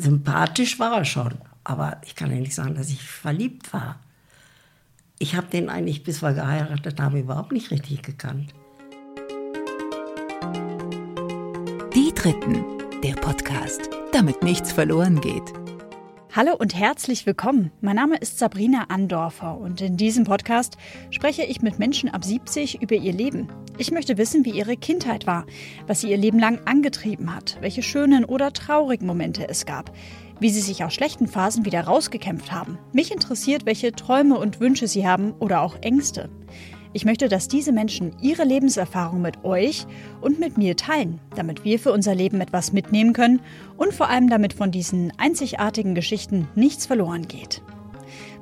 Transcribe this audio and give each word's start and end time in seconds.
sympathisch 0.00 0.78
war 0.78 0.98
er 0.98 1.04
schon, 1.04 1.34
aber 1.64 1.98
ich 2.04 2.14
kann 2.14 2.30
ja 2.30 2.36
nicht 2.36 2.54
sagen, 2.54 2.74
dass 2.74 2.88
ich 2.88 3.02
verliebt 3.02 3.72
war. 3.72 3.98
Ich 5.18 5.34
habe 5.34 5.46
den 5.46 5.68
eigentlich, 5.68 6.04
bis 6.04 6.22
wir 6.22 6.34
geheiratet 6.34 7.00
haben, 7.00 7.16
überhaupt 7.16 7.52
nicht 7.52 7.70
richtig 7.70 8.02
gekannt. 8.02 8.52
Die 11.94 12.12
Dritten, 12.14 12.64
der 13.02 13.14
Podcast, 13.14 13.88
damit 14.12 14.42
nichts 14.42 14.72
verloren 14.72 15.20
geht. 15.20 15.52
Hallo 16.34 16.54
und 16.54 16.74
herzlich 16.74 17.24
willkommen. 17.24 17.72
Mein 17.80 17.96
Name 17.96 18.18
ist 18.18 18.38
Sabrina 18.38 18.84
Andorfer 18.88 19.56
und 19.56 19.80
in 19.80 19.96
diesem 19.96 20.24
Podcast 20.24 20.76
spreche 21.10 21.44
ich 21.44 21.62
mit 21.62 21.78
Menschen 21.78 22.10
ab 22.10 22.24
70 22.24 22.82
über 22.82 22.94
ihr 22.94 23.14
Leben. 23.14 23.48
Ich 23.78 23.90
möchte 23.90 24.16
wissen, 24.16 24.46
wie 24.46 24.52
ihre 24.52 24.76
Kindheit 24.78 25.26
war, 25.26 25.44
was 25.86 26.00
sie 26.00 26.10
ihr 26.10 26.16
Leben 26.16 26.38
lang 26.38 26.60
angetrieben 26.64 27.34
hat, 27.34 27.58
welche 27.60 27.82
schönen 27.82 28.24
oder 28.24 28.52
traurigen 28.52 29.06
Momente 29.06 29.46
es 29.48 29.66
gab, 29.66 29.92
wie 30.40 30.48
sie 30.48 30.62
sich 30.62 30.82
aus 30.82 30.94
schlechten 30.94 31.28
Phasen 31.28 31.66
wieder 31.66 31.82
rausgekämpft 31.82 32.52
haben. 32.52 32.78
Mich 32.92 33.12
interessiert, 33.12 33.66
welche 33.66 33.92
Träume 33.92 34.38
und 34.38 34.60
Wünsche 34.60 34.88
sie 34.88 35.06
haben 35.06 35.32
oder 35.40 35.60
auch 35.60 35.76
Ängste. 35.82 36.30
Ich 36.94 37.04
möchte, 37.04 37.28
dass 37.28 37.48
diese 37.48 37.72
Menschen 37.72 38.16
ihre 38.22 38.44
Lebenserfahrung 38.44 39.20
mit 39.20 39.44
euch 39.44 39.86
und 40.22 40.40
mit 40.40 40.56
mir 40.56 40.76
teilen, 40.76 41.20
damit 41.34 41.62
wir 41.62 41.78
für 41.78 41.92
unser 41.92 42.14
Leben 42.14 42.40
etwas 42.40 42.72
mitnehmen 42.72 43.12
können 43.12 43.40
und 43.76 43.92
vor 43.92 44.08
allem 44.08 44.30
damit 44.30 44.54
von 44.54 44.70
diesen 44.70 45.12
einzigartigen 45.18 45.94
Geschichten 45.94 46.48
nichts 46.54 46.86
verloren 46.86 47.28
geht. 47.28 47.62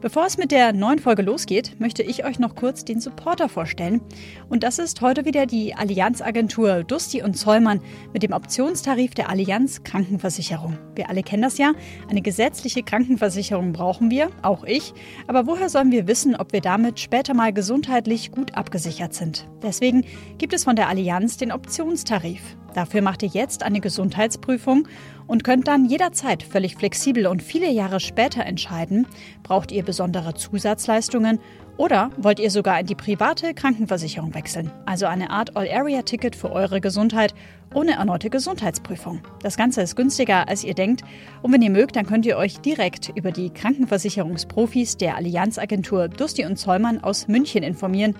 Bevor 0.05 0.27
es 0.27 0.37
mit 0.37 0.51
der 0.51 0.75
neuen 0.75 0.99
Folge 0.99 1.23
losgeht, 1.23 1.81
möchte 1.81 2.03
ich 2.03 2.27
euch 2.27 2.39
noch 2.39 2.55
kurz 2.55 2.85
den 2.85 3.01
Supporter 3.01 3.49
vorstellen. 3.49 4.03
Und 4.51 4.62
das 4.62 4.79
ist 4.79 5.01
heute 5.01 5.25
wieder 5.25 5.47
die 5.47 5.75
Allianzagentur 5.75 6.85
Dusti 6.85 7.23
und 7.23 7.39
Zollmann 7.39 7.81
mit 8.12 8.23
dem 8.23 8.35
Optionstarif 8.35 9.15
der 9.15 9.31
Allianz 9.31 9.83
Krankenversicherung. 9.83 10.77
Wir 10.95 11.09
alle 11.09 11.23
kennen 11.23 11.41
das 11.41 11.57
ja. 11.57 11.73
Eine 12.11 12.21
gesetzliche 12.21 12.83
Krankenversicherung 12.83 13.73
brauchen 13.73 14.11
wir, 14.11 14.29
auch 14.43 14.65
ich. 14.65 14.93
Aber 15.27 15.47
woher 15.47 15.70
sollen 15.70 15.91
wir 15.91 16.06
wissen, 16.06 16.37
ob 16.37 16.53
wir 16.53 16.61
damit 16.61 17.00
später 17.00 17.33
mal 17.33 17.55
gesundheitlich 17.55 18.31
gut 18.31 18.59
abgesichert 18.59 19.15
sind? 19.15 19.48
Deswegen 19.62 20.05
gibt 20.37 20.53
es 20.53 20.65
von 20.65 20.77
der 20.77 20.91
Allianz 20.91 21.39
den 21.39 21.50
Optionstarif. 21.50 22.43
Dafür 22.75 23.03
macht 23.03 23.23
ihr 23.23 23.31
jetzt 23.31 23.62
eine 23.62 23.81
Gesundheitsprüfung 23.81 24.89
und 25.27 25.44
könnt 25.44 25.69
dann 25.69 25.84
jederzeit 25.84 26.42
völlig 26.42 26.77
flexibel 26.77 27.27
und 27.27 27.42
viele 27.42 27.70
Jahre 27.70 28.00
später 28.00 28.44
entscheiden, 28.44 29.06
braucht 29.42 29.72
ihr 29.72 29.83
besondere 29.83 30.34
Zusatzleistungen 30.34 31.39
oder 31.77 32.11
wollt 32.16 32.39
ihr 32.39 32.50
sogar 32.50 32.78
in 32.78 32.86
die 32.86 32.94
private 32.94 33.53
Krankenversicherung 33.55 34.34
wechseln, 34.34 34.70
also 34.86 35.06
eine 35.06 35.31
Art 35.31 35.56
All-Area-Ticket 35.56 36.36
für 36.36 36.53
eure 36.53 36.81
Gesundheit 36.81 37.34
ohne 37.72 37.92
erneute 37.92 38.31
Gesundheitsprüfung. 38.31 39.20
Das 39.42 39.56
Ganze 39.56 39.83
ist 39.83 39.97
günstiger, 39.97 40.48
als 40.48 40.62
ihr 40.62 40.75
denkt 40.75 41.03
und 41.42 41.53
wenn 41.53 41.62
ihr 41.62 41.70
mögt, 41.70 41.97
dann 41.97 42.06
könnt 42.06 42.27
ihr 42.27 42.36
euch 42.36 42.61
direkt 42.61 43.12
über 43.16 43.33
die 43.33 43.50
Krankenversicherungsprofis 43.50 44.97
der 44.97 45.16
Allianzagentur 45.16 46.09
Dusti 46.09 46.44
und 46.44 46.56
Zollmann 46.56 47.03
aus 47.03 47.27
München 47.27 47.64
informieren. 47.64 48.14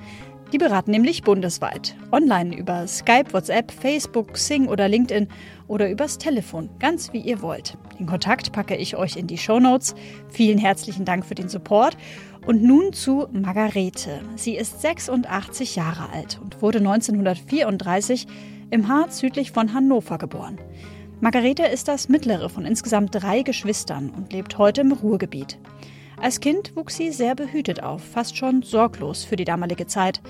Die 0.53 0.59
beraten 0.59 0.93
nämlich 0.93 1.23
bundesweit. 1.23 1.97
Online 2.13 2.57
über 2.57 2.87
Skype, 2.87 3.33
WhatsApp, 3.33 3.73
Facebook, 3.73 4.37
Sing 4.37 4.69
oder 4.69 4.89
LinkedIn 4.89 5.29
oder 5.69 5.91
übers 5.91 6.19
Telefon, 6.19 6.71
ganz 6.79 7.13
wie 7.13 7.21
ihr 7.21 7.43
wollt. 7.43 7.77
Den 7.99 8.07
Kontakt 8.07 8.53
packe 8.53 8.77
ich 8.77 8.97
euch 8.97 9.17
in 9.17 9.27
die 9.27 9.39
Show 9.39 9.61
Notes. 9.61 9.95
Vielen 10.29 10.59
herzlichen 10.59 11.05
Dank 11.05 11.25
für 11.25 11.35
den 11.35 11.49
Support. 11.49 11.97
Und 12.47 12.63
nun 12.63 12.93
zu 12.93 13.27
Margarete. 13.33 14.21
Sie 14.37 14.57
ist 14.57 14.83
86 14.83 15.77
Jahre 15.77 16.11
alt 16.13 16.39
und 16.43 16.61
wurde 16.61 16.79
1934 16.79 18.27
im 18.71 18.89
Harz 18.89 19.19
südlich 19.19 19.53
von 19.53 19.73
Hannover 19.73 20.19
geboren. 20.19 20.59
Margarete 21.21 21.63
ist 21.63 21.89
das 21.89 22.09
mittlere 22.09 22.51
von 22.51 22.67
insgesamt 22.67 23.15
drei 23.15 23.43
Geschwistern 23.43 24.11
und 24.11 24.33
lebt 24.33 24.59
heute 24.59 24.83
im 24.83 24.93
Ruhrgebiet. 24.93 25.59
Als 26.21 26.41
Kind 26.41 26.77
wuchs 26.77 26.97
sie 26.97 27.13
sehr 27.13 27.35
behütet 27.35 27.83
auf, 27.83 28.03
fast 28.03 28.37
schon 28.37 28.63
sorglos 28.63 29.25
für 29.25 29.37
die 29.37 29.45
damalige 29.45 29.87
Zeit. 29.87 30.21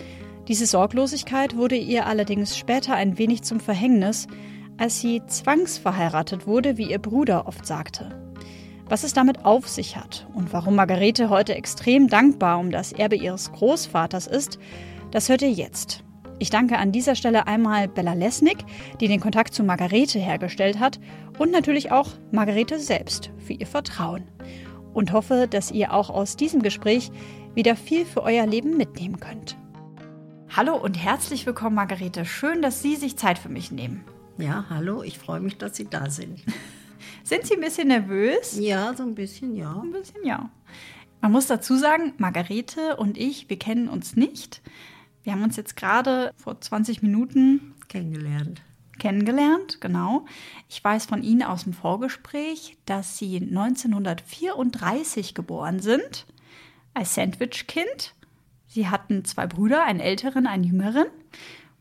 Diese 0.48 0.66
Sorglosigkeit 0.66 1.56
wurde 1.56 1.76
ihr 1.76 2.06
allerdings 2.06 2.56
später 2.56 2.94
ein 2.94 3.18
wenig 3.18 3.42
zum 3.42 3.60
Verhängnis, 3.60 4.28
als 4.78 5.00
sie 5.00 5.22
zwangsverheiratet 5.26 6.46
wurde, 6.46 6.76
wie 6.76 6.90
ihr 6.90 6.98
Bruder 6.98 7.46
oft 7.46 7.66
sagte. 7.66 8.10
Was 8.88 9.04
es 9.04 9.14
damit 9.14 9.44
auf 9.44 9.68
sich 9.68 9.96
hat 9.96 10.26
und 10.34 10.52
warum 10.52 10.74
Margarete 10.74 11.30
heute 11.30 11.54
extrem 11.54 12.08
dankbar 12.08 12.58
um 12.58 12.70
das 12.70 12.92
Erbe 12.92 13.16
ihres 13.16 13.50
Großvaters 13.52 14.26
ist, 14.26 14.58
das 15.10 15.28
hört 15.28 15.42
ihr 15.42 15.52
jetzt. 15.52 16.04
Ich 16.38 16.50
danke 16.50 16.78
an 16.78 16.92
dieser 16.92 17.14
Stelle 17.14 17.46
einmal 17.46 17.88
Bella 17.88 18.12
Lesnick, 18.12 18.64
die 19.00 19.08
den 19.08 19.20
Kontakt 19.20 19.54
zu 19.54 19.62
Margarete 19.62 20.18
hergestellt 20.18 20.78
hat, 20.80 20.98
und 21.38 21.50
natürlich 21.50 21.90
auch 21.90 22.10
Margarete 22.30 22.78
selbst 22.78 23.30
für 23.38 23.54
ihr 23.54 23.66
Vertrauen 23.66 24.24
und 24.92 25.12
hoffe, 25.12 25.48
dass 25.48 25.70
ihr 25.70 25.92
auch 25.92 26.10
aus 26.10 26.36
diesem 26.36 26.62
Gespräch 26.62 27.10
wieder 27.54 27.76
viel 27.76 28.04
für 28.04 28.22
euer 28.22 28.46
Leben 28.46 28.76
mitnehmen 28.76 29.18
könnt. 29.18 29.56
Hallo 30.56 30.76
und 30.76 30.94
herzlich 30.94 31.46
willkommen, 31.46 31.74
Margarete. 31.74 32.24
Schön, 32.24 32.62
dass 32.62 32.82
Sie 32.82 32.94
sich 32.94 33.16
Zeit 33.16 33.38
für 33.38 33.48
mich 33.48 33.72
nehmen. 33.72 34.04
Ja, 34.38 34.64
hallo, 34.68 35.02
ich 35.02 35.18
freue 35.18 35.40
mich, 35.40 35.58
dass 35.58 35.76
Sie 35.76 35.84
da 35.88 36.10
sind. 36.10 36.42
sind 37.24 37.46
Sie 37.46 37.54
ein 37.54 37.60
bisschen 37.60 37.88
nervös? 37.88 38.58
Ja, 38.58 38.94
so 38.94 39.02
ein 39.02 39.14
bisschen, 39.14 39.54
ja. 39.54 39.80
Ein 39.80 39.92
bisschen, 39.92 40.24
ja. 40.24 40.50
Man 41.20 41.32
muss 41.32 41.46
dazu 41.46 41.76
sagen, 41.76 42.14
Margarete 42.18 42.96
und 42.96 43.16
ich, 43.16 43.48
wir 43.48 43.58
kennen 43.58 43.88
uns 43.88 44.16
nicht. 44.16 44.62
Wir 45.22 45.32
haben 45.32 45.42
uns 45.42 45.56
jetzt 45.56 45.76
gerade 45.76 46.32
vor 46.36 46.60
20 46.60 47.02
Minuten 47.02 47.74
kennengelernt 47.88 48.62
kennengelernt, 48.98 49.80
genau. 49.80 50.24
Ich 50.68 50.82
weiß 50.82 51.06
von 51.06 51.22
Ihnen 51.22 51.42
aus 51.42 51.64
dem 51.64 51.72
Vorgespräch, 51.72 52.76
dass 52.86 53.18
Sie 53.18 53.36
1934 53.36 55.34
geboren 55.34 55.80
sind, 55.80 56.26
als 56.94 57.14
Sandwich-Kind. 57.14 58.14
Sie 58.66 58.88
hatten 58.88 59.24
zwei 59.24 59.46
Brüder, 59.46 59.84
einen 59.84 60.00
älteren, 60.00 60.46
einen 60.46 60.64
jüngeren. 60.64 61.06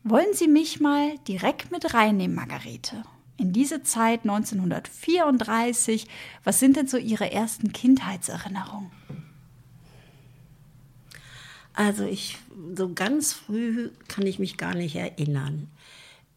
Wollen 0.06 0.34
Sie 0.34 0.48
mich 0.48 0.80
mal 0.80 1.16
direkt 1.26 1.70
mit 1.70 1.94
reinnehmen, 1.94 2.36
Margarete? 2.36 3.04
In 3.38 3.54
diese 3.54 3.82
Zeit 3.84 4.20
1934, 4.24 6.06
was 6.44 6.60
sind 6.60 6.76
denn 6.76 6.86
so 6.86 6.98
Ihre 6.98 7.32
ersten 7.32 7.72
Kindheitserinnerungen? 7.72 8.90
Also 11.72 12.04
ich 12.04 12.36
so 12.76 12.92
ganz 12.92 13.32
früh 13.32 13.92
kann 14.06 14.26
ich 14.26 14.38
mich 14.38 14.58
gar 14.58 14.74
nicht 14.74 14.94
erinnern. 14.94 15.68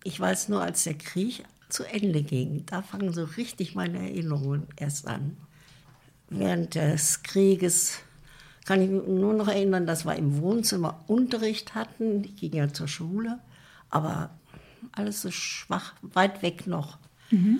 Ich 0.05 0.17
weiß 0.17 0.47
nur, 0.47 0.61
als 0.61 0.85
der 0.85 0.93
Krieg 0.93 1.43
zu 1.67 1.83
Ende 1.83 2.23
ging, 2.23 2.65
da 2.67 2.81
fangen 2.81 3.11
so 3.11 3.25
richtig 3.25 3.75
meine 3.75 3.99
Erinnerungen 3.99 4.67
erst 4.77 5.07
an. 5.07 5.35
Während 6.29 6.75
des 6.75 7.21
Krieges 7.21 7.99
kann 8.63 8.81
ich 8.81 8.89
mich 8.89 9.05
nur 9.05 9.33
noch 9.33 9.49
erinnern, 9.49 9.85
dass 9.85 10.05
wir 10.05 10.15
im 10.15 10.41
Wohnzimmer 10.41 11.03
Unterricht 11.07 11.75
hatten. 11.75 12.23
Ich 12.23 12.37
ging 12.37 12.53
ja 12.53 12.71
zur 12.71 12.87
Schule, 12.87 13.39
aber 13.89 14.29
alles 14.91 15.21
so 15.21 15.31
schwach, 15.31 15.93
weit 16.01 16.41
weg 16.41 16.67
noch. 16.67 16.97
Mhm. 17.31 17.59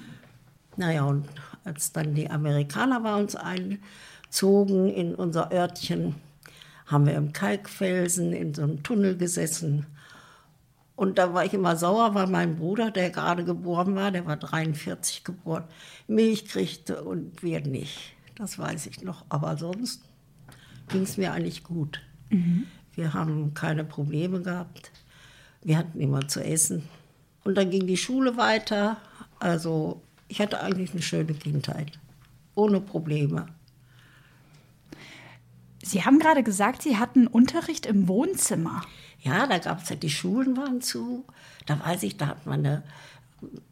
Naja, 0.76 1.04
und 1.04 1.28
als 1.64 1.92
dann 1.92 2.14
die 2.14 2.30
Amerikaner 2.30 3.00
bei 3.02 3.16
uns 3.16 3.36
einzogen 3.36 4.90
in 4.90 5.16
unser 5.16 5.52
Örtchen, 5.52 6.16
haben 6.86 7.06
wir 7.06 7.16
im 7.16 7.34
Kalkfelsen 7.34 8.32
in 8.32 8.54
so 8.54 8.64
einem 8.64 8.84
Tunnel 8.84 9.18
gesessen 9.18 9.86
und 10.98 11.20
da 11.20 11.32
war 11.32 11.46
ich 11.46 11.54
immer 11.54 11.76
sauer, 11.76 12.16
weil 12.16 12.26
mein 12.26 12.56
Bruder, 12.56 12.90
der 12.90 13.12
gerade 13.12 13.46
geboren 13.46 13.94
war, 13.96 14.10
der 14.10 14.26
war 14.26 14.36
43 14.36 15.24
geboren, 15.24 15.66
Milch 16.08 16.46
kriegte 16.46 17.04
und 17.04 17.44
wir 17.44 17.62
nicht. 17.62 18.16
Das 18.34 18.58
weiß 18.58 18.88
ich 18.88 19.04
noch. 19.04 19.24
Aber 19.30 19.58
sonst 19.58 20.02
ging 20.90 21.04
es 21.04 21.18
mir 21.18 21.34
eigentlich 21.34 21.64
gut. 21.64 22.02
Mhm. 22.32 22.66
Wir 22.94 23.14
haben 23.14 23.54
keine 23.54 23.84
Probleme 23.84 24.42
gehabt. 24.42 24.92
Wir 25.62 25.78
hatten 25.78 26.00
immer 26.00 26.28
zu 26.28 26.44
essen. 26.44 26.84
Und 27.44 27.56
dann 27.56 27.70
ging 27.70 27.88
die 27.88 27.98
Schule 27.98 28.38
weiter. 28.38 28.98
Also 29.40 30.02
ich 30.28 30.42
hatte 30.42 30.62
eigentlich 30.62 30.92
eine 30.92 31.02
schöne 31.02 31.34
Kindheit. 31.34 32.00
Ohne 32.56 32.82
Probleme. 32.82 33.48
Sie 35.84 36.04
haben 36.04 36.20
gerade 36.20 36.44
gesagt, 36.44 36.82
Sie 36.82 36.98
hatten 36.98 37.28
Unterricht 37.28 37.86
im 37.86 38.08
Wohnzimmer. 38.08 38.82
Ja, 39.22 39.48
da 39.48 39.58
gab 39.58 39.84
es 39.84 39.90
ja, 39.90 39.96
die 39.96 40.10
Schulen 40.10 40.58
waren 40.58 40.82
zu. 40.82 41.26
Da 41.66 41.80
weiß 41.80 42.04
ich, 42.04 42.18
da 42.18 42.28
hat 42.28 42.46
man 42.46 42.60
eine 42.60 42.84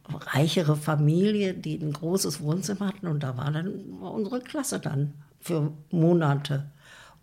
reichere 0.08 0.76
Familie, 0.76 1.54
die 1.54 1.76
ein 1.76 1.92
großes 1.92 2.40
Wohnzimmer 2.40 2.88
hatten. 2.88 3.06
Und 3.06 3.22
da 3.22 3.36
war 3.36 3.50
dann 3.50 3.68
unsere 4.00 4.40
Klasse 4.40 4.80
dann 4.80 5.14
für 5.40 5.72
Monate 5.90 6.70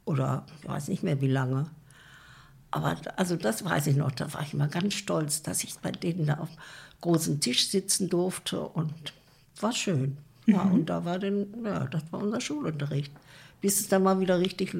oder 0.05 0.45
ich 0.61 0.67
weiß 0.67 0.87
nicht 0.89 1.03
mehr 1.03 1.21
wie 1.21 1.27
lange. 1.27 1.65
Aber 2.73 2.95
also 3.17 3.35
das 3.35 3.63
weiß 3.63 3.85
ich 3.85 3.95
noch, 3.95 4.09
da 4.09 4.33
war 4.33 4.41
ich 4.41 4.55
immer 4.55 4.67
ganz 4.67 4.95
stolz, 4.95 5.43
dass 5.43 5.63
ich 5.63 5.75
bei 5.79 5.91
denen 5.91 6.25
da 6.25 6.39
auf 6.39 6.49
großen 7.01 7.39
Tisch 7.39 7.67
sitzen 7.69 8.09
durfte 8.09 8.61
und 8.61 9.13
war 9.59 9.71
schön. 9.71 10.17
Ja, 10.47 10.63
mhm. 10.63 10.71
und 10.71 10.85
da 10.87 11.05
war 11.05 11.19
dann, 11.19 11.45
ja, 11.63 11.85
das 11.85 12.01
war 12.09 12.19
unser 12.19 12.41
Schulunterricht, 12.41 13.13
bis 13.61 13.79
es 13.79 13.89
dann 13.89 14.01
mal 14.01 14.19
wieder 14.19 14.39
richtig 14.39 14.75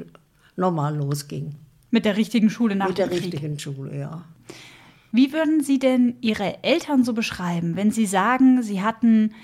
normal 0.56 0.98
losging. 0.98 1.54
Mit 1.92 2.06
der 2.06 2.18
richtigen 2.18 2.50
Schule 2.50 2.75
nach 2.75 2.88
Mit 2.88 2.98
der 2.98 3.12
richtigen 3.12 3.60
Schule, 3.60 3.95
ja. 3.95 4.25
Wie 5.12 5.31
würden 5.31 5.62
Sie 5.62 5.78
denn 5.78 6.16
Ihre 6.22 6.63
Eltern 6.63 7.04
so 7.04 7.13
beschreiben, 7.13 7.75
wenn 7.75 7.92
Sie 7.92 8.07
sagen, 8.07 8.63
Sie 8.63 8.81
hatten 8.81 9.36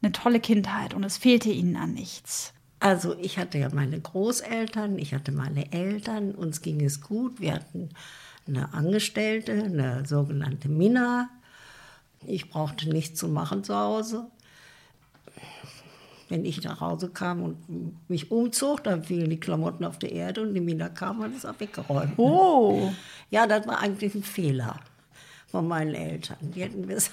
eine 0.00 0.12
tolle 0.12 0.38
Kindheit 0.38 0.94
und 0.94 1.02
es 1.02 1.18
fehlte 1.18 1.50
Ihnen 1.50 1.74
an 1.74 1.94
nichts? 1.94 2.54
Also 2.80 3.16
ich 3.18 3.38
hatte 3.38 3.58
ja 3.58 3.68
meine 3.72 4.00
Großeltern, 4.00 4.98
ich 4.98 5.12
hatte 5.12 5.32
meine 5.32 5.72
Eltern, 5.72 6.32
uns 6.32 6.62
ging 6.62 6.80
es 6.84 7.00
gut. 7.00 7.40
Wir 7.40 7.54
hatten 7.54 7.90
eine 8.46 8.72
Angestellte, 8.72 9.52
eine 9.52 10.06
sogenannte 10.06 10.68
Mina. 10.68 11.28
Ich 12.26 12.50
brauchte 12.50 12.88
nichts 12.88 13.18
zu 13.18 13.28
machen 13.28 13.64
zu 13.64 13.74
Hause. 13.74 14.26
Wenn 16.28 16.44
ich 16.44 16.62
nach 16.62 16.80
Hause 16.80 17.08
kam 17.08 17.42
und 17.42 18.08
mich 18.08 18.30
umzog, 18.30 18.84
dann 18.84 19.02
fielen 19.02 19.30
die 19.30 19.40
Klamotten 19.40 19.84
auf 19.84 19.98
die 19.98 20.12
Erde 20.12 20.42
und 20.42 20.54
die 20.54 20.60
Mina 20.60 20.88
kam 20.88 21.20
und 21.20 21.34
ist 21.34 21.46
auch 21.46 21.58
weggeräumt. 21.58 22.18
Oh. 22.18 22.92
Ja, 23.30 23.46
das 23.46 23.66
war 23.66 23.80
eigentlich 23.80 24.14
ein 24.14 24.22
Fehler 24.22 24.78
von 25.46 25.66
meinen 25.66 25.94
Eltern. 25.94 26.36
Die 26.42 26.62
hätten 26.62 26.86
besser, 26.86 27.12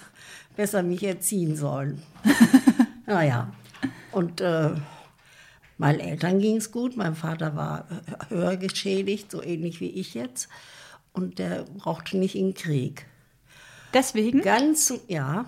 besser 0.55 0.83
mich 0.83 1.03
erziehen 1.03 1.55
sollen. 1.55 2.01
naja, 3.05 3.53
und 4.11 4.41
äh, 4.41 4.71
meinen 5.77 5.99
Eltern 5.99 6.39
ging 6.39 6.57
es 6.57 6.71
gut. 6.71 6.97
Mein 6.97 7.15
Vater 7.15 7.55
war 7.55 7.85
höher 8.29 8.57
geschädigt, 8.57 9.31
so 9.31 9.41
ähnlich 9.41 9.79
wie 9.81 9.89
ich 9.89 10.13
jetzt. 10.13 10.47
Und 11.13 11.39
der 11.39 11.63
brauchte 11.63 12.17
nicht 12.17 12.35
in 12.35 12.47
den 12.47 12.53
Krieg. 12.53 13.05
Deswegen? 13.93 14.41
Ganz, 14.41 14.93
ja, 15.07 15.45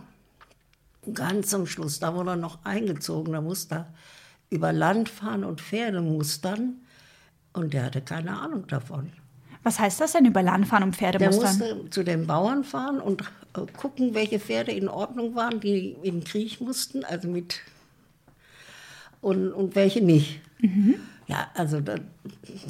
ganz 1.13 1.49
zum 1.49 1.67
Schluss, 1.67 1.99
da 1.99 2.15
wurde 2.15 2.31
er 2.31 2.35
noch 2.37 2.63
eingezogen, 2.63 3.33
da 3.33 3.41
musste 3.41 3.75
er 3.75 3.93
über 4.49 4.71
Land 4.71 5.09
fahren 5.09 5.43
und 5.43 5.59
Pferde 5.61 6.01
mustern. 6.01 6.77
Und 7.53 7.73
der 7.73 7.85
hatte 7.85 8.01
keine 8.01 8.39
Ahnung 8.39 8.67
davon. 8.67 9.11
Was 9.63 9.79
heißt 9.79 9.99
das 9.99 10.13
denn 10.13 10.25
über 10.25 10.43
Land 10.43 10.67
fahren 10.67 10.83
und 10.83 10.95
Pferde 10.95 11.17
Der 11.17 11.27
mustern? 11.27 11.57
musste 11.57 11.89
zu 11.89 12.03
den 12.03 12.25
Bauern 12.27 12.63
fahren 12.63 13.01
und 13.01 13.23
äh, 13.55 13.65
gucken, 13.75 14.13
welche 14.13 14.39
Pferde 14.39 14.71
in 14.71 14.87
Ordnung 14.87 15.35
waren, 15.35 15.59
die 15.59 15.97
in 16.03 16.19
den 16.19 16.23
Krieg 16.23 16.61
mussten, 16.61 17.03
also 17.03 17.27
mit 17.27 17.59
und, 19.27 19.51
und 19.51 19.75
welche 19.75 20.01
nicht. 20.03 20.39
Ja, 21.27 21.47
also 21.53 21.81
da, 21.81 21.95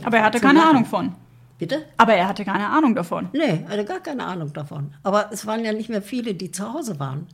Aber 0.04 0.18
er 0.18 0.24
hatte 0.26 0.40
keine 0.40 0.60
lachen. 0.60 0.70
Ahnung 0.72 0.86
von. 0.86 1.16
bitte? 1.60 1.86
Aber 1.98 2.14
er 2.14 2.28
hatte 2.28 2.44
keine 2.44 2.68
Ahnung 2.68 2.96
davon. 2.96 3.30
Nee, 3.34 3.64
er 3.66 3.70
hatte 3.70 3.86
gar 3.86 4.00
keine 4.00 4.26
Ahnung 4.26 4.52
davon. 4.54 4.94
Aber 5.04 5.30
es 5.32 5.46
waren 5.46 5.64
ja 5.64 5.72
nicht 5.74 5.90
mehr 5.90 6.02
viele, 6.02 6.34
die 6.34 6.52
zu 6.52 6.72
Hause 6.74 7.00
waren. 7.00 7.28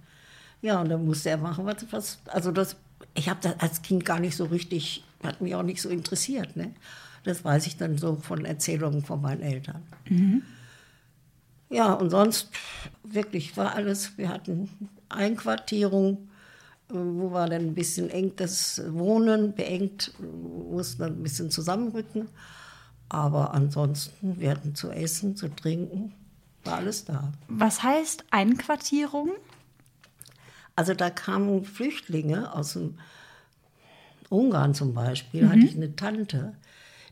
Ja, 0.62 0.82
und 0.82 0.90
dann 0.90 1.06
musste 1.06 1.30
er 1.30 1.38
machen, 1.38 1.66
was, 1.66 1.78
was 1.92 2.20
also 2.28 2.52
das, 2.52 2.76
ich 3.16 3.30
habe 3.30 3.40
das 3.42 3.60
als 3.60 3.82
Kind 3.82 4.06
gar 4.06 4.20
nicht 4.20 4.36
so 4.36 4.46
richtig, 4.46 5.04
hat 5.24 5.42
mich 5.42 5.56
auch 5.56 5.64
nicht 5.64 5.82
so 5.82 5.90
interessiert. 5.90 6.56
Ne? 6.56 6.74
Das 7.24 7.44
weiß 7.44 7.68
ich 7.68 7.78
dann 7.78 7.98
so 7.98 8.16
von 8.16 8.46
Erzählungen 8.46 9.04
von 9.04 9.22
meinen 9.22 9.42
Eltern. 9.42 9.82
Ja, 11.70 11.94
und 11.94 12.10
sonst 12.12 12.50
wirklich 13.04 13.58
war 13.58 13.74
alles, 13.76 14.18
wir 14.18 14.30
hatten 14.30 14.70
Einquartierung, 15.10 16.30
wo 16.94 17.32
war 17.32 17.50
dann 17.50 17.62
ein 17.62 17.74
bisschen 17.74 18.10
eng 18.10 18.34
das 18.36 18.82
Wohnen, 18.94 19.54
beengt, 19.54 20.14
mussten 20.20 21.02
dann 21.02 21.14
ein 21.14 21.24
bisschen 21.24 21.50
zusammenrücken. 21.50 22.30
Aber 23.10 23.54
ansonsten, 23.54 24.40
wir 24.40 24.52
hatten 24.52 24.76
zu 24.76 24.90
essen, 24.92 25.36
zu 25.36 25.50
trinken, 25.50 26.14
war 26.64 26.78
alles 26.78 27.06
da. 27.06 27.34
Was 27.48 27.84
heißt 27.84 28.26
Einquartierung? 28.32 29.32
Also 30.76 30.94
da 30.94 31.10
kamen 31.10 31.66
Flüchtlinge 31.66 32.54
aus 32.54 32.74
dem 32.74 32.96
Ungarn 34.30 34.74
zum 34.74 34.94
Beispiel, 34.94 35.48
hatte 35.48 35.60
ich 35.60 35.76
eine 35.76 35.96
Tante, 35.96 36.56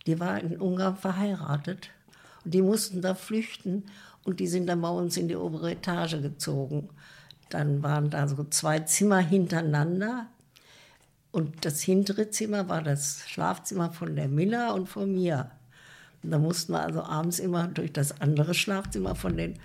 die 0.07 0.19
war 0.19 0.39
in 0.39 0.59
Ungarn 0.59 0.97
verheiratet 0.97 1.89
und 2.43 2.53
die 2.53 2.63
mussten 2.63 3.01
da 3.01 3.13
flüchten 3.13 3.83
und 4.23 4.39
die 4.39 4.47
sind 4.47 4.67
dann 4.67 4.81
bei 4.81 4.89
uns 4.89 5.17
in 5.17 5.27
die 5.27 5.35
obere 5.35 5.71
Etage 5.71 6.21
gezogen. 6.21 6.89
Dann 7.51 7.83
waren 7.83 8.09
da 8.09 8.27
so 8.27 8.43
zwei 8.45 8.79
Zimmer 8.79 9.19
hintereinander 9.19 10.27
und 11.31 11.65
das 11.65 11.81
hintere 11.81 12.29
Zimmer 12.29 12.67
war 12.67 12.81
das 12.81 13.23
Schlafzimmer 13.27 13.91
von 13.91 14.15
der 14.15 14.27
Miller 14.27 14.73
und 14.73 14.87
von 14.87 15.13
mir. 15.13 15.51
Und 16.23 16.31
da 16.31 16.39
mussten 16.39 16.73
wir 16.73 16.81
also 16.81 17.03
abends 17.03 17.39
immer 17.39 17.67
durch 17.67 17.93
das 17.93 18.19
andere 18.19 18.53
Schlafzimmer 18.53 19.15
von 19.15 19.37
den 19.37 19.59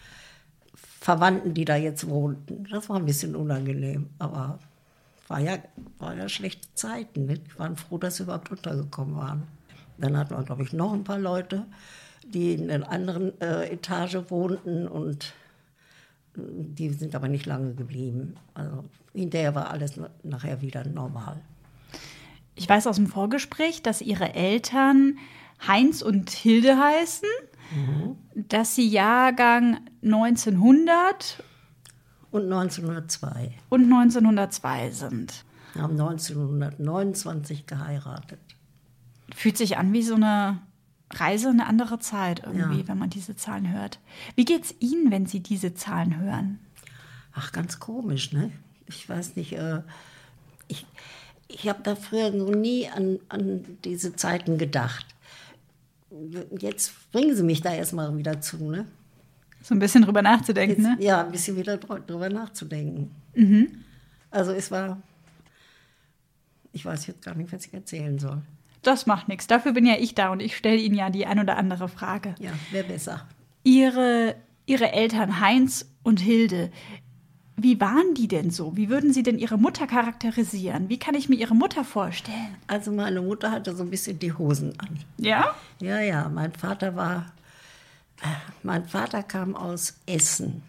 Verwandten, 0.75 1.55
die 1.55 1.65
da 1.65 1.77
jetzt 1.77 2.09
wohnten. 2.09 2.67
Das 2.71 2.89
war 2.89 2.97
ein 2.97 3.07
bisschen 3.07 3.35
unangenehm, 3.37 4.11
aber 4.19 4.59
war 5.29 5.41
ja, 5.41 5.59
war 5.99 6.15
ja 6.15 6.29
schlechte 6.29 6.67
Zeiten. 6.75 7.27
Ne? 7.27 7.39
Die 7.39 7.59
waren 7.59 7.77
froh, 7.77 7.99
dass 7.99 8.17
sie 8.17 8.25
überhaupt 8.25 8.51
untergekommen 8.51 9.17
waren. 9.17 9.43
Dann 9.99 10.17
hatten 10.17 10.37
wir, 10.37 10.45
glaube 10.45 10.63
ich, 10.63 10.73
noch 10.73 10.93
ein 10.93 11.05
paar 11.05 11.19
Leute, 11.19 11.67
die 12.25 12.55
in 12.55 12.71
einer 12.71 12.91
anderen 12.91 13.41
äh, 13.41 13.69
Etage 13.71 14.19
wohnten 14.29 14.87
und 14.87 15.33
die 16.37 16.91
sind 16.91 17.15
aber 17.15 17.29
nicht 17.29 17.47
lange 17.47 17.75
geblieben. 17.75 18.35
Also 18.55 18.85
hinterher 19.15 19.55
war 19.55 19.71
alles 19.71 19.97
na- 19.97 20.11
nachher 20.23 20.61
wieder 20.61 20.87
normal. 20.87 21.41
Ich 22.55 22.69
weiß 22.69 22.87
aus 22.87 22.97
dem 22.97 23.07
Vorgespräch, 23.07 23.83
dass 23.83 24.01
Ihre 24.01 24.35
Eltern 24.35 25.19
Heinz 25.67 26.03
und 26.03 26.31
Hilde 26.31 26.79
heißen, 26.79 27.29
dass 28.35 28.75
Sie 28.75 28.89
Jahrgang 28.89 29.79
1900 30.03 31.43
Und 32.31 32.45
1902. 32.53 33.51
und 33.71 33.85
1902 33.85 34.91
sind. 34.91 35.45
Wir 35.75 35.83
haben 35.83 35.99
1929 36.01 37.67
geheiratet. 37.67 38.39
Fühlt 39.35 39.57
sich 39.59 39.77
an 39.77 39.93
wie 39.93 40.03
so 40.03 40.15
eine 40.15 40.59
Reise 41.13 41.49
in 41.51 41.61
eine 41.61 41.67
andere 41.69 41.99
Zeit 42.01 42.43
irgendwie, 42.45 42.81
Ja. 42.81 42.89
wenn 42.89 42.99
man 42.99 43.11
diese 43.11 43.37
Zahlen 43.37 43.73
hört. 43.73 44.01
Wie 44.35 44.45
geht's 44.45 44.75
Ihnen, 44.81 45.11
wenn 45.11 45.27
Sie 45.27 45.41
diese 45.41 45.75
Zahlen 45.75 46.19
hören? 46.21 46.59
Ach, 47.35 47.53
ganz 47.53 47.79
komisch, 47.79 48.33
ne? 48.33 48.51
Ich 48.87 49.09
weiß 49.09 49.37
nicht, 49.37 49.53
äh, 49.53 49.83
ich, 50.69 50.85
ich 51.49 51.69
habe 51.69 51.81
da 51.83 51.95
früher 51.97 52.33
so 52.33 52.51
nie 52.51 52.89
an, 52.89 53.19
an 53.29 53.65
diese 53.85 54.17
Zeiten 54.17 54.59
gedacht. 54.59 55.07
Jetzt 56.59 56.93
bringen 57.13 57.37
sie 57.37 57.43
mich 57.43 57.61
da 57.61 57.73
erstmal 57.75 58.17
wieder 58.17 58.41
zu, 58.41 58.57
ne? 58.71 58.87
So 59.63 59.75
ein 59.75 59.79
bisschen 59.81 60.03
drüber 60.03 60.23
nachzudenken, 60.23 60.83
Jetzt, 60.85 60.99
ne? 60.99 61.05
Ja, 61.05 61.25
ein 61.25 61.33
bisschen 61.33 61.57
wieder 61.57 61.75
drü- 61.75 62.05
drüber 62.07 62.29
nachzudenken. 62.31 63.11
Also 64.31 64.53
es 64.53 64.71
war, 64.71 65.03
ich 66.73 66.85
weiß 66.85 67.07
jetzt 67.09 67.23
gar 67.25 67.35
nicht, 67.35 67.53
was 67.53 67.67
ich 67.67 67.75
erzählen 67.75 68.19
soll. 68.19 68.43
Das 68.87 69.07
macht 69.07 69.27
nichts. 69.27 69.49
Dafür 69.49 69.73
bin 69.73 69.85
ja 69.85 69.97
ich 69.99 70.15
da 70.15 70.31
und 70.31 70.41
ich 70.41 70.57
stelle 70.57 70.77
Ihnen 70.77 70.95
ja 70.95 71.11
die 71.11 71.27
ein 71.27 71.41
oder 71.41 71.57
andere 71.57 71.89
Frage. 71.89 72.37
Ja, 72.39 72.53
wäre 72.71 72.87
besser. 72.87 73.27
Ihre, 73.65 74.37
Ihre 74.65 74.93
Eltern 74.93 75.41
Heinz 75.41 75.91
und 76.05 76.21
Hilde, 76.21 76.71
wie 77.57 77.81
waren 77.81 78.15
die 78.15 78.29
denn 78.29 78.51
so? 78.51 78.77
Wie 78.77 78.89
würden 78.89 79.13
Sie 79.13 79.25
denn 79.25 79.41
Ihre 79.41 79.59
Mutter 79.59 79.89
charakterisieren? 79.89 80.89
Wie 80.89 80.99
kann 80.99 81.17
ich 81.17 81.29
mir 81.29 81.35
Ihre 81.35 81.57
Mutter 81.57 81.83
vorstellen? 81.83 82.55
Also 82.69 82.93
meine 82.93 83.23
Mutter 83.23 83.51
hatte 83.51 83.75
so 83.75 83.83
ein 83.83 83.91
bisschen 83.91 84.21
die 84.21 84.33
Hosen 84.33 84.79
an. 84.79 85.01
Ja? 85.17 85.57
Ja, 85.81 85.99
ja, 85.99 86.29
mein 86.29 86.53
Vater 86.53 86.95
war, 86.95 87.27
äh, 88.23 88.27
mein 88.63 88.87
Vater 88.87 89.25
kam 89.25 89.57
aus 89.57 89.95
Essen 90.07 90.63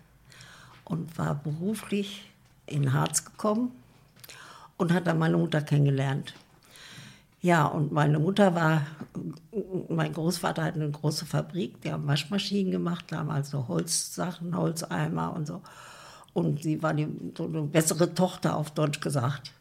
und 0.86 1.16
war 1.20 1.36
beruflich 1.36 2.32
in 2.66 2.94
Harz 2.94 3.26
gekommen 3.26 3.74
und 4.78 4.92
hat 4.92 5.06
dann 5.06 5.20
meine 5.20 5.38
Mutter 5.38 5.62
kennengelernt. 5.62 6.34
Ja, 7.42 7.66
und 7.66 7.92
meine 7.92 8.18
Mutter 8.18 8.56
war, 8.56 8.82
mein 9.90 10.12
Großvater 10.12 10.64
hatte 10.64 10.82
eine 10.82 10.90
große 10.90 11.26
Fabrik, 11.26 11.82
die 11.82 11.92
haben 11.92 12.08
Waschmaschinen 12.08 12.72
gemacht, 12.72 13.06
damals 13.10 13.52
so 13.52 13.68
Holzsachen, 13.68 14.58
Holzeimer 14.58 15.34
und 15.34 15.46
so. 15.46 15.62
Und 16.34 16.64
sie 16.64 16.82
war 16.82 16.94
die, 16.94 17.08
so 17.38 17.46
eine 17.46 17.62
bessere 17.64 18.14
Tochter, 18.14 18.56
auf 18.56 18.72
Deutsch 18.72 19.00
gesagt. 19.02 19.52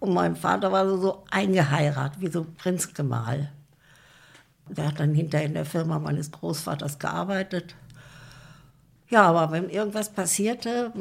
Und 0.00 0.12
mein 0.12 0.36
Vater 0.36 0.72
war 0.72 0.88
so, 0.88 0.96
so 0.96 1.24
eingeheiratet, 1.30 2.20
wie 2.20 2.30
so 2.30 2.46
Prinzgemahl. 2.58 3.50
Der 4.68 4.88
hat 4.88 5.00
dann 5.00 5.14
hinterher 5.14 5.46
in 5.46 5.54
der 5.54 5.66
Firma 5.66 5.98
meines 5.98 6.30
Großvaters 6.30 6.98
gearbeitet. 6.98 7.74
Ja, 9.08 9.22
aber 9.22 9.52
wenn 9.52 9.70
irgendwas 9.70 10.12
passierte, 10.12 10.92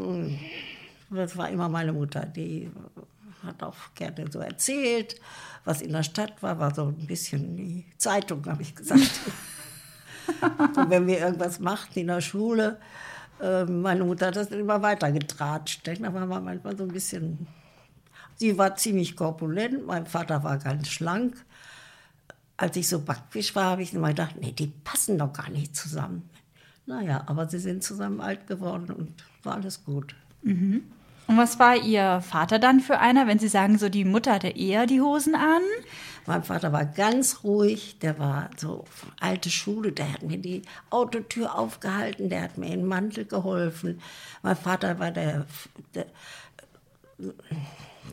das 1.10 1.38
war 1.38 1.50
immer 1.50 1.70
meine 1.70 1.93
Mutter, 1.93 2.25
die 2.25 2.72
hat 3.46 3.63
auch 3.63 3.75
gerne 3.96 4.32
so 4.32 4.39
erzählt, 4.39 5.15
was 5.65 5.82
in 5.82 5.91
der 5.91 6.03
Stadt 6.03 6.41
war, 6.41 6.60
war 6.60 6.74
so 6.74 6.86
ein 6.86 7.08
bisschen 7.08 7.55
die 7.55 7.86
Zeitung, 7.98 8.46
habe 8.46 8.62
ich 8.62 8.75
gesagt. 8.75 9.12
Und 10.77 10.89
wenn 10.89 11.08
wir 11.08 11.20
irgendwas 11.20 11.60
machten 11.60 12.00
in 12.00 12.08
der 12.08 12.22
Schule, 12.22 12.79
äh, 13.41 13.65
meine 13.65 14.03
Mutter 14.03 14.27
hat 14.27 14.36
das 14.36 14.51
immer 14.51 14.82
weitergetratscht. 14.82 15.88
Da 15.88 16.13
war 16.13 16.25
man 16.25 16.43
manchmal 16.43 16.77
so 16.77 16.84
ein 16.84 16.91
bisschen. 16.91 17.48
Sie 18.36 18.58
war 18.58 18.75
ziemlich 18.75 19.15
korpulent, 19.15 19.86
mein 19.86 20.05
Vater 20.05 20.43
war 20.43 20.58
ganz 20.58 20.88
schlank. 20.88 21.46
Als 22.58 22.75
ich 22.77 22.88
so 22.88 23.01
Backfisch 23.01 23.55
war, 23.55 23.65
habe 23.65 23.84
ich 23.84 23.93
immer 23.93 24.10
gedacht, 24.10 24.36
nee, 24.39 24.51
die 24.51 24.67
passen 24.67 25.17
doch 25.17 25.34
gar 25.34 25.50
nicht 25.50 25.75
zusammen. 25.75 26.29
Naja, 26.86 27.24
aber 27.27 27.48
sie 27.48 27.60
sind 27.60 27.84
zusammen 27.84 28.22
alt 28.22 28.48
geworden 28.48 28.91
und 28.91 29.24
war 29.43 29.55
alles 29.55 29.84
gut. 29.84 30.15
Und 31.34 31.40
was 31.40 31.58
war 31.58 31.75
Ihr 31.75 32.22
Vater 32.22 32.60
dann 32.60 32.80
für 32.80 33.00
einer, 33.00 33.25
wenn 33.25 33.40
Sie 33.40 33.48
sagen, 33.48 33.80
so 33.80 33.90
die 33.90 34.06
Mutter 34.06 34.34
hatte 34.34 34.50
eher 34.50 34.86
die 34.86 35.02
Hosen 35.02 35.34
an? 35.34 35.63
Mein 36.28 36.44
Vater 36.44 36.72
war 36.72 36.86
ganz 36.86 37.44
ruhig, 37.44 37.98
der 37.98 38.20
war 38.20 38.52
so 38.56 38.86
alte 39.20 39.50
Schule, 39.50 39.92
der 39.94 40.13
hat 40.13 40.22
mir 40.22 40.38
die 40.38 40.62
Autotür 40.92 41.58
aufgehalten, 41.58 42.30
der 42.30 42.44
hat 42.44 42.60
mir 42.60 42.68
in 42.68 42.82
den 42.82 42.86
Mantel 42.86 43.25
geholfen. 43.25 44.00
Mein 44.44 44.56
Vater 44.56 45.00
war 45.00 45.10
der, 45.10 45.48
der 45.96 46.06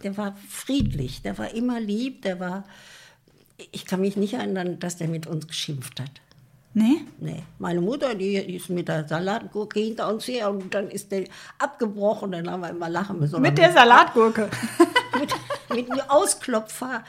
der 0.03 0.17
war 0.17 0.35
friedlich, 0.49 1.21
der 1.21 1.37
war 1.37 1.53
immer 1.53 1.79
lieb, 1.79 2.23
der 2.23 2.41
war. 2.41 2.65
Ich 3.71 3.85
kann 3.85 4.01
mich 4.01 4.17
nicht 4.17 4.33
erinnern, 4.33 4.79
dass 4.79 4.97
der 4.97 5.09
mit 5.09 5.27
uns 5.27 5.47
geschimpft 5.47 6.01
hat. 6.01 6.23
Nee? 6.73 7.05
Nee. 7.19 7.43
Meine 7.59 7.81
Mutter, 7.81 8.15
die 8.15 8.37
ist 8.37 8.71
mit 8.71 8.87
der 8.87 9.07
Salatgurke 9.07 9.81
hinter 9.81 10.09
uns 10.09 10.29
her 10.29 10.51
und 10.51 10.73
dann 10.73 10.89
ist 10.89 11.11
der 11.11 11.25
abgebrochen, 11.59 12.31
dann 12.31 12.49
haben 12.49 12.61
wir 12.61 12.71
immer 12.71 12.89
lachen 12.89 13.19
müssen. 13.19 13.43
Mit 13.43 13.59
der 13.59 13.73
Salatgurke. 13.73 14.49
mit, 15.19 15.35
mit 15.75 15.91
einem 15.91 16.09
Ausklopfer, 16.09 17.03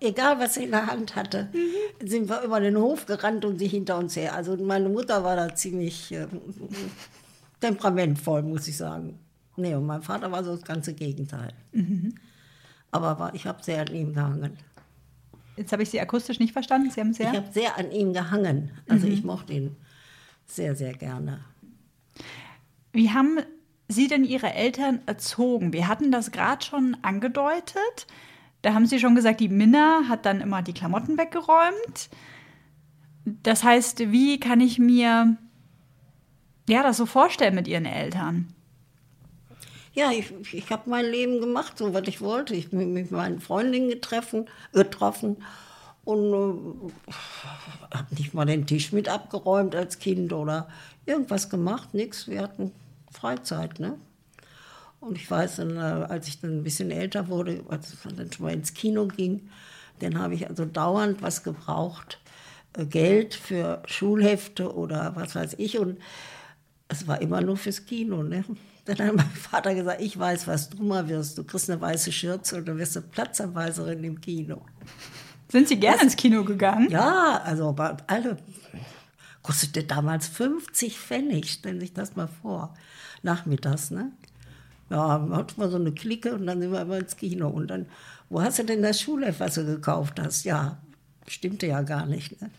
egal 0.00 0.40
was 0.40 0.54
sie 0.54 0.64
in 0.64 0.72
der 0.72 0.88
Hand 0.88 1.14
hatte, 1.14 1.48
mhm. 1.52 2.08
sind 2.08 2.28
wir 2.28 2.42
über 2.42 2.58
den 2.58 2.76
Hof 2.76 3.06
gerannt 3.06 3.44
und 3.44 3.58
sie 3.58 3.68
hinter 3.68 3.98
uns 3.98 4.16
her. 4.16 4.34
Also 4.34 4.56
meine 4.56 4.88
Mutter 4.88 5.22
war 5.22 5.36
da 5.36 5.54
ziemlich 5.54 6.10
äh, 6.10 6.26
temperamentvoll, 7.60 8.42
muss 8.42 8.66
ich 8.66 8.76
sagen. 8.76 9.20
Nee, 9.56 9.76
und 9.76 9.86
mein 9.86 10.02
Vater 10.02 10.32
war 10.32 10.42
so 10.42 10.56
das 10.56 10.64
ganze 10.64 10.92
Gegenteil. 10.92 11.52
Mhm. 11.70 12.16
Aber 12.90 13.30
ich 13.32 13.46
habe 13.46 13.62
sehr 13.62 13.82
an 13.82 13.94
ihm 13.94 14.12
gehangen. 14.12 14.56
Jetzt 15.56 15.72
habe 15.72 15.82
ich 15.82 15.90
Sie 15.90 16.00
akustisch 16.00 16.38
nicht 16.40 16.52
verstanden. 16.52 16.90
Sie 16.90 17.00
haben 17.00 17.12
sehr. 17.12 17.30
Ich 17.30 17.36
habe 17.36 17.52
sehr 17.52 17.78
an 17.78 17.90
ihm 17.92 18.12
gehangen. 18.12 18.72
Also 18.88 19.06
mhm. 19.06 19.12
ich 19.12 19.24
mochte 19.24 19.52
ihn 19.52 19.76
sehr, 20.46 20.74
sehr 20.74 20.92
gerne. 20.94 21.44
Wie 22.92 23.10
haben 23.10 23.38
Sie 23.88 24.08
denn 24.08 24.24
Ihre 24.24 24.52
Eltern 24.52 25.00
erzogen? 25.06 25.72
Wir 25.72 25.88
hatten 25.88 26.10
das 26.10 26.30
gerade 26.30 26.64
schon 26.64 26.96
angedeutet. 27.02 28.06
Da 28.62 28.72
haben 28.72 28.86
Sie 28.86 28.98
schon 28.98 29.14
gesagt, 29.14 29.40
die 29.40 29.48
Minna 29.48 30.04
hat 30.08 30.26
dann 30.26 30.40
immer 30.40 30.62
die 30.62 30.72
Klamotten 30.72 31.18
weggeräumt. 31.18 32.08
Das 33.24 33.62
heißt, 33.62 34.10
wie 34.10 34.40
kann 34.40 34.60
ich 34.60 34.78
mir 34.78 35.36
ja, 36.68 36.82
das 36.82 36.96
so 36.96 37.04
vorstellen 37.04 37.54
mit 37.54 37.68
Ihren 37.68 37.84
Eltern? 37.84 38.53
Ja, 39.94 40.10
ich, 40.10 40.32
ich 40.52 40.70
habe 40.70 40.90
mein 40.90 41.06
Leben 41.06 41.40
gemacht, 41.40 41.78
so 41.78 41.94
was 41.94 42.08
ich 42.08 42.20
wollte. 42.20 42.54
Ich 42.54 42.70
bin 42.70 42.92
mit 42.92 43.12
meinen 43.12 43.40
Freundinnen 43.40 43.88
getreffen, 43.88 44.46
getroffen 44.72 45.36
und 46.04 46.32
äh, 46.32 47.94
habe 47.96 48.14
nicht 48.16 48.34
mal 48.34 48.44
den 48.44 48.66
Tisch 48.66 48.92
mit 48.92 49.08
abgeräumt 49.08 49.74
als 49.76 50.00
Kind 50.00 50.32
oder 50.32 50.68
irgendwas 51.06 51.48
gemacht, 51.48 51.94
nichts. 51.94 52.26
Wir 52.26 52.42
hatten 52.42 52.72
Freizeit, 53.12 53.78
ne? 53.78 53.96
Und 55.00 55.16
ich 55.16 55.30
weiß, 55.30 55.56
dann, 55.56 55.76
äh, 55.76 55.80
als 55.80 56.26
ich 56.28 56.40
dann 56.40 56.58
ein 56.58 56.64
bisschen 56.64 56.90
älter 56.90 57.28
wurde, 57.28 57.62
als 57.68 57.92
ich 57.92 58.00
dann 58.16 58.32
schon 58.32 58.46
mal 58.46 58.52
ins 58.54 58.74
Kino 58.74 59.06
ging, 59.06 59.48
dann 60.00 60.18
habe 60.18 60.34
ich 60.34 60.48
also 60.48 60.64
dauernd 60.64 61.22
was 61.22 61.44
gebraucht, 61.44 62.20
äh, 62.76 62.84
Geld 62.86 63.34
für 63.34 63.82
Schulhefte 63.86 64.74
oder 64.74 65.14
was 65.14 65.36
weiß 65.36 65.54
ich. 65.58 65.78
Und 65.78 65.98
es 66.88 67.06
war 67.06 67.22
immer 67.22 67.40
nur 67.42 67.56
fürs 67.56 67.86
Kino, 67.86 68.22
ne? 68.24 68.44
Dann 68.84 68.98
hat 68.98 69.16
mein 69.16 69.30
Vater 69.30 69.74
gesagt, 69.74 70.00
ich 70.00 70.18
weiß, 70.18 70.46
was 70.46 70.68
du 70.68 70.82
mal 70.82 71.08
wirst. 71.08 71.38
Du 71.38 71.44
kriegst 71.44 71.70
eine 71.70 71.80
weiße 71.80 72.12
Schürze 72.12 72.56
und 72.56 72.68
dann 72.68 72.78
wirst 72.78 72.96
du 72.96 73.00
Platzanweiserin 73.00 74.04
im 74.04 74.20
Kino. 74.20 74.62
Sind 75.48 75.68
Sie 75.68 75.78
gerne 75.78 76.02
ins 76.02 76.16
Kino 76.16 76.44
gegangen? 76.44 76.90
Ja, 76.90 77.40
also 77.44 77.74
alle 78.06 78.36
kostete 79.42 79.84
damals 79.84 80.26
50 80.28 80.98
Pfennig, 80.98 81.50
stellen 81.50 81.76
Sie 81.76 81.86
sich 81.86 81.94
das 81.94 82.16
mal 82.16 82.28
vor. 82.42 82.74
Nachmittags, 83.22 83.90
ne? 83.90 84.10
Ja, 84.90 85.26
hatten 85.30 85.60
wir 85.60 85.68
so 85.68 85.76
eine 85.76 85.92
Clique 85.92 86.34
und 86.34 86.46
dann 86.46 86.60
sind 86.60 86.72
wir 86.72 86.82
immer 86.82 86.98
ins 86.98 87.16
Kino. 87.16 87.48
Und 87.48 87.68
dann, 87.68 87.86
wo 88.28 88.42
hast 88.42 88.58
du 88.58 88.64
denn 88.64 88.82
das 88.82 89.00
Schulheft, 89.00 89.40
was 89.40 89.54
du 89.54 89.64
gekauft 89.64 90.20
hast? 90.20 90.44
Ja, 90.44 90.78
stimmte 91.26 91.66
ja 91.66 91.82
gar 91.82 92.04
nicht, 92.04 92.40
ne? 92.40 92.50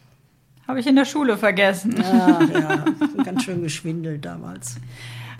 Habe 0.67 0.79
ich 0.79 0.87
in 0.87 0.95
der 0.95 1.05
Schule 1.05 1.37
vergessen. 1.37 1.95
Ja, 1.97 2.41
ja, 2.41 2.85
ganz 3.23 3.43
schön 3.43 3.61
geschwindelt 3.61 4.25
damals. 4.25 4.77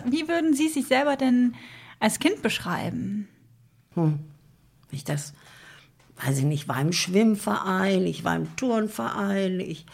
Wie 0.08 0.28
würden 0.28 0.54
Sie 0.54 0.68
sich 0.68 0.86
selber 0.86 1.16
denn 1.16 1.54
als 1.98 2.18
Kind 2.18 2.42
beschreiben? 2.42 3.28
Hm. 3.94 4.20
Ich 4.90 5.04
das, 5.04 5.34
weiß 6.24 6.38
ich 6.38 6.44
nicht, 6.44 6.68
war 6.68 6.80
im 6.80 6.92
Schwimmverein, 6.92 8.06
ich 8.06 8.22
war 8.22 8.36
im 8.36 8.54
Turnverein, 8.56 9.58
ich, 9.58 9.84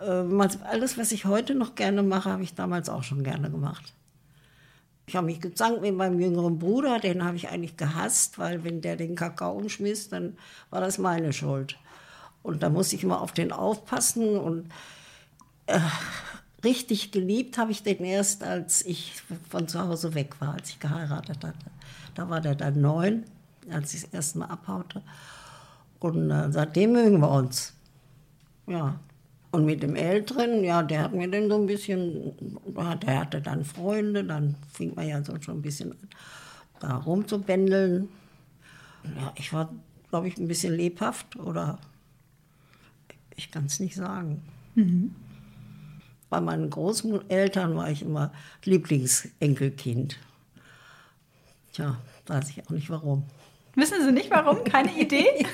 äh, 0.00 0.24
alles, 0.64 0.98
was 0.98 1.12
ich 1.12 1.26
heute 1.26 1.54
noch 1.54 1.76
gerne 1.76 2.02
mache, 2.02 2.30
habe 2.30 2.42
ich 2.42 2.54
damals 2.54 2.88
auch 2.88 3.04
schon 3.04 3.22
gerne 3.22 3.50
gemacht. 3.50 3.94
Ich 5.06 5.14
habe 5.14 5.26
mich 5.26 5.40
gezankt 5.40 5.82
mit 5.82 5.94
meinem 5.94 6.18
jüngeren 6.18 6.58
Bruder, 6.58 6.98
den 6.98 7.24
habe 7.24 7.36
ich 7.36 7.48
eigentlich 7.48 7.76
gehasst, 7.76 8.40
weil 8.40 8.64
wenn 8.64 8.80
der 8.80 8.96
den 8.96 9.14
Kakao 9.14 9.56
umschmiss, 9.56 10.08
dann 10.08 10.36
war 10.70 10.80
das 10.80 10.98
meine 10.98 11.32
Schuld. 11.32 11.78
Und 12.42 12.64
da 12.64 12.68
musste 12.68 12.96
ich 12.96 13.04
immer 13.04 13.20
auf 13.20 13.30
den 13.30 13.52
aufpassen 13.52 14.36
und 14.36 14.68
äh, 15.66 15.78
richtig 16.64 17.12
geliebt 17.12 17.58
habe 17.58 17.70
ich 17.70 17.82
den 17.82 18.04
erst, 18.04 18.42
als 18.42 18.84
ich 18.84 19.22
von 19.48 19.68
zu 19.68 19.80
Hause 19.80 20.14
weg 20.14 20.40
war, 20.40 20.54
als 20.54 20.70
ich 20.70 20.80
geheiratet 20.80 21.44
hatte. 21.44 21.70
Da 22.14 22.28
war 22.28 22.40
der 22.40 22.54
dann 22.54 22.80
neun, 22.80 23.24
als 23.70 23.94
ich 23.94 24.02
das 24.02 24.12
erste 24.12 24.38
Mal 24.38 24.46
abhaute. 24.46 25.02
Und 26.00 26.30
äh, 26.30 26.50
seitdem 26.50 26.92
mögen 26.92 27.20
wir 27.20 27.30
uns. 27.30 27.74
Ja. 28.66 28.98
Und 29.52 29.64
mit 29.64 29.82
dem 29.82 29.96
Älteren, 29.96 30.64
ja, 30.64 30.82
der 30.82 31.02
hat 31.02 31.12
mir 31.14 31.30
dann 31.30 31.48
so 31.48 31.56
ein 31.56 31.66
bisschen, 31.66 32.32
der 33.02 33.20
hatte 33.20 33.40
dann 33.40 33.64
Freunde, 33.64 34.24
dann 34.24 34.56
fing 34.70 34.94
man 34.94 35.08
ja 35.08 35.22
so 35.24 35.40
schon 35.40 35.58
ein 35.58 35.62
bisschen 35.62 35.92
an, 35.92 36.08
da 36.80 36.96
rumzubändeln. 36.96 38.08
Ja, 39.16 39.32
ich 39.36 39.52
war, 39.52 39.72
glaube 40.10 40.28
ich, 40.28 40.36
ein 40.36 40.48
bisschen 40.48 40.74
lebhaft 40.74 41.36
oder 41.36 41.78
ich 43.36 43.50
kann 43.50 43.66
es 43.66 43.80
nicht 43.80 43.94
sagen. 43.94 44.42
Mhm. 44.74 45.14
Bei 46.28 46.40
meinen 46.40 46.70
Großeltern 46.70 47.76
war 47.76 47.90
ich 47.90 48.02
immer 48.02 48.32
Lieblingsenkelkind. 48.64 50.18
Tja, 51.72 51.98
weiß 52.26 52.50
ich 52.50 52.66
auch 52.66 52.70
nicht 52.70 52.90
warum. 52.90 53.24
Wissen 53.74 54.02
Sie 54.02 54.12
nicht 54.12 54.30
warum? 54.30 54.64
Keine 54.64 54.98
Idee? 54.98 55.46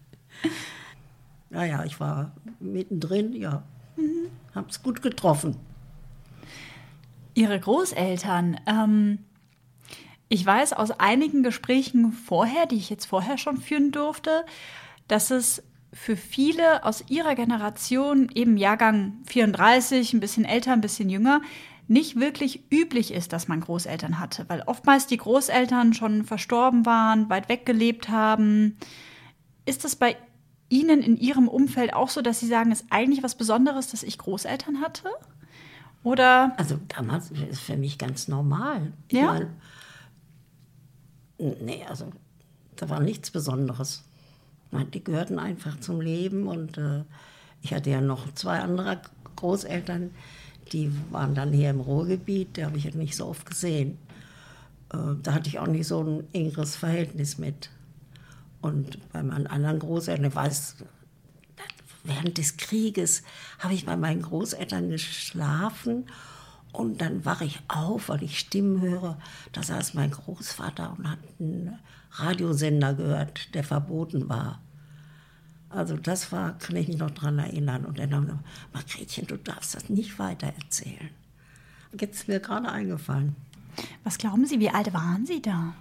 naja, 1.50 1.84
ich 1.84 1.98
war 2.00 2.32
mittendrin, 2.60 3.32
ja. 3.32 3.62
Mhm. 3.96 4.28
Hab's 4.54 4.82
gut 4.82 5.00
getroffen. 5.02 5.56
Ihre 7.34 7.58
Großeltern, 7.58 8.60
ähm, 8.66 9.18
ich 10.28 10.44
weiß 10.44 10.72
aus 10.72 10.90
einigen 10.90 11.42
Gesprächen 11.42 12.12
vorher, 12.12 12.66
die 12.66 12.76
ich 12.76 12.90
jetzt 12.90 13.06
vorher 13.06 13.38
schon 13.38 13.58
führen 13.58 13.92
durfte, 13.92 14.44
dass 15.06 15.30
es 15.30 15.62
für 15.96 16.16
viele 16.16 16.84
aus 16.84 17.04
ihrer 17.08 17.34
Generation, 17.34 18.28
eben 18.34 18.58
Jahrgang 18.58 19.14
34, 19.26 20.12
ein 20.12 20.20
bisschen 20.20 20.44
älter, 20.44 20.72
ein 20.72 20.82
bisschen 20.82 21.08
jünger, 21.08 21.40
nicht 21.88 22.20
wirklich 22.20 22.70
üblich 22.70 23.14
ist, 23.14 23.32
dass 23.32 23.48
man 23.48 23.60
Großeltern 23.60 24.20
hatte, 24.20 24.44
weil 24.48 24.62
oftmals 24.66 25.06
die 25.06 25.16
Großeltern 25.16 25.94
schon 25.94 26.24
verstorben 26.24 26.84
waren, 26.84 27.30
weit 27.30 27.48
weg 27.48 27.64
gelebt 27.64 28.10
haben. 28.10 28.76
Ist 29.64 29.84
das 29.84 29.96
bei 29.96 30.16
Ihnen 30.68 31.00
in 31.00 31.16
Ihrem 31.16 31.48
Umfeld 31.48 31.94
auch 31.94 32.10
so, 32.10 32.20
dass 32.20 32.40
Sie 32.40 32.46
sagen, 32.46 32.72
es 32.72 32.82
ist 32.82 32.88
eigentlich 32.90 33.22
was 33.22 33.36
Besonderes, 33.36 33.88
dass 33.88 34.02
ich 34.02 34.18
Großeltern 34.18 34.82
hatte? 34.82 35.08
Oder? 36.02 36.52
Also 36.58 36.78
damals 36.88 37.30
ist 37.30 37.42
es 37.50 37.60
für 37.60 37.76
mich 37.76 37.98
ganz 37.98 38.28
normal. 38.28 38.92
Ich 39.08 39.18
ja. 39.18 39.32
Mein, 41.38 41.56
nee, 41.62 41.84
also 41.88 42.10
da 42.74 42.90
war 42.90 43.00
nichts 43.00 43.30
Besonderes. 43.30 44.05
Die 44.84 45.04
gehörten 45.04 45.38
einfach 45.38 45.78
zum 45.80 46.00
Leben 46.00 46.46
und 46.46 46.78
äh, 46.78 47.02
ich 47.62 47.74
hatte 47.74 47.90
ja 47.90 48.00
noch 48.00 48.32
zwei 48.34 48.60
andere 48.60 49.00
Großeltern, 49.36 50.10
die 50.72 50.90
waren 51.10 51.34
dann 51.34 51.52
hier 51.52 51.70
im 51.70 51.80
Ruhrgebiet, 51.80 52.56
die 52.56 52.64
habe 52.64 52.76
ich 52.78 52.84
ja 52.84 52.90
nicht 52.94 53.16
so 53.16 53.26
oft 53.26 53.46
gesehen. 53.46 53.98
Äh, 54.92 55.16
da 55.22 55.34
hatte 55.34 55.48
ich 55.48 55.58
auch 55.58 55.66
nicht 55.66 55.86
so 55.86 56.02
ein 56.02 56.24
engeres 56.32 56.76
Verhältnis 56.76 57.38
mit. 57.38 57.70
Und 58.60 58.98
bei 59.12 59.22
meinen 59.22 59.46
anderen 59.46 59.78
Großeltern, 59.78 60.26
ich 60.26 60.34
weiß, 60.34 60.76
während 62.04 62.38
des 62.38 62.56
Krieges 62.56 63.22
habe 63.58 63.74
ich 63.74 63.86
bei 63.86 63.96
meinen 63.96 64.22
Großeltern 64.22 64.90
geschlafen 64.90 66.06
und 66.72 67.00
dann 67.00 67.24
wache 67.24 67.44
ich 67.44 67.60
auf, 67.68 68.08
weil 68.08 68.22
ich 68.22 68.38
Stimmen 68.38 68.80
höre. 68.80 69.18
Da 69.52 69.62
saß 69.62 69.94
mein 69.94 70.10
Großvater 70.10 70.94
und 70.96 71.10
hat 71.10 71.18
einen 71.38 71.78
Radiosender 72.12 72.94
gehört, 72.94 73.54
der 73.54 73.64
verboten 73.64 74.28
war. 74.28 74.60
Also 75.68 75.96
das 75.96 76.32
war, 76.32 76.58
kann 76.58 76.76
ich 76.76 76.88
mich 76.88 76.98
noch 76.98 77.10
daran 77.10 77.38
erinnern. 77.38 77.84
Und 77.84 77.98
dann 77.98 78.14
haben 78.14 78.26
wir, 78.28 78.38
Margretchen, 78.72 79.26
du 79.26 79.36
darfst 79.36 79.74
das 79.74 79.88
nicht 79.88 80.18
weiter 80.18 80.46
erzählen. 80.46 81.10
Jetzt 81.98 82.20
ist 82.20 82.28
mir 82.28 82.40
gerade 82.40 82.68
eingefallen. 82.68 83.36
Was 84.04 84.18
glauben 84.18 84.46
Sie, 84.46 84.60
wie 84.60 84.70
alt 84.70 84.92
waren 84.92 85.26
Sie 85.26 85.42
da? 85.42 85.74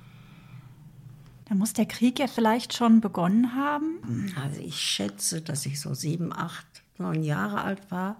Da 1.45 1.55
muss 1.55 1.73
der 1.73 1.85
Krieg 1.85 2.19
ja 2.19 2.27
vielleicht 2.27 2.73
schon 2.73 3.01
begonnen 3.01 3.55
haben. 3.55 4.33
Also 4.41 4.61
ich 4.61 4.79
schätze, 4.79 5.41
dass 5.41 5.65
ich 5.65 5.79
so 5.79 5.93
sieben, 5.93 6.33
acht, 6.33 6.65
neun 6.97 7.23
Jahre 7.23 7.61
alt 7.61 7.91
war. 7.91 8.17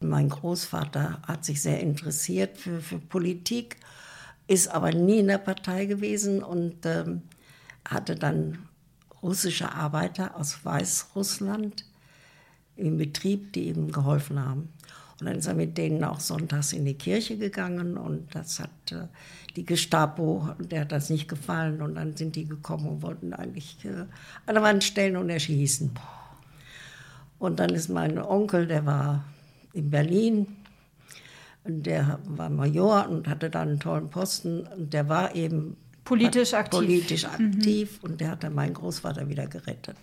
Mein 0.00 0.28
Großvater 0.28 1.22
hat 1.26 1.44
sich 1.44 1.62
sehr 1.62 1.80
interessiert 1.80 2.58
für, 2.58 2.80
für 2.80 2.98
Politik, 2.98 3.76
ist 4.48 4.68
aber 4.68 4.90
nie 4.90 5.20
in 5.20 5.28
der 5.28 5.38
Partei 5.38 5.86
gewesen 5.86 6.42
und 6.42 6.84
ähm, 6.84 7.22
hatte 7.88 8.16
dann 8.16 8.58
russische 9.24 9.72
Arbeiter 9.72 10.36
aus 10.36 10.64
Weißrussland 10.64 11.84
im 12.76 12.98
Betrieb, 12.98 13.54
die 13.54 13.68
ihm 13.68 13.90
geholfen 13.90 14.38
haben. 14.38 14.68
Und 15.18 15.26
dann 15.26 15.36
ist 15.36 15.46
er 15.46 15.54
mit 15.54 15.78
denen 15.78 16.04
auch 16.04 16.20
sonntags 16.20 16.72
in 16.72 16.84
die 16.84 16.94
Kirche 16.94 17.38
gegangen 17.38 17.96
und 17.96 18.34
das 18.34 18.60
hat 18.60 18.92
äh, 18.92 19.06
die 19.56 19.64
Gestapo, 19.64 20.50
der 20.58 20.82
hat 20.82 20.92
das 20.92 21.08
nicht 21.08 21.28
gefallen 21.28 21.80
und 21.80 21.94
dann 21.94 22.16
sind 22.16 22.36
die 22.36 22.46
gekommen 22.46 22.88
und 22.88 23.02
wollten 23.02 23.32
eigentlich 23.32 23.84
äh, 23.84 24.06
an 24.46 24.54
der 24.54 24.62
Wand 24.62 24.84
stellen 24.84 25.16
und 25.16 25.30
erschießen. 25.30 25.92
Und 27.38 27.60
dann 27.60 27.70
ist 27.70 27.88
mein 27.88 28.18
Onkel, 28.18 28.66
der 28.66 28.84
war 28.86 29.24
in 29.72 29.90
Berlin, 29.90 30.56
der 31.64 32.18
war 32.24 32.50
Major 32.50 33.08
und 33.08 33.28
hatte 33.28 33.50
da 33.50 33.62
einen 33.62 33.80
tollen 33.80 34.10
Posten 34.10 34.66
und 34.66 34.92
der 34.92 35.08
war 35.08 35.34
eben 35.34 35.76
Politisch 36.04 36.54
aktiv. 36.54 36.80
Politisch 36.80 37.24
aktiv 37.24 37.98
mhm. 38.02 38.10
und 38.10 38.20
der 38.20 38.32
hat 38.32 38.44
dann 38.44 38.54
meinen 38.54 38.74
Großvater 38.74 39.28
wieder 39.28 39.46
gerettet. 39.46 39.96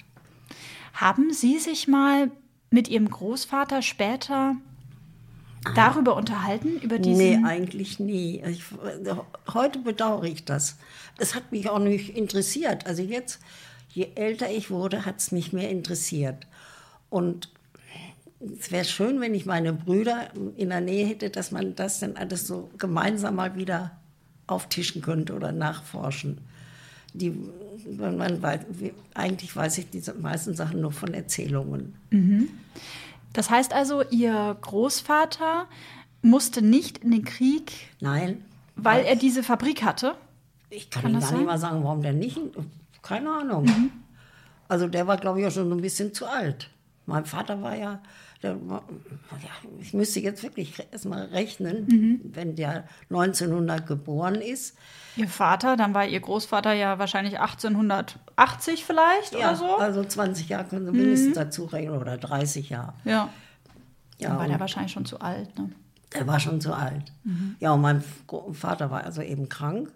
Haben 0.94 1.32
Sie 1.32 1.60
sich 1.60 1.88
mal 1.88 2.32
mit 2.70 2.88
Ihrem 2.88 3.10
Großvater 3.10 3.82
später 3.82 4.56
darüber 5.76 6.16
unterhalten? 6.16 6.80
Über 6.82 7.00
diesen 7.00 7.42
nee, 7.42 7.48
eigentlich 7.48 8.00
nie. 8.00 8.42
Ich, 8.48 8.64
heute 9.54 9.80
bedauere 9.80 10.26
ich 10.26 10.44
das. 10.44 10.78
Es 11.18 11.36
hat 11.36 11.52
mich 11.52 11.70
auch 11.70 11.80
nicht 11.80 12.16
interessiert. 12.16 12.88
Also 12.88 13.04
jetzt, 13.04 13.40
je 13.90 14.10
älter 14.16 14.50
ich 14.50 14.72
wurde, 14.72 15.06
hat 15.06 15.20
es 15.20 15.32
mich 15.32 15.54
mehr 15.54 15.70
interessiert. 15.70 16.48
Und 17.10 17.50
es 18.60 18.72
wäre 18.72 18.86
schön, 18.86 19.22
wenn 19.22 19.36
ich 19.36 19.46
meine 19.46 19.74
Brüder 19.74 20.30
in 20.58 20.70
der 20.70 20.82
Nähe 20.82 21.06
hätte, 21.06 21.30
dass 21.30 21.52
man 21.52 21.76
das 21.76 22.00
dann 22.00 22.18
alles 22.18 22.48
so 22.48 22.72
gemeinsam 22.78 23.36
mal 23.36 23.56
wieder 23.56 24.01
auftischen 24.52 25.02
könnte 25.02 25.34
oder 25.34 25.52
nachforschen. 25.52 26.40
Die, 27.14 27.36
man 27.98 28.42
weiß, 28.42 28.62
eigentlich 29.14 29.56
weiß 29.56 29.78
ich 29.80 29.90
diese 29.90 30.14
meisten 30.14 30.56
Sachen 30.56 30.82
nur 30.82 30.92
von 30.92 31.14
Erzählungen. 31.14 31.96
Mhm. 32.10 32.50
Das 33.34 33.50
heißt 33.50 33.74
also, 33.74 34.04
Ihr 34.10 34.58
Großvater 34.62 35.68
musste 36.22 36.62
nicht 36.62 37.00
in 37.00 37.12
den 37.12 37.26
Krieg? 37.26 37.72
Nein. 38.00 38.44
Weil 38.76 39.06
er 39.06 39.16
diese 39.16 39.44
Fabrik 39.44 39.84
hatte? 39.84 40.16
Ich 40.70 40.90
kann, 40.90 41.04
kann 41.04 41.14
gar 41.14 41.22
sein? 41.22 41.38
nicht 41.38 41.48
mal 41.48 41.58
sagen, 41.58 41.84
warum 41.84 42.02
der 42.02 42.14
nicht. 42.14 42.40
Keine 43.02 43.32
Ahnung. 43.32 43.66
Mhm. 43.66 43.92
Also 44.68 44.88
der 44.88 45.06
war, 45.08 45.18
glaube 45.18 45.42
ich, 45.42 45.48
auch 45.48 45.52
schon 45.52 45.72
ein 45.72 45.82
bisschen 45.82 46.14
zu 46.14 46.26
alt. 46.28 46.70
Mein 47.06 47.26
Vater 47.26 47.62
war 47.62 47.76
ja, 47.76 48.00
ich 49.80 49.94
müsste 49.94 50.20
jetzt 50.20 50.42
wirklich 50.42 50.74
erstmal 50.92 51.26
rechnen, 51.26 51.86
mhm. 51.86 52.22
wenn 52.24 52.56
der 52.56 52.86
1900 53.10 53.86
geboren 53.86 54.36
ist. 54.36 54.78
Ihr 55.16 55.28
Vater, 55.28 55.78
dann 55.78 55.94
war 55.94 56.08
Ihr 56.08 56.20
Großvater 56.20 56.74
ja 56.74 56.98
wahrscheinlich 56.98 57.40
1880 57.40 58.84
vielleicht 58.84 59.34
ja, 59.34 59.50
oder 59.50 59.56
so? 59.56 59.78
also 59.78 60.04
20 60.04 60.50
Jahre 60.50 60.66
können 60.66 60.86
Sie 60.86 60.92
mindestens 60.92 61.36
mhm. 61.36 61.40
dazu 61.40 61.66
rechnen 61.66 61.98
oder 61.98 62.18
30 62.18 62.70
Jahre. 62.70 62.94
Ja. 63.04 63.30
ja 64.18 64.30
dann 64.30 64.38
war 64.40 64.48
der 64.48 64.60
wahrscheinlich 64.60 64.92
schon 64.92 65.06
zu 65.06 65.20
alt, 65.20 65.58
ne? 65.58 65.70
Er 66.14 66.28
war 66.28 66.40
schon 66.40 66.60
zu 66.60 66.74
alt. 66.74 67.14
Mhm. 67.24 67.56
Ja, 67.60 67.72
und 67.72 67.82
mein 67.82 68.04
Vater 68.52 68.92
war 68.92 69.06
also 69.06 69.22
eben 69.22 69.48
krank. 69.48 69.94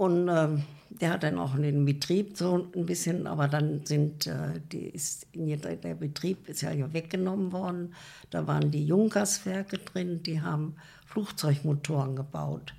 Und 0.00 0.28
ähm, 0.28 0.62
der 0.88 1.10
hat 1.10 1.24
dann 1.24 1.38
auch 1.38 1.54
den 1.54 1.84
Betrieb 1.84 2.34
so 2.34 2.70
ein 2.74 2.86
bisschen, 2.86 3.26
aber 3.26 3.48
dann 3.48 3.84
sind 3.84 4.26
äh, 4.26 4.58
die 4.72 4.86
ist, 4.86 5.26
der 5.34 5.94
Betrieb 5.94 6.48
ist 6.48 6.62
ja 6.62 6.70
weggenommen 6.94 7.52
worden. 7.52 7.94
Da 8.30 8.46
waren 8.46 8.70
die 8.70 8.86
Junkerswerke 8.86 9.76
drin, 9.76 10.22
die 10.22 10.40
haben 10.40 10.76
Flugzeugmotoren 11.04 12.16
gebaut. 12.16 12.72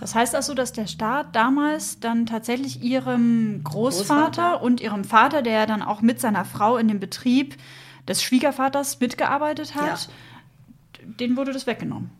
Das 0.00 0.16
heißt 0.16 0.34
also, 0.34 0.54
dass 0.54 0.72
der 0.72 0.88
Staat 0.88 1.36
damals 1.36 2.00
dann 2.00 2.26
tatsächlich 2.26 2.82
ihrem 2.82 3.60
Großvater, 3.62 4.24
Großvater, 4.24 4.62
und 4.62 4.80
ihrem 4.80 5.04
Vater, 5.04 5.42
der 5.42 5.68
dann 5.68 5.82
auch 5.82 6.00
mit 6.00 6.20
seiner 6.20 6.44
Frau 6.44 6.78
in 6.78 6.88
dem 6.88 6.98
Betrieb 6.98 7.56
des 8.08 8.24
Schwiegervaters 8.24 8.98
mitgearbeitet 8.98 9.76
hat, 9.76 10.08
ja. 10.08 11.06
denen 11.20 11.36
wurde 11.36 11.52
das 11.52 11.68
weggenommen. 11.68 12.10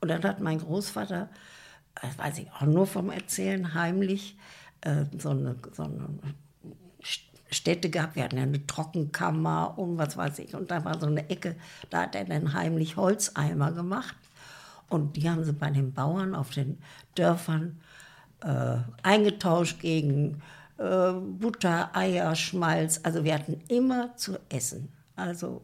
Und 0.00 0.08
dann 0.08 0.22
hat 0.22 0.40
mein 0.40 0.60
Großvater 0.60 1.28
weiß 2.16 2.38
ich 2.38 2.50
auch 2.52 2.62
nur 2.62 2.86
vom 2.86 3.10
Erzählen, 3.10 3.74
heimlich 3.74 4.36
äh, 4.82 5.04
so, 5.18 5.30
eine, 5.30 5.56
so 5.72 5.84
eine 5.84 6.18
Stätte 7.50 7.90
gehabt. 7.90 8.16
Wir 8.16 8.24
hatten 8.24 8.36
ja 8.36 8.42
eine 8.42 8.66
Trockenkammer 8.66 9.78
und 9.78 9.98
was 9.98 10.16
weiß 10.16 10.38
ich. 10.40 10.54
Und 10.54 10.70
da 10.70 10.84
war 10.84 10.98
so 10.98 11.06
eine 11.06 11.28
Ecke, 11.30 11.56
da 11.90 12.02
hat 12.02 12.14
er 12.14 12.24
dann 12.24 12.52
heimlich 12.52 12.96
Holzeimer 12.96 13.72
gemacht. 13.72 14.16
Und 14.88 15.16
die 15.16 15.28
haben 15.28 15.44
sie 15.44 15.52
bei 15.52 15.70
den 15.70 15.92
Bauern 15.92 16.34
auf 16.34 16.50
den 16.50 16.78
Dörfern 17.14 17.80
äh, 18.42 18.76
eingetauscht 19.02 19.80
gegen 19.80 20.42
äh, 20.78 21.12
Butter, 21.12 21.94
Eier, 21.94 22.34
Schmalz. 22.34 23.00
Also 23.02 23.24
wir 23.24 23.34
hatten 23.34 23.60
immer 23.68 24.16
zu 24.16 24.38
essen. 24.48 24.88
Also 25.16 25.62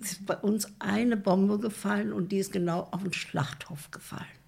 ist 0.00 0.24
bei 0.26 0.36
uns 0.36 0.72
eine 0.78 1.16
Bombe 1.16 1.58
gefallen 1.58 2.12
und 2.12 2.32
die 2.32 2.38
ist 2.38 2.52
genau 2.52 2.88
auf 2.90 3.02
den 3.02 3.12
Schlachthof 3.12 3.90
gefallen. 3.90 4.39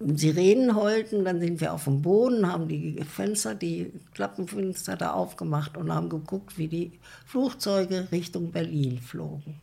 Sirenen 0.00 0.74
heulten, 0.76 1.24
dann 1.24 1.40
sind 1.40 1.60
wir 1.60 1.74
auf 1.74 1.84
dem 1.84 2.00
Boden, 2.00 2.50
haben 2.50 2.68
die 2.68 3.02
Fenster, 3.04 3.54
die 3.54 3.92
Klappenfenster 4.14 4.96
da 4.96 5.12
aufgemacht 5.12 5.76
und 5.76 5.92
haben 5.92 6.08
geguckt, 6.08 6.56
wie 6.56 6.68
die 6.68 6.92
Flugzeuge 7.26 8.08
Richtung 8.10 8.50
Berlin 8.50 8.98
flogen. 8.98 9.60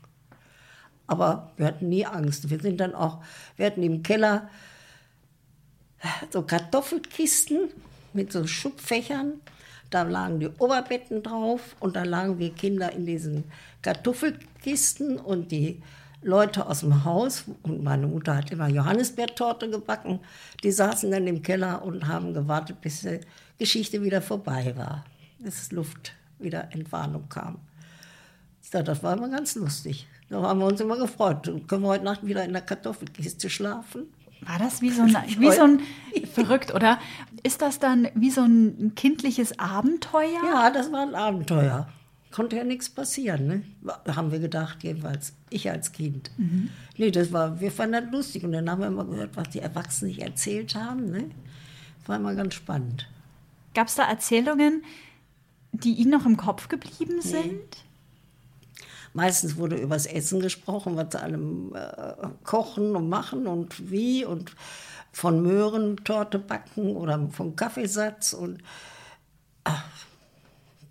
Aber 1.08 1.52
wir 1.58 1.66
hatten 1.66 1.90
nie 1.90 2.06
Angst. 2.06 2.50
Wir 2.50 2.60
sind 2.60 2.80
dann 2.80 2.94
auch, 2.94 3.24
wir 3.56 3.66
hatten 3.66 3.82
im 3.82 4.04
Keller 4.04 4.50
so 6.30 6.44
Kartoffelkisten 6.44 7.70
mit 8.14 8.32
so 8.32 8.46
Schubfächern. 8.46 9.42
Da 9.90 10.04
lagen 10.04 10.40
die 10.40 10.50
Oberbetten 10.60 11.24
drauf 11.24 11.76
und 11.80 11.96
da 11.96 12.04
lagen 12.04 12.38
wir 12.38 12.54
Kinder 12.54 12.92
in 12.92 13.06
diesen 13.06 13.46
Kartoffelkisten 13.82 15.18
und 15.18 15.52
die 15.52 15.82
Leute 16.22 16.66
aus 16.66 16.80
dem 16.80 17.06
Haus, 17.06 17.46
und 17.64 17.84
meine 17.84 18.08
Mutter 18.08 18.36
hat 18.36 18.52
immer 18.52 18.68
Johannisbeertorte 18.68 19.70
gebacken, 19.70 20.20
die 20.64 20.72
saßen 20.72 21.12
dann 21.12 21.28
im 21.28 21.42
Keller 21.42 21.84
und 21.84 22.08
haben 22.08 22.34
gewartet, 22.34 22.82
bis 22.82 23.02
die 23.02 23.20
Geschichte 23.60 24.02
wieder 24.02 24.22
vorbei 24.22 24.74
war, 24.76 25.06
bis 25.40 25.72
Luft 25.72 26.14
wieder 26.40 26.70
Entwarnung 26.72 27.30
kam. 27.30 27.60
Ich 28.64 28.72
dachte, 28.72 28.86
das 28.86 29.04
war 29.04 29.16
immer 29.16 29.30
ganz 29.30 29.56
lustig. 29.56 30.08
Da 30.30 30.42
haben 30.42 30.60
wir 30.60 30.66
uns 30.66 30.82
immer 30.82 30.98
gefreut. 30.98 31.50
Können 31.68 31.84
wir 31.84 31.88
heute 31.88 32.04
Nacht 32.04 32.26
wieder 32.26 32.44
in 32.44 32.52
der 32.52 32.62
Kartoffelkiste 32.62 33.50
schlafen? 33.50 34.08
War 34.42 34.60
das 34.60 34.82
wie 34.82 34.90
so 34.90 35.04
ein, 35.04 35.16
wie 35.40 35.52
so 35.52 35.62
ein 35.62 35.82
verrückt, 36.34 36.74
oder? 36.74 37.00
Ist 37.44 37.62
das 37.62 37.80
dann 37.80 38.10
wie 38.14 38.30
so 38.30 38.42
ein 38.42 38.94
kindliches 38.96 39.58
Abenteuer? 39.58 40.42
Ja, 40.44 40.70
das 40.70 40.92
war 40.92 41.04
ein 41.04 41.16
Abenteuer 41.16 41.88
konnte 42.32 42.58
ja 42.58 42.64
nichts 42.64 42.90
passieren, 42.90 43.48
ne? 43.48 43.64
haben 44.08 44.32
wir 44.32 44.40
gedacht, 44.40 44.84
jedenfalls 44.84 45.34
ich 45.50 45.70
als 45.70 45.92
Kind. 45.92 46.32
Mhm. 46.38 46.70
Nee, 46.98 47.12
das 47.12 47.32
war, 47.32 47.60
wir 47.60 47.72
fanden 47.72 48.04
das 48.04 48.12
lustig 48.12 48.44
und 48.44 48.52
dann 48.52 48.70
haben 48.70 48.82
wir 48.82 48.88
immer 48.88 49.06
gehört, 49.06 49.36
was 49.36 49.50
die 49.50 49.60
Erwachsenen 49.60 50.12
nicht 50.12 50.22
erzählt 50.22 50.76
haben. 50.76 51.10
Ne? 51.10 51.32
War 52.06 52.18
immer 52.18 52.36
ganz 52.36 52.56
spannend. 52.56 53.08
Gab 53.74 53.88
es 53.88 53.96
da 53.96 54.04
Erzählungen, 54.10 54.84
die 55.72 55.94
Ihnen 55.94 56.12
noch 56.12 56.26
im 56.26 56.38
Kopf 56.38 56.68
geblieben 56.68 57.22
sind? 57.22 57.46
Nee. 57.46 57.88
Meistens 59.14 59.58
wurde 59.58 59.78
über 59.78 59.96
das 59.96 60.06
Essen 60.06 60.40
gesprochen, 60.40 60.96
was 60.96 61.08
sie 61.12 61.22
allem 61.22 61.74
äh, 61.74 62.28
kochen 62.44 62.96
und 62.96 63.10
machen 63.10 63.48
und 63.48 63.90
wie 63.90 64.26
und 64.26 64.52
von 65.12 65.42
Möhrentorte 65.42 66.38
backen 66.38 66.96
oder 66.96 67.28
vom 67.30 67.56
Kaffeesatz 67.56 68.34
und 68.34 68.62
ach, 69.64 69.84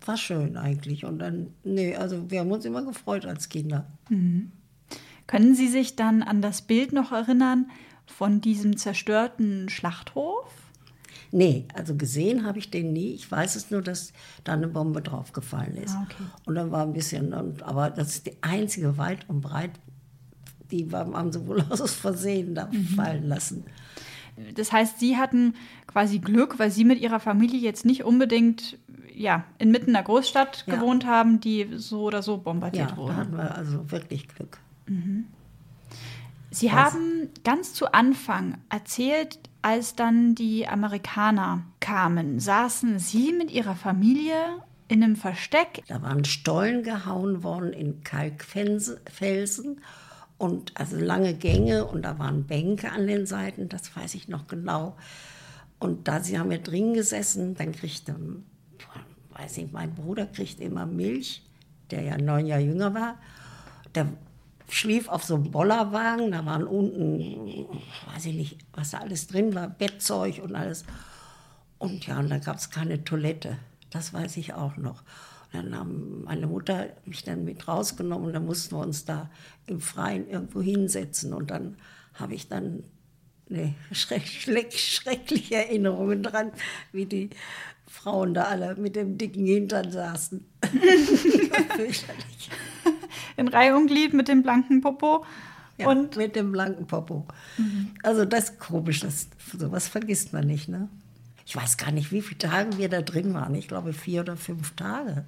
war 0.07 0.17
schön 0.17 0.57
eigentlich. 0.57 1.05
Und 1.05 1.19
dann, 1.19 1.47
nee, 1.63 1.95
also 1.95 2.29
wir 2.29 2.41
haben 2.41 2.51
uns 2.51 2.65
immer 2.65 2.83
gefreut 2.83 3.25
als 3.25 3.49
Kinder. 3.49 3.85
Mhm. 4.09 4.51
Können 5.25 5.55
Sie 5.55 5.67
sich 5.67 5.95
dann 5.95 6.23
an 6.23 6.41
das 6.41 6.61
Bild 6.61 6.93
noch 6.93 7.11
erinnern 7.11 7.69
von 8.05 8.39
diesem 8.39 8.77
zerstörten 8.77 9.69
Schlachthof? 9.69 10.49
Nee, 11.31 11.67
also 11.73 11.95
gesehen 11.95 12.45
habe 12.45 12.59
ich 12.59 12.71
den 12.71 12.93
nie. 12.93 13.13
Ich 13.13 13.29
weiß 13.29 13.57
es 13.57 13.69
nur, 13.69 13.81
dass 13.81 14.13
da 14.45 14.53
eine 14.53 14.69
Bombe 14.69 15.01
draufgefallen 15.01 15.75
ist. 15.75 15.93
Ah, 15.93 16.05
okay. 16.05 16.23
Und 16.45 16.55
dann 16.55 16.71
war 16.71 16.83
ein 16.83 16.93
bisschen, 16.93 17.33
aber 17.33 17.89
das 17.89 18.09
ist 18.09 18.27
die 18.27 18.37
einzige 18.41 18.97
weit 18.97 19.29
und 19.29 19.41
breit, 19.41 19.71
die 20.71 20.89
haben 20.91 21.31
sie 21.31 21.45
wohl 21.45 21.61
aus 21.69 21.93
Versehen 21.93 22.55
da 22.55 22.67
mhm. 22.67 22.87
fallen 22.87 23.27
lassen. 23.27 23.65
Das 24.53 24.71
heißt, 24.71 24.99
Sie 24.99 25.17
hatten 25.17 25.55
quasi 25.87 26.19
Glück, 26.19 26.59
weil 26.59 26.71
Sie 26.71 26.85
mit 26.85 26.99
Ihrer 26.99 27.19
Familie 27.19 27.59
jetzt 27.59 27.85
nicht 27.85 28.03
unbedingt 28.03 28.77
ja, 29.13 29.45
inmitten 29.57 29.93
der 29.93 30.03
Großstadt 30.03 30.65
ja. 30.67 30.75
gewohnt 30.75 31.05
haben, 31.05 31.39
die 31.39 31.67
so 31.75 32.03
oder 32.03 32.21
so 32.21 32.37
bombardiert 32.37 32.91
ja, 32.91 32.97
wurde. 32.97 33.13
Da 33.13 33.17
hatten 33.17 33.37
wir 33.37 33.55
also 33.55 33.91
wirklich 33.91 34.27
Glück. 34.27 34.59
Mhm. 34.85 35.25
Sie 36.51 36.67
Was? 36.67 36.73
haben 36.75 37.29
ganz 37.43 37.73
zu 37.73 37.93
Anfang 37.93 38.57
erzählt, 38.69 39.39
als 39.61 39.95
dann 39.95 40.35
die 40.35 40.67
Amerikaner 40.67 41.63
kamen, 41.79 42.39
saßen 42.39 42.99
Sie 42.99 43.33
mit 43.33 43.51
Ihrer 43.51 43.75
Familie 43.75 44.35
in 44.87 45.03
einem 45.03 45.15
Versteck. 45.15 45.83
Da 45.87 46.01
waren 46.01 46.23
Stollen 46.23 46.83
gehauen 46.83 47.43
worden 47.43 47.73
in 47.73 48.03
Kalkfelsen 48.03 49.81
und 50.37 50.71
also 50.75 50.97
lange 50.97 51.33
Gänge 51.33 51.85
und 51.85 52.03
da 52.03 52.19
waren 52.19 52.45
Bänke 52.45 52.91
an 52.91 53.07
den 53.07 53.25
Seiten, 53.25 53.69
das 53.69 53.95
weiß 53.95 54.15
ich 54.15 54.27
noch 54.27 54.47
genau. 54.47 54.95
Und 55.79 56.07
da 56.07 56.21
sie 56.21 56.37
haben 56.37 56.49
wir 56.49 56.59
drin 56.59 56.93
gesessen, 56.93 57.55
dann 57.55 57.71
kriegte 57.71 58.15
weiß 59.37 59.57
nicht, 59.57 59.73
mein 59.73 59.93
Bruder 59.93 60.25
kriegt 60.25 60.59
immer 60.59 60.85
Milch, 60.85 61.43
der 61.91 62.01
ja 62.01 62.17
neun 62.17 62.47
Jahre 62.47 62.63
jünger 62.63 62.93
war. 62.93 63.17
Der 63.95 64.07
schlief 64.69 65.07
auf 65.07 65.23
so 65.23 65.35
einem 65.35 65.51
Bollerwagen, 65.51 66.31
da 66.31 66.45
waren 66.45 66.65
unten, 66.65 67.67
weiß 68.13 68.25
ich 68.25 68.35
nicht, 68.35 68.57
was 68.73 68.91
da 68.91 68.99
alles 68.99 69.27
drin 69.27 69.55
war, 69.55 69.69
Bettzeug 69.69 70.41
und 70.43 70.55
alles. 70.55 70.83
Und 71.77 72.05
ja, 72.07 72.19
und 72.19 72.29
da 72.29 72.39
gab 72.39 72.57
es 72.57 72.69
keine 72.69 73.03
Toilette. 73.03 73.57
Das 73.91 74.13
weiß 74.13 74.37
ich 74.37 74.53
auch 74.53 74.75
noch. 74.77 75.03
Dann 75.53 75.75
haben 75.75 76.23
meine 76.25 76.47
Mutter 76.47 76.87
mich 77.05 77.23
dann 77.23 77.45
mit 77.45 77.67
rausgenommen 77.67 78.27
und 78.27 78.33
dann 78.33 78.45
mussten 78.45 78.75
wir 78.75 78.81
uns 78.81 79.05
da 79.05 79.29
im 79.65 79.79
Freien 79.79 80.29
irgendwo 80.29 80.61
hinsetzen. 80.61 81.33
Und 81.33 81.51
dann 81.51 81.77
habe 82.13 82.35
ich 82.35 82.47
dann 82.47 82.83
eine 83.49 83.75
schreck, 83.91 84.27
schreck, 84.27 84.73
schreckliche 84.73 85.55
Erinnerungen 85.55 86.21
dran, 86.23 86.51
wie 86.91 87.05
die 87.05 87.29
Frauen 87.87 88.33
da 88.33 88.43
alle 88.43 88.75
mit 88.75 88.95
dem 88.95 89.17
dicken 89.17 89.45
Hintern 89.45 89.91
saßen. 89.91 90.45
In 93.37 93.47
Reihe 93.47 93.75
und 93.75 93.87
Glied 93.87 94.13
mit 94.13 94.27
dem 94.27 94.43
blanken 94.43 94.81
Popo. 94.81 95.23
Ja, 95.77 95.87
und 95.87 96.17
mit 96.17 96.35
dem 96.35 96.51
blanken 96.51 96.87
Popo. 96.87 97.27
Mhm. 97.57 97.91
Also 98.01 98.25
das 98.25 98.49
ist 98.49 98.59
komisch, 98.59 98.99
das, 99.01 99.29
sowas 99.57 99.87
vergisst 99.87 100.33
man 100.33 100.47
nicht. 100.47 100.67
Ne? 100.67 100.89
Ich 101.47 101.55
weiß 101.55 101.77
gar 101.77 101.91
nicht, 101.91 102.11
wie 102.11 102.21
viele 102.21 102.39
Tage 102.39 102.77
wir 102.77 102.89
da 102.89 103.01
drin 103.01 103.33
waren. 103.33 103.55
Ich 103.55 103.69
glaube 103.69 103.93
vier 103.93 104.19
oder 104.19 104.35
fünf 104.35 104.75
Tage. 104.75 105.23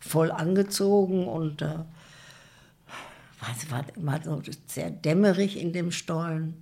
Voll 0.00 0.30
angezogen 0.30 1.28
und 1.28 1.60
äh, 1.60 1.80
es 3.54 3.70
war 3.70 3.84
immer 3.94 4.18
so 4.22 4.40
sehr 4.66 4.90
dämmerig 4.90 5.60
in 5.60 5.74
dem 5.74 5.92
Stollen. 5.92 6.54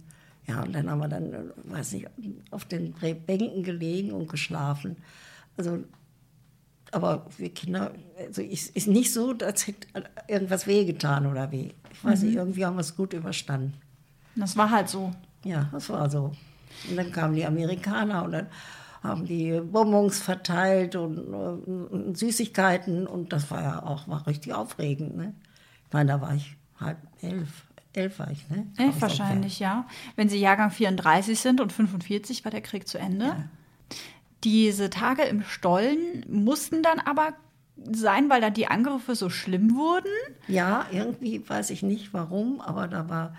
Ja, 0.48 0.64
und 0.64 0.72
dann 0.72 0.90
haben 0.90 0.98
wir 0.98 1.06
dann, 1.06 1.52
weiß 1.62 1.92
nicht, 1.92 2.08
auf 2.50 2.64
den 2.64 2.92
Bänken 2.94 3.62
gelegen 3.62 4.10
und 4.10 4.28
geschlafen. 4.28 4.96
Also, 5.56 5.84
aber 6.90 7.26
wir 7.38 7.54
Kinder, 7.54 7.92
also 8.18 8.42
ist, 8.42 8.74
ist 8.74 8.88
nicht 8.88 9.12
so, 9.12 9.36
als 9.40 9.68
hätte 9.68 9.86
irgendwas 10.26 10.66
wehgetan 10.66 11.26
oder 11.28 11.52
wie. 11.52 11.74
Ich 11.92 12.04
weiß 12.04 12.22
mhm. 12.22 12.26
nicht, 12.26 12.36
irgendwie 12.38 12.66
haben 12.66 12.74
wir 12.74 12.80
es 12.80 12.96
gut 12.96 13.12
überstanden. 13.12 13.74
Das 14.34 14.56
war 14.56 14.68
halt 14.68 14.88
so. 14.88 15.12
Ja, 15.44 15.68
das 15.70 15.88
war 15.90 16.10
so. 16.10 16.32
Und 16.88 16.96
dann 16.96 17.12
kamen 17.12 17.36
die 17.36 17.46
Amerikaner 17.46 18.24
und 18.24 18.32
dann 18.32 18.46
haben 19.02 19.24
die 19.24 19.60
Bonbons 19.60 20.20
verteilt 20.20 20.94
und, 20.94 21.18
und 21.18 22.18
Süßigkeiten 22.18 23.06
und 23.06 23.32
das 23.32 23.50
war 23.50 23.62
ja 23.62 23.82
auch 23.82 24.08
war 24.08 24.26
richtig 24.26 24.52
aufregend. 24.52 25.16
Ne? 25.16 25.34
Ich 25.86 25.92
meine, 25.92 26.12
da 26.12 26.20
war 26.20 26.34
ich 26.34 26.56
halb 26.78 26.98
elf. 27.22 27.64
Elf 27.92 28.18
war 28.20 28.30
ich, 28.30 28.48
ne? 28.48 28.66
Elf 28.76 29.00
wahrscheinlich, 29.00 29.58
ja. 29.58 29.84
Wenn 30.14 30.28
Sie 30.28 30.38
Jahrgang 30.38 30.70
34 30.70 31.40
sind 31.40 31.60
und 31.60 31.72
45 31.72 32.44
war 32.44 32.52
der 32.52 32.60
Krieg 32.60 32.86
zu 32.86 32.98
Ende. 32.98 33.24
Ja. 33.24 33.48
Diese 34.44 34.90
Tage 34.90 35.22
im 35.22 35.42
Stollen 35.42 36.24
mussten 36.28 36.84
dann 36.84 37.00
aber 37.00 37.34
sein, 37.90 38.30
weil 38.30 38.40
da 38.40 38.50
die 38.50 38.68
Angriffe 38.68 39.16
so 39.16 39.28
schlimm 39.28 39.74
wurden? 39.74 40.12
Ja, 40.46 40.86
irgendwie 40.92 41.42
weiß 41.48 41.70
ich 41.70 41.82
nicht 41.82 42.14
warum, 42.14 42.60
aber 42.60 42.86
da 42.86 43.08
war, 43.08 43.34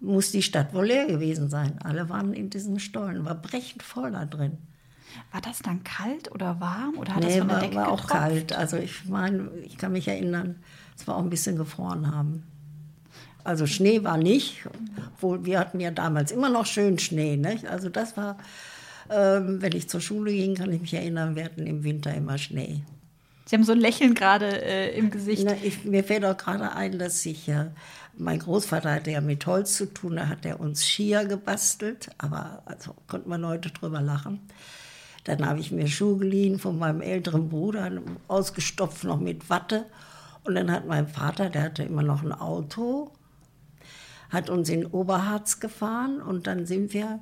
muss 0.00 0.32
die 0.32 0.42
Stadt 0.42 0.74
wohl 0.74 0.86
leer 0.86 1.06
gewesen 1.06 1.48
sein. 1.48 1.78
Alle 1.82 2.08
waren 2.08 2.32
in 2.32 2.50
diesen 2.50 2.80
Stollen, 2.80 3.24
war 3.24 3.34
brechend 3.34 3.82
voll 3.82 4.10
da 4.10 4.24
drin. 4.24 4.58
War 5.32 5.40
das 5.40 5.60
dann 5.60 5.82
kalt 5.84 6.30
oder 6.32 6.60
warm 6.60 6.96
oder 6.96 7.14
hat 7.14 7.22
nee, 7.22 7.28
das 7.28 7.38
von 7.38 7.48
der 7.48 7.56
war, 7.56 7.62
Decke 7.62 7.76
war 7.76 7.88
auch 7.88 8.02
getropft? 8.02 8.22
kalt. 8.22 8.52
Also 8.52 8.76
ich 8.76 9.04
meine, 9.06 9.50
ich 9.64 9.78
kann 9.78 9.92
mich 9.92 10.08
erinnern, 10.08 10.56
es 10.96 11.06
war 11.06 11.16
auch 11.16 11.22
ein 11.22 11.30
bisschen 11.30 11.56
gefroren 11.56 12.14
haben. 12.14 12.44
Also 13.44 13.66
Schnee 13.66 14.02
war 14.04 14.16
nicht, 14.16 14.66
obwohl 15.14 15.44
wir 15.44 15.58
hatten 15.58 15.78
ja 15.78 15.90
damals 15.90 16.32
immer 16.32 16.48
noch 16.48 16.66
schön 16.66 16.98
Schnee. 16.98 17.36
Nicht? 17.36 17.66
Also 17.66 17.90
das 17.90 18.16
war, 18.16 18.38
ähm, 19.10 19.60
wenn 19.60 19.72
ich 19.72 19.88
zur 19.88 20.00
Schule 20.00 20.32
ging, 20.32 20.54
kann 20.54 20.72
ich 20.72 20.80
mich 20.80 20.94
erinnern, 20.94 21.36
wir 21.36 21.44
hatten 21.44 21.66
im 21.66 21.84
Winter 21.84 22.14
immer 22.14 22.38
Schnee. 22.38 22.82
Sie 23.46 23.56
haben 23.56 23.64
so 23.64 23.72
ein 23.72 23.80
Lächeln 23.80 24.14
gerade 24.14 24.62
äh, 24.62 24.96
im 24.96 25.10
Gesicht. 25.10 25.42
Na, 25.44 25.54
ich, 25.62 25.84
mir 25.84 26.02
fällt 26.02 26.24
auch 26.24 26.36
gerade 26.36 26.72
ein, 26.72 26.98
dass 26.98 27.26
ich, 27.26 27.46
äh, 27.48 27.66
mein 28.16 28.38
Großvater 28.38 28.90
hatte 28.90 29.10
ja 29.10 29.20
mit 29.20 29.44
Holz 29.46 29.76
zu 29.76 29.92
tun, 29.92 30.16
da 30.16 30.28
hat 30.28 30.46
er 30.46 30.60
uns 30.60 30.86
Skier 30.86 31.26
gebastelt, 31.26 32.08
aber 32.16 32.62
also 32.64 32.94
konnte 33.06 33.28
man 33.28 33.46
heute 33.46 33.68
drüber 33.70 34.00
lachen. 34.00 34.40
Dann 35.24 35.46
habe 35.46 35.60
ich 35.60 35.72
mir 35.72 35.86
Schuhe 35.88 36.18
geliehen 36.18 36.58
von 36.58 36.78
meinem 36.78 37.00
älteren 37.00 37.48
Bruder, 37.48 37.90
ausgestopft 38.28 39.04
noch 39.04 39.18
mit 39.18 39.48
Watte. 39.50 39.86
Und 40.44 40.54
dann 40.54 40.70
hat 40.70 40.86
mein 40.86 41.08
Vater, 41.08 41.48
der 41.48 41.62
hatte 41.62 41.82
immer 41.82 42.02
noch 42.02 42.22
ein 42.22 42.32
Auto, 42.32 43.10
hat 44.28 44.50
uns 44.50 44.68
in 44.68 44.86
Oberharz 44.86 45.60
gefahren 45.60 46.20
und 46.20 46.46
dann 46.46 46.66
sind 46.66 46.92
wir 46.92 47.20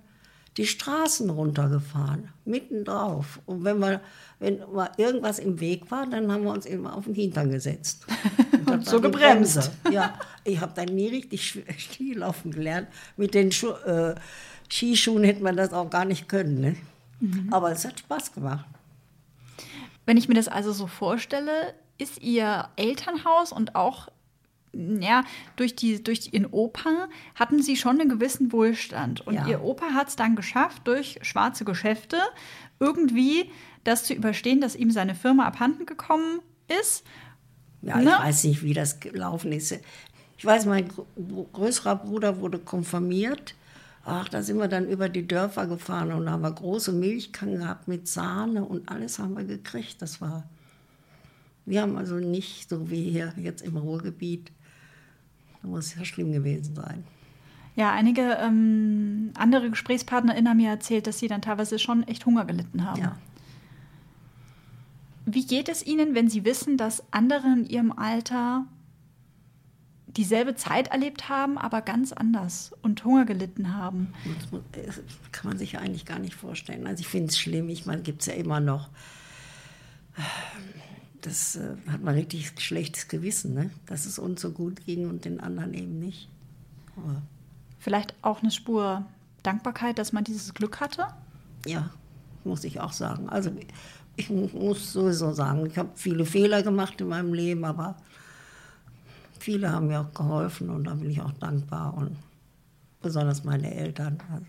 die 0.56 0.66
Straßen 0.66 1.30
runtergefahren, 1.30 2.28
mitten 2.44 2.84
drauf. 2.84 3.40
Und 3.46 3.64
wenn, 3.64 3.78
wir, 3.78 4.00
wenn 4.38 4.58
mal 4.72 4.90
irgendwas 4.98 5.38
im 5.38 5.60
Weg 5.60 5.90
war, 5.90 6.06
dann 6.06 6.30
haben 6.30 6.44
wir 6.44 6.50
uns 6.50 6.66
immer 6.66 6.94
auf 6.94 7.04
den 7.04 7.14
Hintern 7.14 7.50
gesetzt. 7.50 8.06
Und, 8.62 8.70
und 8.70 8.86
so 8.86 9.00
gebremst. 9.00 9.72
Ja, 9.90 10.14
ich 10.44 10.60
habe 10.60 10.72
dann 10.76 10.94
nie 10.94 11.08
richtig 11.08 11.64
Skilaufen 11.78 12.52
gelernt. 12.52 12.86
Mit 13.16 13.34
den 13.34 13.50
Schu 13.50 13.70
äh, 13.70 14.14
Skischuhen 14.70 15.24
hätte 15.24 15.42
man 15.42 15.56
das 15.56 15.72
auch 15.72 15.90
gar 15.90 16.04
nicht 16.04 16.28
können. 16.28 16.60
Ne? 16.60 16.76
Mhm. 17.22 17.52
Aber 17.52 17.70
es 17.70 17.84
hat 17.84 18.00
Spaß 18.00 18.32
gemacht. 18.32 18.66
Wenn 20.04 20.16
ich 20.16 20.28
mir 20.28 20.34
das 20.34 20.48
also 20.48 20.72
so 20.72 20.88
vorstelle, 20.88 21.74
ist 21.96 22.20
Ihr 22.20 22.68
Elternhaus 22.76 23.52
und 23.52 23.76
auch 23.76 24.08
ja, 24.74 25.22
durch, 25.56 25.76
die, 25.76 26.02
durch 26.02 26.30
Ihren 26.32 26.46
Opa 26.46 27.08
hatten 27.34 27.62
Sie 27.62 27.76
schon 27.76 28.00
einen 28.00 28.08
gewissen 28.08 28.52
Wohlstand. 28.52 29.20
Und 29.26 29.34
ja. 29.34 29.46
Ihr 29.46 29.62
Opa 29.62 29.90
hat 29.92 30.08
es 30.08 30.16
dann 30.16 30.34
geschafft, 30.34 30.82
durch 30.84 31.18
schwarze 31.22 31.64
Geschäfte 31.64 32.18
irgendwie 32.80 33.50
das 33.84 34.04
zu 34.04 34.14
überstehen, 34.14 34.60
dass 34.60 34.74
ihm 34.74 34.90
seine 34.90 35.14
Firma 35.14 35.46
abhanden 35.46 35.86
gekommen 35.86 36.40
ist. 36.80 37.04
Ja, 37.82 37.98
ne? 37.98 38.10
ich 38.10 38.24
weiß 38.24 38.44
nicht, 38.44 38.62
wie 38.62 38.74
das 38.74 38.98
gelaufen 38.98 39.52
ist. 39.52 39.78
Ich 40.38 40.44
weiß, 40.44 40.66
mein 40.66 40.88
größerer 41.52 41.96
Bruder 41.96 42.40
wurde 42.40 42.58
konfirmiert 42.58 43.54
Ach, 44.04 44.28
da 44.28 44.42
sind 44.42 44.58
wir 44.58 44.68
dann 44.68 44.88
über 44.88 45.08
die 45.08 45.26
Dörfer 45.26 45.66
gefahren 45.66 46.12
und 46.12 46.28
haben 46.28 46.42
wir 46.42 46.50
große 46.50 46.92
Milchkannen 46.92 47.58
gehabt 47.58 47.86
mit 47.86 48.08
Sahne 48.08 48.64
und 48.64 48.88
alles 48.88 49.18
haben 49.18 49.36
wir 49.36 49.44
gekriegt. 49.44 50.02
Das 50.02 50.20
war, 50.20 50.44
wir 51.66 51.82
haben 51.82 51.96
also 51.96 52.16
nicht 52.16 52.68
so 52.68 52.90
wie 52.90 53.10
hier 53.10 53.32
jetzt 53.36 53.62
im 53.62 53.76
Ruhrgebiet. 53.76 54.50
Da 55.62 55.68
muss 55.68 55.94
ja 55.94 56.04
schlimm 56.04 56.32
gewesen 56.32 56.74
sein. 56.74 57.04
Ja, 57.76 57.92
einige 57.92 58.36
ähm, 58.40 59.30
andere 59.34 59.70
GesprächspartnerInnen 59.70 60.48
haben 60.48 60.56
mir 60.58 60.70
erzählt, 60.70 61.06
dass 61.06 61.20
sie 61.20 61.28
dann 61.28 61.40
teilweise 61.40 61.78
schon 61.78 62.02
echt 62.02 62.26
Hunger 62.26 62.44
gelitten 62.44 62.84
haben. 62.84 63.00
Ja. 63.00 63.16
Wie 65.24 65.46
geht 65.46 65.68
es 65.68 65.86
Ihnen, 65.86 66.14
wenn 66.14 66.28
Sie 66.28 66.44
wissen, 66.44 66.76
dass 66.76 67.04
andere 67.12 67.46
in 67.46 67.66
Ihrem 67.66 67.92
Alter 67.92 68.66
dieselbe 70.16 70.54
Zeit 70.54 70.88
erlebt 70.88 71.28
haben, 71.28 71.58
aber 71.58 71.80
ganz 71.80 72.12
anders 72.12 72.72
und 72.82 73.04
Hunger 73.04 73.24
gelitten 73.24 73.74
haben. 73.74 74.12
Das 74.72 75.00
kann 75.32 75.50
man 75.50 75.58
sich 75.58 75.72
ja 75.72 75.80
eigentlich 75.80 76.04
gar 76.04 76.18
nicht 76.18 76.34
vorstellen. 76.34 76.86
Also 76.86 77.00
ich 77.00 77.08
finde 77.08 77.28
es 77.28 77.38
schlimm. 77.38 77.68
Ich 77.68 77.86
meine, 77.86 78.02
gibt 78.02 78.20
es 78.20 78.26
ja 78.26 78.34
immer 78.34 78.60
noch. 78.60 78.90
Das 81.22 81.56
äh, 81.56 81.76
hat 81.88 82.02
man 82.02 82.14
richtig 82.14 82.52
schlechtes 82.60 83.08
Gewissen, 83.08 83.54
ne? 83.54 83.70
dass 83.86 84.06
es 84.06 84.18
uns 84.18 84.40
so 84.40 84.50
gut 84.50 84.84
ging 84.84 85.08
und 85.08 85.24
den 85.24 85.40
anderen 85.40 85.72
eben 85.72 85.98
nicht. 85.98 86.28
Aber 86.96 87.22
Vielleicht 87.78 88.14
auch 88.22 88.42
eine 88.42 88.50
Spur 88.50 89.06
Dankbarkeit, 89.42 89.98
dass 89.98 90.12
man 90.12 90.24
dieses 90.24 90.54
Glück 90.54 90.80
hatte? 90.80 91.06
Ja, 91.66 91.90
muss 92.44 92.64
ich 92.64 92.80
auch 92.80 92.92
sagen. 92.92 93.28
Also 93.28 93.50
ich 94.16 94.30
muss 94.30 94.92
sowieso 94.92 95.32
sagen, 95.32 95.66
ich 95.66 95.78
habe 95.78 95.90
viele 95.94 96.24
Fehler 96.24 96.62
gemacht 96.62 97.00
in 97.00 97.08
meinem 97.08 97.34
Leben, 97.34 97.64
aber 97.64 97.96
viele 99.42 99.70
haben 99.70 99.88
mir 99.88 100.00
auch 100.00 100.14
geholfen 100.14 100.70
und 100.70 100.84
da 100.84 100.94
bin 100.94 101.10
ich 101.10 101.20
auch 101.20 101.32
dankbar 101.32 101.94
und 101.94 102.16
besonders 103.02 103.44
meine 103.44 103.74
Eltern. 103.74 104.18
Also, 104.32 104.46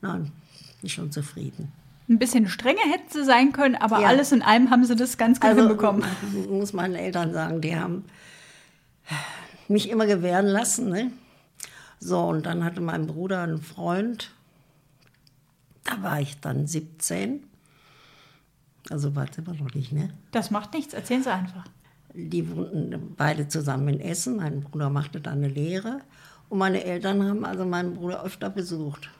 nein, 0.00 0.32
bin 0.80 0.88
schon 0.88 1.10
zufrieden. 1.10 1.72
Ein 2.08 2.18
bisschen 2.18 2.48
strenger 2.48 2.80
hätten 2.90 3.10
sie 3.10 3.24
sein 3.24 3.52
können, 3.52 3.74
aber 3.74 4.00
ja. 4.00 4.08
alles 4.08 4.32
in 4.32 4.40
allem 4.40 4.70
haben 4.70 4.84
sie 4.84 4.96
das 4.96 5.18
ganz 5.18 5.40
gut 5.40 5.50
also, 5.50 5.62
hinbekommen. 5.62 6.04
muss 6.48 6.72
meinen 6.72 6.94
Eltern 6.94 7.32
sagen, 7.32 7.60
die 7.60 7.76
haben 7.76 8.04
mich 9.68 9.90
immer 9.90 10.06
gewähren 10.06 10.46
lassen. 10.46 10.88
Ne? 10.88 11.10
So, 12.00 12.20
und 12.20 12.46
dann 12.46 12.64
hatte 12.64 12.80
mein 12.80 13.06
Bruder 13.06 13.42
einen 13.42 13.60
Freund, 13.60 14.30
da 15.84 16.02
war 16.02 16.20
ich 16.20 16.40
dann 16.40 16.66
17. 16.66 17.42
Also 18.90 19.14
war 19.14 19.26
es 19.30 19.36
immer 19.36 19.54
noch 19.54 19.74
nicht, 19.74 19.92
ne? 19.92 20.14
Das 20.30 20.50
macht 20.50 20.72
nichts, 20.72 20.94
erzählen 20.94 21.22
Sie 21.22 21.32
einfach. 21.32 21.64
Die 22.14 22.48
wohnten 22.54 23.14
beide 23.16 23.48
zusammen 23.48 23.88
in 23.88 24.00
Essen. 24.00 24.36
Mein 24.36 24.62
Bruder 24.62 24.90
machte 24.90 25.20
da 25.20 25.32
eine 25.32 25.48
Lehre. 25.48 26.00
Und 26.48 26.58
meine 26.58 26.84
Eltern 26.84 27.22
haben 27.22 27.44
also 27.44 27.64
meinen 27.64 27.94
Bruder 27.94 28.24
öfter 28.24 28.50
besucht. 28.50 29.10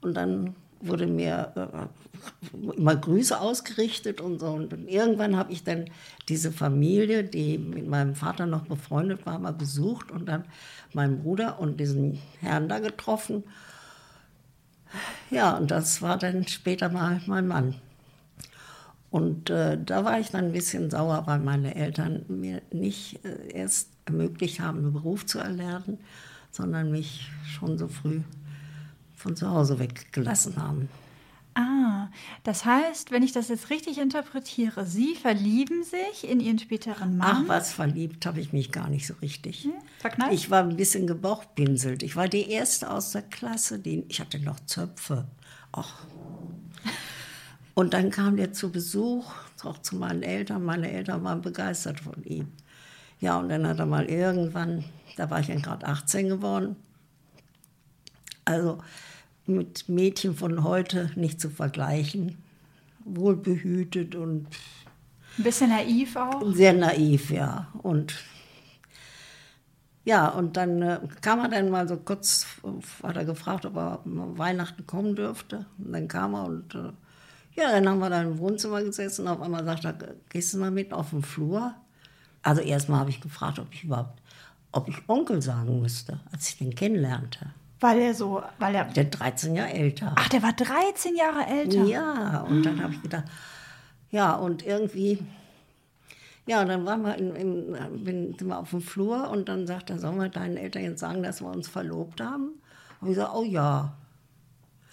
Und 0.00 0.14
dann 0.14 0.54
wurde 0.80 1.06
mir 1.06 1.52
äh, 1.56 2.76
immer 2.76 2.96
Grüße 2.96 3.40
ausgerichtet 3.40 4.20
und 4.20 4.40
so. 4.40 4.48
Und 4.48 4.72
irgendwann 4.88 5.36
habe 5.36 5.52
ich 5.52 5.64
dann 5.64 5.86
diese 6.28 6.52
Familie, 6.52 7.24
die 7.24 7.58
mit 7.58 7.86
meinem 7.86 8.14
Vater 8.14 8.46
noch 8.46 8.66
befreundet 8.66 9.24
war, 9.26 9.38
mal 9.38 9.52
besucht 9.52 10.10
und 10.10 10.26
dann 10.26 10.44
meinen 10.92 11.22
Bruder 11.22 11.58
und 11.58 11.80
diesen 11.80 12.18
Herrn 12.40 12.68
da 12.68 12.78
getroffen. 12.78 13.44
Ja, 15.30 15.56
und 15.56 15.70
das 15.70 16.02
war 16.02 16.18
dann 16.18 16.46
später 16.46 16.88
mal 16.88 17.20
mein 17.26 17.48
Mann. 17.48 17.74
Und 19.14 19.48
äh, 19.48 19.78
da 19.80 20.04
war 20.04 20.18
ich 20.18 20.30
dann 20.30 20.46
ein 20.46 20.52
bisschen 20.52 20.90
sauer, 20.90 21.22
weil 21.26 21.38
meine 21.38 21.76
Eltern 21.76 22.24
mir 22.26 22.62
nicht 22.72 23.24
äh, 23.24 23.52
erst 23.52 23.90
ermöglicht 24.06 24.58
haben, 24.58 24.78
einen 24.78 24.92
Beruf 24.92 25.24
zu 25.24 25.38
erlernen, 25.38 25.98
sondern 26.50 26.90
mich 26.90 27.30
schon 27.46 27.78
so 27.78 27.86
früh 27.86 28.22
von 29.14 29.36
zu 29.36 29.48
Hause 29.48 29.78
weggelassen 29.78 30.56
haben. 30.56 30.88
Ah, 31.54 32.08
das 32.42 32.64
heißt, 32.64 33.12
wenn 33.12 33.22
ich 33.22 33.30
das 33.30 33.50
jetzt 33.50 33.70
richtig 33.70 33.98
interpretiere, 33.98 34.84
Sie 34.84 35.14
verlieben 35.14 35.84
sich 35.84 36.28
in 36.28 36.40
Ihren 36.40 36.58
späteren 36.58 37.16
Mann. 37.16 37.44
Ach, 37.44 37.48
was 37.48 37.72
verliebt 37.72 38.26
habe 38.26 38.40
ich 38.40 38.52
mich 38.52 38.72
gar 38.72 38.90
nicht 38.90 39.06
so 39.06 39.14
richtig. 39.22 39.62
Hm? 39.62 39.74
Verknallt? 40.00 40.32
Ich 40.32 40.50
war 40.50 40.64
ein 40.64 40.76
bisschen 40.76 41.06
gebauchpinselt. 41.06 42.02
Ich 42.02 42.16
war 42.16 42.26
die 42.26 42.50
erste 42.50 42.90
aus 42.90 43.12
der 43.12 43.22
Klasse, 43.22 43.78
die 43.78 44.04
ich 44.08 44.18
hatte 44.18 44.40
noch 44.40 44.58
Zöpfe. 44.66 45.28
Ach. 45.70 46.04
Und 47.74 47.92
dann 47.92 48.10
kam 48.10 48.36
der 48.36 48.52
zu 48.52 48.70
Besuch, 48.70 49.32
auch 49.64 49.78
zu 49.78 49.96
meinen 49.96 50.22
Eltern. 50.22 50.64
Meine 50.64 50.90
Eltern 50.90 51.24
waren 51.24 51.42
begeistert 51.42 52.00
von 52.00 52.22
ihm. 52.24 52.52
Ja, 53.20 53.38
und 53.38 53.48
dann 53.48 53.66
hat 53.66 53.78
er 53.78 53.86
mal 53.86 54.04
irgendwann, 54.04 54.84
da 55.16 55.30
war 55.30 55.40
ich 55.40 55.48
dann 55.48 55.62
gerade 55.62 55.86
18 55.86 56.28
geworden, 56.28 56.76
also 58.44 58.78
mit 59.46 59.88
Mädchen 59.88 60.34
von 60.34 60.62
heute 60.62 61.10
nicht 61.16 61.40
zu 61.40 61.50
vergleichen. 61.50 62.38
Wohlbehütet 63.04 64.14
und. 64.14 64.46
Ein 65.36 65.42
bisschen 65.42 65.70
naiv 65.70 66.16
auch? 66.16 66.42
Sehr 66.54 66.72
naiv, 66.72 67.30
ja. 67.30 67.68
Und 67.82 68.14
ja, 70.04 70.28
und 70.28 70.56
dann 70.56 70.82
äh, 70.82 71.00
kam 71.22 71.40
er 71.40 71.48
dann 71.48 71.70
mal 71.70 71.88
so 71.88 71.96
kurz, 71.96 72.46
hat 73.02 73.16
er 73.16 73.24
gefragt, 73.24 73.64
ob 73.64 73.76
er 73.76 74.00
Weihnachten 74.04 74.86
kommen 74.86 75.16
dürfte. 75.16 75.66
Und 75.78 75.92
dann 75.92 76.08
kam 76.08 76.34
er 76.34 76.44
und 76.44 76.74
äh, 76.74 76.92
ja, 77.56 77.70
dann 77.70 77.88
haben 77.88 77.98
wir 77.98 78.10
da 78.10 78.22
im 78.22 78.38
Wohnzimmer 78.38 78.82
gesessen. 78.82 79.28
Auf 79.28 79.40
einmal 79.40 79.64
sagt 79.64 79.84
er, 79.84 79.94
gehst 80.28 80.54
du 80.54 80.58
mal 80.58 80.70
mit 80.70 80.92
auf 80.92 81.10
den 81.10 81.22
Flur? 81.22 81.74
Also 82.42 82.60
erstmal 82.60 83.00
habe 83.00 83.10
ich 83.10 83.20
gefragt, 83.20 83.58
ob 83.58 83.72
ich 83.72 83.84
überhaupt, 83.84 84.20
ob 84.72 84.88
ich 84.88 84.96
Onkel 85.08 85.40
sagen 85.40 85.80
müsste, 85.80 86.20
als 86.32 86.48
ich 86.48 86.58
den 86.58 86.74
kennenlernte. 86.74 87.46
Weil 87.80 87.98
er 88.00 88.14
so, 88.14 88.42
weil 88.58 88.74
er. 88.74 88.84
Der 88.86 89.04
13 89.04 89.54
Jahre 89.54 89.72
älter. 89.72 90.12
Ach, 90.16 90.28
der 90.28 90.42
war 90.42 90.52
13 90.52 91.16
Jahre 91.16 91.46
älter. 91.46 91.84
Ja, 91.84 92.40
und 92.40 92.62
dann 92.62 92.82
habe 92.82 92.94
ich 92.94 93.02
gedacht, 93.02 93.24
ja, 94.10 94.34
und 94.34 94.64
irgendwie, 94.64 95.18
ja, 96.46 96.64
dann 96.64 96.84
waren 96.86 97.02
wir, 97.02 97.16
in, 97.16 97.34
in, 97.34 98.04
bin, 98.04 98.36
sind 98.38 98.48
wir 98.48 98.58
auf 98.58 98.70
dem 98.70 98.80
Flur 98.80 99.30
und 99.30 99.48
dann 99.48 99.66
sagt 99.66 99.90
er, 99.90 99.98
sollen 99.98 100.18
wir 100.18 100.28
deinen 100.28 100.56
Eltern 100.56 100.82
jetzt 100.82 101.00
sagen, 101.00 101.22
dass 101.22 101.40
wir 101.40 101.48
uns 101.48 101.68
verlobt 101.68 102.20
haben? 102.20 102.52
Und 103.00 103.08
ich 103.08 103.16
gesagt, 103.16 103.34
oh 103.34 103.44
ja. 103.44 103.94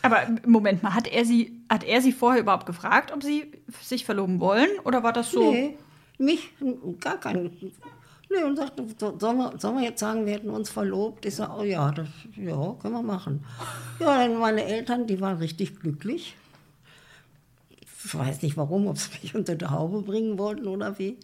Aber 0.01 0.27
Moment 0.45 0.81
mal, 0.83 0.93
hat 0.95 1.07
er 1.07 1.25
sie, 1.25 1.63
hat 1.69 1.83
er 1.83 2.01
sie 2.01 2.11
vorher 2.11 2.41
überhaupt 2.41 2.65
gefragt, 2.65 3.11
ob 3.11 3.23
sie 3.23 3.51
sich 3.81 4.05
verloben 4.05 4.39
wollen? 4.39 4.69
Oder 4.83 5.03
war 5.03 5.13
das 5.13 5.31
so? 5.31 5.51
Nee, 5.51 5.77
mich, 6.17 6.49
gar 6.99 7.19
kein. 7.19 7.51
Nee, 8.29 8.43
und 8.43 8.55
sagte, 8.55 8.85
sollen 8.97 9.37
wir, 9.37 9.53
sollen 9.59 9.75
wir 9.75 9.83
jetzt 9.83 9.99
sagen, 9.99 10.25
wir 10.25 10.33
hätten 10.33 10.49
uns 10.49 10.69
verlobt? 10.69 11.25
Ich 11.25 11.35
sage, 11.35 11.51
oh 11.59 11.63
ja, 11.63 11.91
das 11.91 12.07
ja, 12.35 12.75
können 12.81 12.93
wir 12.93 13.03
machen. 13.03 13.45
Ja, 13.99 14.17
dann 14.17 14.39
meine 14.39 14.63
Eltern, 14.63 15.05
die 15.05 15.19
waren 15.19 15.37
richtig 15.37 15.79
glücklich. 15.79 16.35
Ich 17.69 18.15
weiß 18.15 18.41
nicht 18.41 18.57
warum, 18.57 18.87
ob 18.87 18.97
sie 18.97 19.09
mich 19.21 19.35
unter 19.35 19.55
die 19.55 19.65
Haube 19.65 20.01
bringen 20.01 20.37
wollten 20.37 20.67
oder 20.67 20.97
wie. 20.97 21.17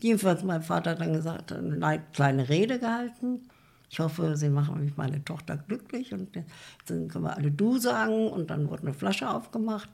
Jedenfalls 0.00 0.42
mein 0.44 0.62
Vater 0.62 0.92
hat 0.92 1.00
dann 1.00 1.12
gesagt, 1.12 1.52
eine 1.52 2.02
kleine 2.12 2.48
Rede 2.48 2.78
gehalten. 2.78 3.48
Ich 3.88 4.00
hoffe, 4.00 4.36
Sie 4.36 4.48
machen 4.48 4.84
mich 4.84 4.96
meine 4.96 5.24
Tochter 5.24 5.56
glücklich 5.56 6.12
und 6.12 6.36
dann 6.86 7.08
können 7.08 7.24
wir 7.24 7.36
alle 7.36 7.50
Du 7.50 7.78
sagen 7.78 8.28
und 8.28 8.50
dann 8.50 8.68
wurde 8.68 8.82
eine 8.82 8.94
Flasche 8.94 9.30
aufgemacht. 9.30 9.88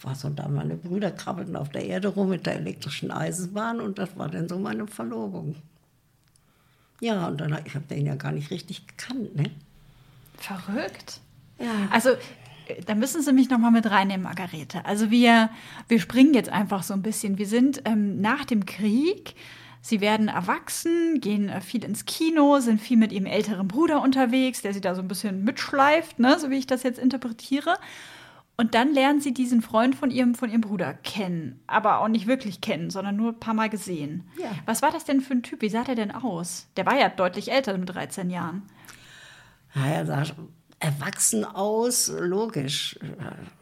Was 0.00 0.24
und 0.24 0.38
da 0.38 0.48
meine 0.48 0.76
Brüder 0.76 1.10
krabbelten 1.10 1.56
auf 1.56 1.70
der 1.70 1.84
Erde 1.84 2.08
rum 2.08 2.30
mit 2.30 2.46
der 2.46 2.54
elektrischen 2.54 3.10
Eisenbahn 3.10 3.80
und 3.80 3.98
das 3.98 4.16
war 4.16 4.28
dann 4.28 4.48
so 4.48 4.58
meine 4.58 4.86
Verlobung. 4.86 5.56
Ja, 7.00 7.28
und 7.28 7.40
dann, 7.40 7.56
ich 7.64 7.74
habe 7.74 7.86
den 7.86 8.06
ja 8.06 8.14
gar 8.14 8.32
nicht 8.32 8.50
richtig 8.50 8.86
gekannt, 8.86 9.34
ne? 9.36 9.50
Verrückt. 10.36 11.20
Ja. 11.58 11.88
Also, 11.90 12.10
da 12.86 12.94
müssen 12.94 13.22
Sie 13.22 13.32
mich 13.32 13.50
noch 13.50 13.58
mal 13.58 13.70
mit 13.70 13.90
reinnehmen, 13.90 14.22
Margarete. 14.22 14.84
Also 14.84 15.10
wir, 15.10 15.50
wir 15.88 16.00
springen 16.00 16.34
jetzt 16.34 16.50
einfach 16.50 16.82
so 16.82 16.94
ein 16.94 17.02
bisschen. 17.02 17.38
Wir 17.38 17.46
sind 17.46 17.82
ähm, 17.84 18.20
nach 18.20 18.44
dem 18.44 18.66
Krieg. 18.66 19.34
Sie 19.80 20.00
werden 20.00 20.28
erwachsen, 20.28 21.20
gehen 21.20 21.48
äh, 21.48 21.60
viel 21.60 21.84
ins 21.84 22.04
Kino, 22.04 22.60
sind 22.60 22.80
viel 22.80 22.96
mit 22.96 23.12
ihrem 23.12 23.26
älteren 23.26 23.68
Bruder 23.68 24.02
unterwegs, 24.02 24.62
der 24.62 24.74
sie 24.74 24.80
da 24.80 24.94
so 24.94 25.02
ein 25.02 25.08
bisschen 25.08 25.44
mitschleift, 25.44 26.18
ne, 26.18 26.38
so 26.38 26.50
wie 26.50 26.58
ich 26.58 26.66
das 26.66 26.82
jetzt 26.82 26.98
interpretiere. 26.98 27.76
Und 28.56 28.74
dann 28.74 28.92
lernen 28.92 29.20
sie 29.20 29.32
diesen 29.32 29.62
Freund 29.62 29.94
von 29.94 30.10
ihrem, 30.10 30.34
von 30.34 30.50
ihrem 30.50 30.62
Bruder 30.62 30.92
kennen. 30.92 31.60
Aber 31.68 32.00
auch 32.00 32.08
nicht 32.08 32.26
wirklich 32.26 32.60
kennen, 32.60 32.90
sondern 32.90 33.14
nur 33.14 33.30
ein 33.30 33.38
paar 33.38 33.54
Mal 33.54 33.68
gesehen. 33.68 34.28
Ja. 34.36 34.50
Was 34.66 34.82
war 34.82 34.90
das 34.90 35.04
denn 35.04 35.20
für 35.20 35.34
ein 35.34 35.44
Typ? 35.44 35.62
Wie 35.62 35.68
sah 35.68 35.84
der 35.84 35.94
denn 35.94 36.10
aus? 36.10 36.66
Der 36.76 36.84
war 36.84 36.98
ja 36.98 37.08
deutlich 37.08 37.52
älter 37.52 37.78
mit 37.78 37.88
13 37.88 38.30
Jahren. 38.30 38.64
Ja, 39.76 39.86
er 39.86 40.06
sah 40.06 40.24
erwachsen 40.80 41.44
aus, 41.44 42.12
logisch. 42.18 42.98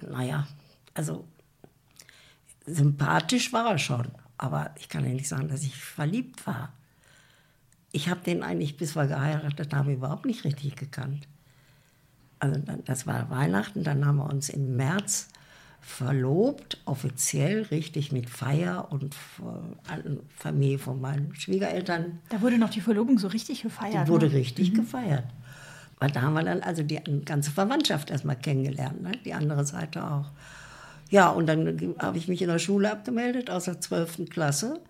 Naja, 0.00 0.46
also 0.94 1.26
sympathisch 2.64 3.52
war 3.52 3.72
er 3.72 3.78
schon. 3.78 4.08
Aber 4.38 4.70
ich 4.78 4.88
kann 4.88 5.04
ja 5.04 5.12
nicht 5.12 5.28
sagen, 5.28 5.48
dass 5.48 5.62
ich 5.62 5.76
verliebt 5.76 6.46
war. 6.46 6.72
Ich 7.92 8.08
habe 8.08 8.20
den 8.20 8.42
eigentlich, 8.42 8.76
bis 8.76 8.96
wir 8.96 9.06
geheiratet 9.06 9.74
haben, 9.74 9.90
überhaupt 9.90 10.26
nicht 10.26 10.44
richtig 10.44 10.76
gekannt 10.76 11.26
also 12.38 12.60
das 12.84 13.06
war 13.06 13.30
Weihnachten, 13.30 13.82
dann 13.82 14.04
haben 14.04 14.16
wir 14.16 14.26
uns 14.26 14.48
im 14.48 14.76
März 14.76 15.28
verlobt, 15.80 16.78
offiziell, 16.84 17.62
richtig 17.62 18.10
mit 18.10 18.28
Feier 18.28 18.88
und 18.90 19.14
Familie 20.34 20.78
von 20.78 21.00
meinen 21.00 21.34
Schwiegereltern. 21.36 22.18
Da 22.28 22.40
wurde 22.40 22.58
noch 22.58 22.70
die 22.70 22.80
Verlobung 22.80 23.18
so 23.18 23.28
richtig 23.28 23.62
gefeiert. 23.62 24.08
Die 24.08 24.10
wurde 24.10 24.28
ne? 24.28 24.34
richtig 24.34 24.72
mhm. 24.72 24.76
gefeiert. 24.76 25.24
Weil 25.98 26.10
da 26.10 26.22
haben 26.22 26.34
wir 26.34 26.42
dann 26.42 26.60
also 26.60 26.82
die 26.82 27.00
ganze 27.24 27.50
Verwandtschaft 27.50 28.10
erstmal 28.10 28.36
kennengelernt, 28.36 29.00
ne? 29.02 29.12
die 29.24 29.32
andere 29.32 29.64
Seite 29.64 30.04
auch. 30.04 30.30
Ja, 31.10 31.30
und 31.30 31.46
dann 31.46 31.94
habe 31.98 32.18
ich 32.18 32.28
mich 32.28 32.42
in 32.42 32.48
der 32.48 32.58
Schule 32.58 32.90
abgemeldet, 32.90 33.50
aus 33.50 33.64
der 33.64 33.80
12. 33.80 34.28
Klasse. 34.28 34.80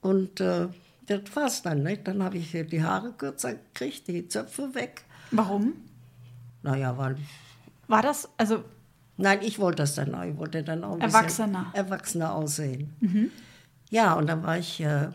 Und 0.00 0.40
äh, 0.40 0.68
das 1.06 1.20
war's 1.34 1.62
dann. 1.62 1.82
Ne? 1.82 1.98
Dann 1.98 2.22
habe 2.22 2.38
ich 2.38 2.52
die 2.52 2.82
Haare 2.82 3.12
kürzer 3.12 3.54
gekriegt, 3.54 4.08
die 4.08 4.28
Zöpfe 4.28 4.74
weg. 4.74 5.04
Warum? 5.30 5.74
Naja, 6.62 6.96
weil. 6.96 7.16
War 7.88 8.02
das, 8.02 8.28
also. 8.36 8.64
Nein, 9.16 9.40
ich 9.42 9.60
wollte 9.60 9.76
das 9.76 9.94
dann 9.94 10.12
auch. 10.14 10.24
Ich 10.24 10.36
wollte 10.36 10.64
dann 10.64 10.82
auch 10.82 10.94
ein 10.94 11.00
Erwachsener. 11.00 11.70
Erwachsener 11.72 12.34
aussehen. 12.34 12.92
Mhm. 13.00 13.30
Ja, 13.90 14.14
und 14.14 14.26
dann 14.26 14.42
war 14.42 14.58
ich, 14.58 14.80
äh, 14.80 15.08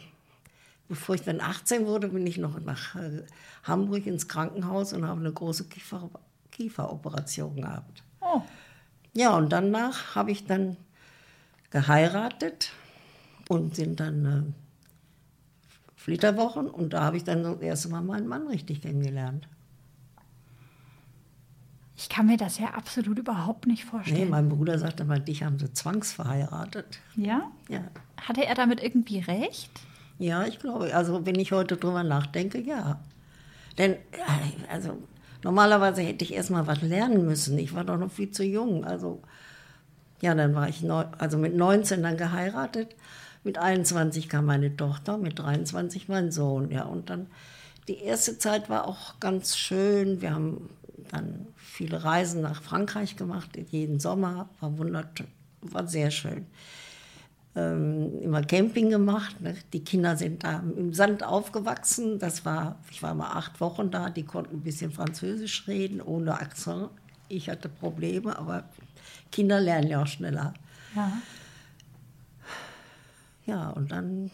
bevor 0.88 1.16
ich 1.16 1.24
dann 1.24 1.42
18 1.42 1.86
wurde, 1.86 2.08
bin 2.08 2.26
ich 2.26 2.38
noch 2.38 2.58
nach 2.62 2.96
äh, 2.96 3.24
Hamburg 3.64 4.08
ins 4.08 4.30
Krankenhaus 4.30 4.94
und 4.94 5.06
habe 5.06 5.20
eine 5.20 5.34
große 5.34 5.66
Kiefer, 5.66 6.10
Kieferoperation 6.52 7.58
gehabt. 7.58 8.04
Oh. 8.22 8.42
Ja, 9.14 9.36
und 9.36 9.52
danach 9.52 10.16
habe 10.16 10.32
ich 10.32 10.46
dann 10.46 10.78
geheiratet 11.72 12.72
und 13.48 13.76
sind 13.76 14.00
dann 14.00 14.26
äh, 14.26 14.44
Flitterwochen 15.96 16.68
und 16.68 16.94
da 16.94 17.04
habe 17.04 17.18
ich 17.18 17.24
dann 17.24 17.44
das 17.44 17.60
erste 17.62 17.90
Mal 17.90 18.02
meinen 18.02 18.28
Mann 18.28 18.48
richtig 18.48 18.82
kennengelernt. 18.82 19.48
Ich 21.96 22.08
kann 22.08 22.28
mir 22.28 22.38
das 22.38 22.60
ja 22.60 22.68
absolut 22.68 23.20
überhaupt 23.20 23.68
nicht 23.68 23.84
vorstellen. 23.84 24.22
Nee, 24.22 24.26
mein 24.26 24.48
Bruder 24.48 24.80
sagte 24.80 25.04
mal, 25.04 25.20
dich 25.20 25.44
haben 25.44 25.60
sie 25.60 25.74
zwangsverheiratet. 25.74 27.00
Ja? 27.18 27.52
Ja. 27.68 27.84
Hatte 28.22 28.46
er 28.46 28.56
damit 28.56 28.82
irgendwie 28.82 29.20
recht? 29.20 29.70
Ja, 30.18 30.46
ich 30.46 30.60
glaube, 30.60 30.96
also 30.96 31.26
wenn 31.26 31.36
ich 31.36 31.52
heute 31.52 31.76
drüber 31.76 32.04
nachdenke, 32.04 32.62
ja. 32.62 33.02
Denn, 33.78 33.98
also 34.72 34.98
normalerweise 35.44 36.02
hätte 36.02 36.26
ich 36.26 36.34
erst 36.34 36.50
mal 36.50 36.68
was 36.68 36.82
lernen 36.82 37.26
müssen. 37.26 37.58
Ich 37.58 37.74
war 37.74 37.84
doch 37.84 37.98
noch 37.98 38.12
viel 38.12 38.32
zu 38.32 38.44
jung. 38.44 38.86
Also, 38.86 39.22
ja, 40.22 40.36
dann 40.36 40.56
war 40.56 40.70
ich 40.70 40.82
neun, 40.82 41.08
also 41.18 41.38
mit 41.38 41.56
19 41.56 42.04
dann 42.04 42.18
geheiratet. 42.18 42.96
Mit 43.44 43.58
21 43.58 44.28
kam 44.28 44.46
meine 44.46 44.76
Tochter, 44.76 45.18
mit 45.18 45.40
23 45.40 46.10
mein 46.10 46.32
Sohn. 46.32 46.72
Ja, 46.72 46.84
und 46.84 47.10
dann 47.10 47.28
die 47.88 48.00
erste 48.00 48.38
Zeit 48.38 48.70
war 48.70 48.88
auch 48.88 49.20
ganz 49.20 49.58
schön. 49.58 50.22
Wir 50.22 50.34
haben 50.34 50.70
dann 51.12 51.48
viele 51.56 52.04
Reisen 52.04 52.42
nach 52.42 52.62
Frankreich 52.62 53.16
gemacht, 53.16 53.58
jeden 53.72 54.00
Sommer, 54.00 54.50
war 54.60 54.78
wundert, 54.78 55.24
war 55.62 55.88
sehr 55.88 56.12
schön. 56.12 56.46
Ähm, 57.56 58.22
immer 58.22 58.44
Camping 58.44 58.90
gemacht. 58.90 59.42
Ne? 59.42 59.56
Die 59.74 59.84
Kinder 59.84 60.16
sind 60.16 60.44
da 60.44 60.60
im 60.60 60.94
Sand 60.94 61.24
aufgewachsen. 61.24 62.20
Das 62.20 62.46
war, 62.46 62.78
ich 62.92 63.02
war 63.02 63.16
mal 63.16 63.32
acht 63.32 63.60
Wochen 63.60 63.90
da, 63.90 64.10
die 64.10 64.24
konnten 64.24 64.58
ein 64.58 64.62
bisschen 64.62 64.92
Französisch 64.92 65.68
reden, 65.68 66.02
ohne 66.02 66.40
Akzent. 66.40 66.90
Ich 67.28 67.50
hatte 67.50 67.70
Probleme, 67.70 68.38
aber 68.38 68.64
Kinder 69.32 69.60
lernen 69.60 69.88
ja 69.88 70.02
auch 70.02 70.08
schneller. 70.08 70.54
Ja. 70.96 71.12
Ja, 73.46 73.70
und 73.72 73.92
dann 73.92 74.30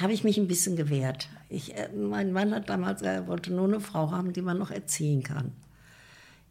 habe 0.00 0.12
ich 0.12 0.24
mich 0.24 0.36
ein 0.36 0.48
bisschen 0.48 0.74
gewehrt. 0.74 1.28
Ich, 1.48 1.76
äh, 1.76 1.88
mein 1.92 2.32
Mann 2.32 2.52
hat 2.52 2.68
damals 2.68 3.00
gesagt, 3.00 3.16
er 3.16 3.26
wollte 3.28 3.52
nur 3.52 3.66
eine 3.66 3.80
Frau 3.80 4.10
haben, 4.10 4.32
die 4.32 4.42
man 4.42 4.58
noch 4.58 4.70
erziehen 4.70 5.22
kann. 5.22 5.52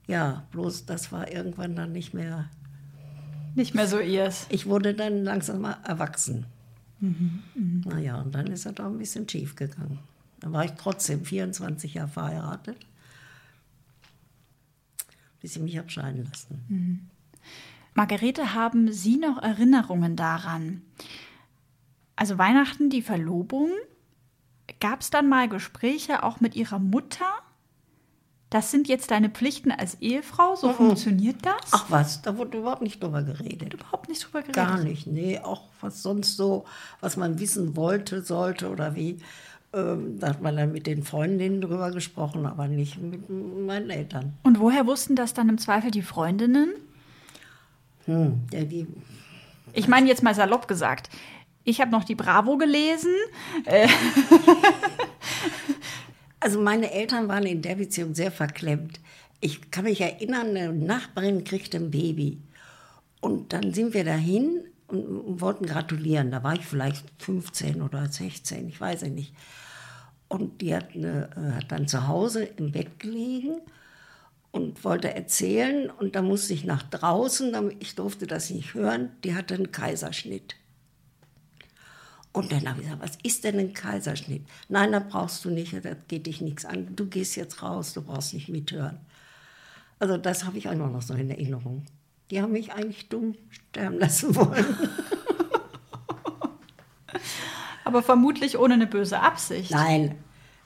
Ja, 0.07 0.45
bloß 0.51 0.85
das 0.85 1.11
war 1.11 1.29
irgendwann 1.29 1.75
dann 1.75 1.91
nicht 1.91 2.13
mehr 2.13 2.49
Nicht 3.57 3.73
mehr 3.73 3.87
so 3.87 3.99
ihrs. 3.99 4.45
Ich 4.49 4.67
wurde 4.67 4.93
dann 4.93 5.23
langsam 5.23 5.61
mal 5.61 5.77
erwachsen. 5.83 6.45
Mhm, 6.99 7.43
mh. 7.55 7.89
Naja, 7.89 8.21
und 8.21 8.35
dann 8.35 8.45
ist 8.47 8.67
er 8.67 8.73
doch 8.73 8.85
ein 8.85 8.99
bisschen 8.99 9.27
schief 9.27 9.55
gegangen. 9.55 9.97
Dann 10.39 10.53
war 10.53 10.63
ich 10.63 10.73
trotzdem 10.73 11.25
24 11.25 11.95
Jahre 11.95 12.07
verheiratet, 12.07 12.77
bis 15.41 15.55
ich 15.55 15.61
mich 15.63 15.79
abscheiden 15.79 16.25
lassen. 16.25 16.65
Mhm. 16.69 16.99
Margarete, 17.95 18.53
haben 18.53 18.91
Sie 18.91 19.17
noch 19.17 19.41
Erinnerungen 19.41 20.15
daran? 20.15 20.83
Also 22.15 22.37
Weihnachten, 22.37 22.91
die 22.91 23.01
Verlobung. 23.01 23.71
Gab 24.79 25.01
es 25.01 25.09
dann 25.09 25.27
mal 25.27 25.49
Gespräche 25.49 26.21
auch 26.21 26.41
mit 26.41 26.55
Ihrer 26.55 26.77
Mutter? 26.77 27.25
Das 28.49 28.71
sind 28.71 28.87
jetzt 28.87 29.11
deine 29.11 29.29
Pflichten 29.29 29.71
als 29.71 29.95
Ehefrau, 29.95 30.55
so 30.55 30.69
mhm. 30.69 30.73
funktioniert 30.75 31.37
das? 31.41 31.71
Ach 31.71 31.85
was, 31.89 32.21
da 32.21 32.37
wurde 32.37 32.59
überhaupt 32.59 32.81
nicht 32.81 33.03
drüber 33.03 33.21
geredet. 33.21 33.73
Überhaupt 33.73 34.07
nicht 34.07 34.23
drüber 34.23 34.39
geredet? 34.39 34.55
Gar 34.55 34.79
nicht, 34.79 35.05
nee. 35.05 35.39
Auch 35.39 35.63
was 35.81 36.01
sonst 36.01 36.37
so, 36.37 36.63
was 37.01 37.17
man 37.17 37.39
wissen 37.39 37.75
wollte, 37.75 38.21
sollte 38.21 38.69
oder 38.69 38.95
wie. 38.95 39.17
Ähm, 39.73 40.17
da 40.19 40.29
hat 40.29 40.41
man 40.41 40.55
dann 40.55 40.71
mit 40.71 40.87
den 40.87 41.03
Freundinnen 41.03 41.59
drüber 41.59 41.91
gesprochen, 41.91 42.45
aber 42.45 42.69
nicht 42.69 43.01
mit 43.01 43.29
meinen 43.29 43.89
Eltern. 43.89 44.37
Und 44.43 44.61
woher 44.61 44.87
wussten 44.87 45.17
das 45.17 45.33
dann 45.33 45.49
im 45.49 45.57
Zweifel 45.57 45.91
die 45.91 46.01
Freundinnen? 46.01 46.69
Hm, 48.05 48.43
ja, 48.53 48.63
die. 48.63 48.87
Ich 49.73 49.89
meine 49.89 50.07
jetzt 50.07 50.23
mal 50.23 50.33
salopp 50.33 50.69
gesagt. 50.69 51.09
Ich 51.65 51.81
habe 51.81 51.91
noch 51.91 52.05
die 52.05 52.15
Bravo 52.15 52.55
gelesen. 52.55 53.13
Äh. 53.65 53.89
also 56.47 56.61
meine 56.61 56.93
Eltern 56.93 57.27
waren 57.27 57.45
in 57.45 57.61
der 57.61 57.75
Beziehung 57.75 58.15
sehr 58.15 58.31
verklemmt. 58.31 59.01
Ich 59.41 59.69
kann 59.69 59.83
mich 59.83 59.99
erinnern, 59.99 60.55
eine 60.55 60.71
Nachbarin 60.71 61.43
kriegte 61.43 61.75
ein 61.75 61.91
Baby. 61.91 62.41
Und 63.19 63.51
dann 63.51 63.73
sind 63.73 63.93
wir 63.93 64.05
dahin 64.05 64.63
und 64.87 65.41
wollten 65.41 65.65
gratulieren. 65.65 66.31
Da 66.31 66.43
war 66.43 66.53
ich 66.53 66.65
vielleicht 66.65 67.03
15 67.17 67.81
oder 67.81 68.07
16, 68.07 68.69
ich 68.69 68.79
weiß 68.79 69.01
es 69.01 69.09
nicht. 69.09 69.33
Und 70.29 70.61
die 70.61 70.73
hat, 70.73 70.95
eine, 70.95 71.29
äh, 71.35 71.57
hat 71.57 71.69
dann 71.69 71.89
zu 71.89 72.07
Hause 72.07 72.45
im 72.45 72.71
Bett 72.71 72.97
gelegen 72.97 73.57
und 74.51 74.85
wollte 74.85 75.13
erzählen. 75.13 75.89
Und 75.89 76.15
da 76.15 76.21
musste 76.21 76.53
ich 76.53 76.63
nach 76.63 76.83
draußen, 76.83 77.75
ich 77.81 77.95
durfte 77.95 78.25
das 78.25 78.51
nicht 78.51 78.73
hören. 78.73 79.09
Die 79.25 79.35
hatte 79.35 79.55
einen 79.55 79.73
Kaiserschnitt. 79.73 80.55
Und 82.37 82.51
dann 82.51 82.69
habe 82.69 82.81
ich 82.81 82.85
gesagt, 82.85 83.01
was 83.01 83.17
ist 83.23 83.43
denn 83.43 83.57
ein 83.57 83.73
Kaiserschnitt? 83.73 84.45
Nein, 84.69 84.91
da 84.91 84.99
brauchst 84.99 85.43
du 85.43 85.49
nicht, 85.49 85.73
das 85.73 85.97
geht 86.07 86.27
dich 86.27 86.39
nichts 86.39 86.65
an. 86.65 86.95
Du 86.95 87.07
gehst 87.07 87.35
jetzt 87.35 87.63
raus, 87.63 87.93
du 87.93 88.03
brauchst 88.03 88.35
nicht 88.35 88.47
mithören. 88.47 88.99
Also 89.97 90.17
das 90.17 90.45
habe 90.45 90.59
ich 90.59 90.69
einfach 90.69 90.91
noch 90.91 91.01
so 91.01 91.15
in 91.15 91.31
Erinnerung. 91.31 91.87
Die 92.29 92.39
haben 92.39 92.51
mich 92.51 92.73
eigentlich 92.73 93.09
dumm 93.09 93.33
sterben 93.49 93.97
lassen 93.97 94.35
wollen. 94.35 94.65
Aber 97.83 98.03
vermutlich 98.03 98.59
ohne 98.59 98.75
eine 98.75 98.85
böse 98.85 99.19
Absicht. 99.19 99.71
Nein, 99.71 100.13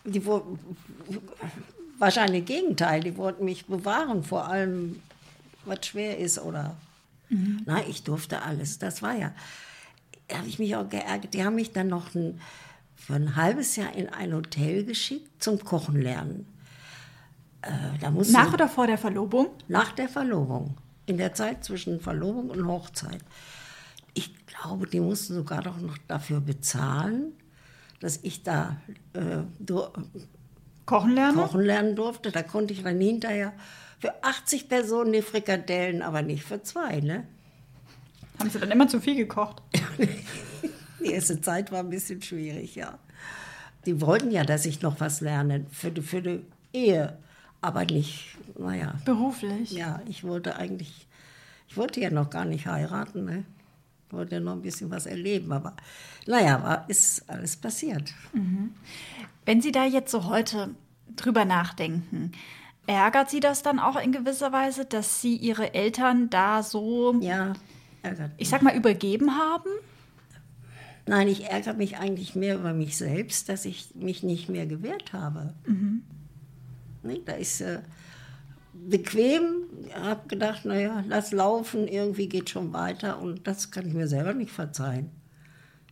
die, 0.04 0.22
wahrscheinlich 2.00 2.44
Gegenteil. 2.46 3.00
Die 3.00 3.16
wollten 3.16 3.46
mich 3.46 3.68
bewahren 3.68 4.26
vor 4.26 4.50
allem, 4.50 5.02
was 5.64 5.86
schwer 5.86 6.18
ist 6.18 6.38
oder. 6.38 6.76
Mhm. 7.30 7.62
Nein, 7.66 7.86
ich 7.88 8.04
durfte 8.04 8.42
alles. 8.42 8.78
Das 8.78 9.02
war 9.02 9.16
ja. 9.16 9.32
Da 10.32 10.38
habe 10.38 10.48
ich 10.48 10.60
mich 10.60 10.76
auch 10.76 10.88
geärgert. 10.88 11.34
Die 11.34 11.44
haben 11.44 11.56
mich 11.56 11.74
dann 11.74 11.88
noch 11.88 12.16
ein, 12.16 12.40
für 12.96 13.16
ein 13.16 13.36
halbes 13.36 13.76
Jahr 13.76 13.94
in 13.94 14.08
ein 14.08 14.34
Hotel 14.34 14.86
geschickt 14.86 15.44
zum 15.44 15.60
Kochen 15.60 16.02
lernen. 16.02 16.48
Äh, 17.62 18.10
nach 18.32 18.54
oder 18.54 18.70
vor 18.70 18.88
der 18.88 18.98
Verlobung? 18.98 19.48
Nach 19.68 19.92
der 19.92 20.08
Verlobung. 20.08 20.78
In 21.06 21.18
der 21.18 21.34
Zeit 21.34 21.66
zwischen 21.66 22.00
Verlobung 22.00 22.50
und 22.50 22.66
Hochzeit. 22.66 23.20
Ich 24.14 24.34
glaube, 24.46 24.88
die 24.88 25.02
mussten 25.02 25.36
sogar 25.36 25.62
doch 25.62 25.78
noch 25.80 25.98
dafür 26.08 26.40
bezahlen, 26.40 27.34
dass 28.00 28.20
ich 28.24 28.44
da 28.44 28.78
äh, 29.14 29.44
Kochen 30.86 31.12
lernen? 31.12 31.38
Kochen 31.38 31.62
lernen 31.62 31.96
durfte. 31.98 32.32
Da 32.32 32.42
konnte 32.42 32.74
ich 32.74 32.84
dann 32.84 33.00
hinterher 33.02 33.52
für 34.00 34.24
80 34.24 34.70
Personen 34.70 35.12
die 35.12 35.22
Frikadellen, 35.22 36.02
aber 36.02 36.22
nicht 36.22 36.44
für 36.44 36.64
zwei, 36.64 37.02
ne? 37.02 37.28
Haben 38.40 38.50
Sie 38.50 38.60
dann 38.60 38.72
immer 38.72 38.88
zu 38.88 39.00
viel 39.00 39.16
gekocht? 39.16 39.62
die 41.04 41.12
erste 41.12 41.42
Zeit 41.42 41.72
war 41.72 41.80
ein 41.80 41.90
bisschen 41.90 42.22
schwierig, 42.22 42.76
ja. 42.76 42.98
Die 43.86 44.00
wollten 44.02 44.32
ja, 44.32 44.44
dass 44.44 44.66
ich 44.66 44.82
noch 44.82 45.00
was 45.00 45.22
lerne 45.22 45.66
für 45.72 45.92
die, 45.92 46.02
für 46.02 46.22
die 46.22 46.46
Ehe, 46.74 47.18
aber 47.62 47.86
nicht, 47.86 48.38
naja. 48.58 48.96
Beruflich? 49.06 49.72
Ja, 49.72 50.02
ich 50.08 50.24
wollte 50.24 50.56
eigentlich, 50.56 51.08
ich 51.68 51.78
wollte 51.78 52.00
ja 52.00 52.10
noch 52.10 52.30
gar 52.30 52.46
nicht 52.46 52.68
heiraten, 52.68 53.26
ne? 53.26 53.44
Ich 54.08 54.14
wollte 54.14 54.36
ja 54.36 54.42
noch 54.42 54.54
ein 54.54 54.62
bisschen 54.62 54.92
was 54.92 55.06
erleben, 55.06 55.54
aber 55.54 55.74
naja, 56.28 56.62
war, 56.62 56.90
ist 56.90 57.30
alles 57.30 57.56
passiert. 57.56 58.14
Mhm. 58.34 58.74
Wenn 59.46 59.62
Sie 59.62 59.72
da 59.72 59.86
jetzt 59.86 60.12
so 60.12 60.26
heute 60.26 60.76
drüber 61.16 61.46
nachdenken, 61.46 62.34
ärgert 62.88 63.30
Sie 63.30 63.40
das 63.40 63.64
dann 63.64 63.80
auch 63.80 63.96
in 63.96 64.12
gewisser 64.12 64.52
Weise, 64.52 64.86
dass 64.86 65.22
Sie 65.22 65.36
Ihre 65.38 65.74
Eltern 65.74 66.30
da 66.30 66.62
so, 66.62 67.16
ja, 67.22 67.54
ärgert 68.02 68.32
ich 68.38 68.50
sag 68.50 68.62
mal, 68.62 68.76
übergeben 68.76 69.38
haben? 69.38 69.70
Nein, 71.08 71.28
ich 71.28 71.46
ärgere 71.50 71.74
mich 71.74 71.98
eigentlich 71.98 72.36
mehr 72.36 72.56
über 72.56 72.74
mich 72.74 72.96
selbst, 72.96 73.50
dass 73.50 73.66
ich 73.66 73.96
mich 73.96 74.24
nicht 74.24 74.50
mehr 74.50 74.68
gewehrt 74.68 75.14
habe. 75.14 75.54
Mhm. 75.66 76.04
Nee, 77.04 77.22
da 77.26 77.34
ist 77.34 77.62
äh, 77.62 77.80
bequem, 78.74 79.64
habe 79.96 80.28
gedacht, 80.28 80.66
naja, 80.66 81.04
lass 81.08 81.32
laufen, 81.32 81.88
irgendwie 81.88 82.30
geht 82.30 82.50
schon 82.50 82.74
weiter 82.74 83.20
und 83.20 83.48
das 83.48 83.72
kann 83.72 83.88
ich 83.88 83.94
mir 83.94 84.08
selber 84.08 84.34
nicht 84.34 84.52
verzeihen. 84.52 85.10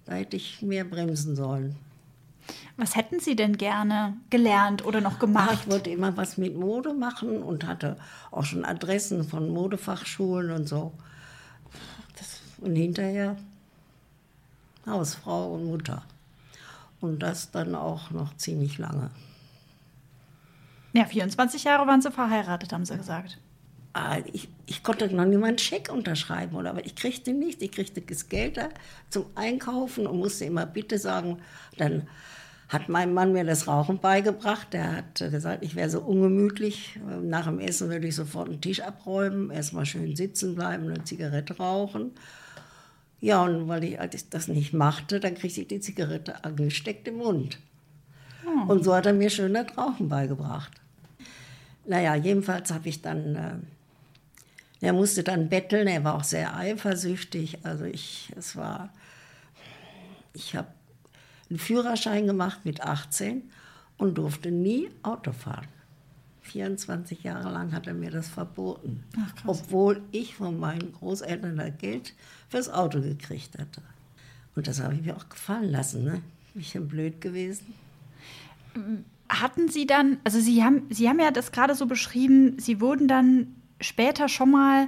Da 0.05 0.13
hätte 0.13 0.37
ich 0.37 0.61
mehr 0.61 0.85
bremsen 0.85 1.35
sollen. 1.35 1.75
Was 2.77 2.95
hätten 2.95 3.19
Sie 3.19 3.35
denn 3.35 3.57
gerne 3.57 4.17
gelernt 4.29 4.85
oder 4.85 5.01
noch 5.01 5.19
gemacht? 5.19 5.49
Ach, 5.51 5.61
ich 5.61 5.69
wollte 5.69 5.89
immer 5.89 6.15
was 6.17 6.37
mit 6.37 6.55
Mode 6.57 6.93
machen 6.93 7.43
und 7.43 7.67
hatte 7.67 7.97
auch 8.31 8.45
schon 8.45 8.65
Adressen 8.65 9.23
von 9.23 9.49
Modefachschulen 9.49 10.51
und 10.51 10.67
so. 10.67 10.93
Und 12.61 12.75
hinterher 12.75 13.37
Hausfrau 14.85 15.53
und 15.53 15.65
Mutter. 15.65 16.03
Und 17.01 17.19
das 17.19 17.51
dann 17.51 17.75
auch 17.75 18.11
noch 18.11 18.35
ziemlich 18.35 18.77
lange. 18.77 19.09
Ja, 20.93 21.05
24 21.05 21.63
Jahre 21.63 21.87
waren 21.87 22.01
Sie 22.01 22.11
verheiratet, 22.11 22.73
haben 22.73 22.85
Sie 22.85 22.97
gesagt. 22.97 23.37
Ah, 23.93 24.17
ich, 24.33 24.49
ich 24.65 24.83
konnte 24.83 25.07
noch 25.13 25.25
niemand 25.25 25.47
einen 25.47 25.57
Scheck 25.57 25.91
unterschreiben, 25.91 26.55
oder? 26.55 26.71
aber 26.71 26.85
ich 26.85 26.95
kriegte 26.95 27.33
nichts. 27.33 27.61
Ich 27.61 27.71
kriegte 27.71 28.01
das 28.01 28.29
Geld 28.29 28.59
zum 29.09 29.25
Einkaufen 29.35 30.07
und 30.07 30.17
musste 30.17 30.45
immer 30.45 30.65
Bitte 30.65 30.97
sagen. 30.97 31.39
Dann 31.77 32.07
hat 32.67 32.87
mein 32.87 33.13
Mann 33.13 33.33
mir 33.33 33.43
das 33.43 33.67
Rauchen 33.67 33.99
beigebracht. 33.99 34.73
Der 34.73 34.97
hat 34.97 35.15
gesagt, 35.15 35.63
ich 35.63 35.75
wäre 35.75 35.89
so 35.89 36.01
ungemütlich. 36.01 36.99
Nach 37.23 37.45
dem 37.45 37.59
Essen 37.59 37.89
würde 37.89 38.07
ich 38.07 38.15
sofort 38.15 38.47
einen 38.47 38.61
Tisch 38.61 38.81
abräumen, 38.81 39.49
erstmal 39.49 39.85
schön 39.85 40.15
sitzen 40.15 40.55
bleiben, 40.55 40.85
eine 40.85 41.03
Zigarette 41.03 41.57
rauchen. 41.57 42.11
Ja, 43.21 43.43
und 43.43 43.67
weil 43.67 43.83
ich, 43.83 43.99
ich 43.99 44.29
das 44.29 44.47
nicht 44.47 44.73
machte, 44.73 45.19
dann 45.19 45.35
kriegte 45.35 45.61
ich 45.61 45.67
die 45.67 45.79
Zigarette 45.79 46.43
angesteckt 46.43 47.07
im 47.07 47.17
Mund. 47.17 47.59
Oh. 48.45 48.71
Und 48.71 48.83
so 48.83 48.95
hat 48.95 49.05
er 49.05 49.13
mir 49.13 49.29
schön 49.29 49.53
das 49.53 49.77
Rauchen 49.77 50.09
beigebracht. 50.09 50.71
Naja, 51.85 52.15
jedenfalls 52.15 52.71
habe 52.71 52.87
ich 52.87 53.01
dann, 53.01 53.35
äh, 53.35 53.55
er 54.81 54.93
musste 54.93 55.23
dann 55.23 55.49
betteln, 55.49 55.87
er 55.87 56.03
war 56.03 56.15
auch 56.15 56.23
sehr 56.23 56.55
eifersüchtig. 56.55 57.59
Also 57.63 57.85
ich, 57.85 58.31
es 58.37 58.55
war, 58.55 58.93
ich 60.33 60.55
habe 60.55 60.69
einen 61.49 61.59
Führerschein 61.59 62.27
gemacht 62.27 62.61
mit 62.63 62.81
18 62.81 63.43
und 63.97 64.17
durfte 64.17 64.51
nie 64.51 64.89
Auto 65.03 65.31
fahren. 65.31 65.67
24 66.41 67.23
Jahre 67.23 67.51
lang 67.51 67.73
hat 67.73 67.87
er 67.87 67.93
mir 67.93 68.09
das 68.09 68.27
verboten, 68.27 69.03
Ach, 69.17 69.33
obwohl 69.45 70.01
ich 70.11 70.35
von 70.35 70.59
meinen 70.59 70.93
Großeltern 70.93 71.57
das 71.57 71.77
Geld 71.77 72.13
fürs 72.49 72.69
Auto 72.69 73.01
gekriegt 73.01 73.57
hatte. 73.57 73.81
Und 74.55 74.67
das 74.67 74.81
habe 74.81 74.95
ich 74.95 75.01
mir 75.01 75.15
auch 75.15 75.29
gefallen 75.29 75.71
lassen. 75.71 76.03
Ne? 76.03 76.21
Bin 76.53 76.61
ich 76.61 76.71
denn 76.71 76.87
blöd 76.87 77.21
gewesen? 77.21 77.73
Hatten 79.29 79.69
Sie 79.69 79.85
dann, 79.85 80.17
also 80.23 80.39
Sie 80.39 80.63
haben, 80.63 80.83
Sie 80.89 81.07
haben 81.07 81.19
ja 81.19 81.31
das 81.31 81.51
gerade 81.51 81.75
so 81.75 81.85
beschrieben, 81.85 82.59
Sie 82.59 82.81
wurden 82.81 83.07
dann 83.07 83.55
später 83.79 84.27
schon 84.27 84.51
mal 84.51 84.87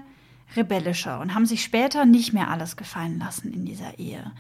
rebellischer 0.56 1.22
und 1.22 1.34
haben 1.34 1.46
sich 1.46 1.64
später 1.64 2.06
nicht 2.06 2.34
mehr 2.34 2.50
alles 2.50 2.76
gefallen 2.76 3.20
lassen 3.20 3.54
in 3.54 3.66
dieser 3.66 3.98
Ehe. 4.00 4.32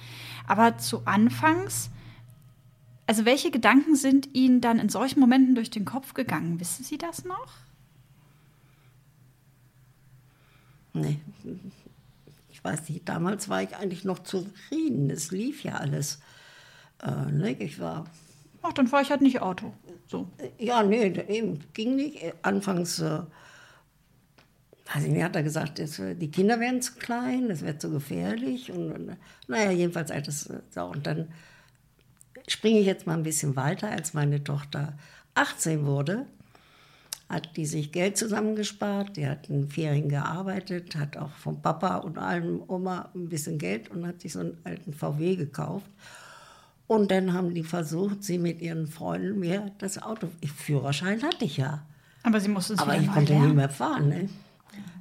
Aber 0.47 0.77
zu 0.77 1.05
Anfangs 1.05 1.89
also 3.11 3.25
welche 3.25 3.51
Gedanken 3.51 3.97
sind 3.97 4.33
Ihnen 4.33 4.61
dann 4.61 4.79
in 4.79 4.87
solchen 4.87 5.19
Momenten 5.19 5.53
durch 5.53 5.69
den 5.69 5.83
Kopf 5.83 6.13
gegangen? 6.13 6.61
Wissen 6.61 6.85
Sie 6.85 6.97
das 6.97 7.25
noch? 7.25 7.49
Nee, 10.93 11.19
ich 12.63 12.71
weiß 12.71 12.89
nicht. 12.89 13.09
Damals 13.09 13.49
war 13.49 13.63
ich 13.63 13.75
eigentlich 13.75 14.05
noch 14.05 14.19
zufrieden. 14.19 15.09
Es 15.09 15.31
lief 15.31 15.63
ja 15.63 15.75
alles. 15.75 16.19
Äh, 17.01 17.31
ne? 17.31 17.51
Ich 17.59 17.79
war. 17.79 18.05
Ach, 18.61 18.73
dann 18.73 18.87
fahre 18.87 19.03
ich 19.03 19.09
halt 19.09 19.21
nicht 19.21 19.41
Auto. 19.41 19.73
So. 20.05 20.27
Ja, 20.59 20.83
nee, 20.83 21.07
eben 21.27 21.59
ging 21.73 21.95
nicht. 21.95 22.21
Anfangs 22.43 22.99
äh, 22.99 23.21
weiß 24.93 25.05
ich 25.05 25.11
nicht, 25.11 25.23
hat 25.23 25.35
er 25.35 25.43
gesagt, 25.43 25.79
die 25.79 26.31
Kinder 26.31 26.59
werden 26.59 26.81
zu 26.81 26.93
klein, 26.93 27.49
das 27.49 27.61
wird 27.61 27.81
zu 27.81 27.89
gefährlich. 27.89 28.71
Und, 28.71 28.91
und 28.91 29.17
naja, 29.47 29.71
jedenfalls 29.71 30.11
alles 30.11 30.49
so. 30.69 30.85
Und 30.85 31.07
dann 31.07 31.29
springe 32.47 32.79
ich 32.79 32.85
jetzt 32.85 33.07
mal 33.07 33.13
ein 33.13 33.23
bisschen 33.23 33.55
weiter, 33.55 33.89
als 33.89 34.13
meine 34.13 34.43
Tochter 34.43 34.97
18 35.33 35.85
wurde, 35.85 36.27
hat 37.31 37.55
die 37.55 37.65
sich 37.65 37.93
Geld 37.93 38.17
zusammengespart, 38.17 39.15
die 39.15 39.25
hat 39.25 39.49
in 39.49 39.69
Ferien 39.69 40.09
gearbeitet, 40.09 40.97
hat 40.97 41.15
auch 41.15 41.31
vom 41.31 41.61
Papa 41.61 41.97
und 41.97 42.17
allem 42.17 42.61
Oma 42.67 43.09
ein 43.15 43.29
bisschen 43.29 43.57
Geld 43.57 43.89
und 43.89 44.05
hat 44.05 44.19
sich 44.21 44.33
so 44.33 44.41
einen 44.41 44.57
alten 44.65 44.93
VW 44.93 45.37
gekauft. 45.37 45.89
Und 46.87 47.09
dann 47.09 47.31
haben 47.31 47.53
die 47.53 47.63
versucht, 47.63 48.21
sie 48.21 48.37
mit 48.37 48.61
ihren 48.61 48.85
Freunden 48.85 49.39
mir 49.39 49.71
das 49.77 50.01
Auto, 50.01 50.27
Führerschein 50.57 51.23
hatte 51.23 51.45
ich 51.45 51.55
ja. 51.55 51.85
Aber 52.23 52.41
sie 52.41 52.49
mussten 52.49 52.73
es 52.73 52.79
Aber 52.79 52.97
ich 52.97 53.09
konnte 53.09 53.31
lernen. 53.31 53.47
nie 53.47 53.55
mehr 53.55 53.69
fahren. 53.69 54.09
Ne? 54.09 54.29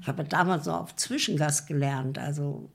Ich 0.01 0.07
habe 0.07 0.22
damals 0.22 0.66
so 0.66 0.72
auf 0.72 0.95
Zwischengas 0.95 1.66
gelernt. 1.66 2.16
Also 2.16 2.70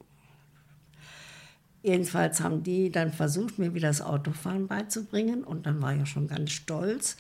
jedenfalls 1.82 2.42
haben 2.42 2.62
die 2.62 2.92
dann 2.92 3.14
versucht, 3.14 3.58
mir 3.58 3.74
wieder 3.74 3.88
das 3.88 4.02
Autofahren 4.02 4.68
beizubringen. 4.68 5.46
Und 5.46 5.66
dann 5.66 5.82
war 5.82 5.94
ich 5.94 6.00
ja 6.00 6.06
schon 6.06 6.28
ganz 6.28 6.52
stolz. 6.52 7.16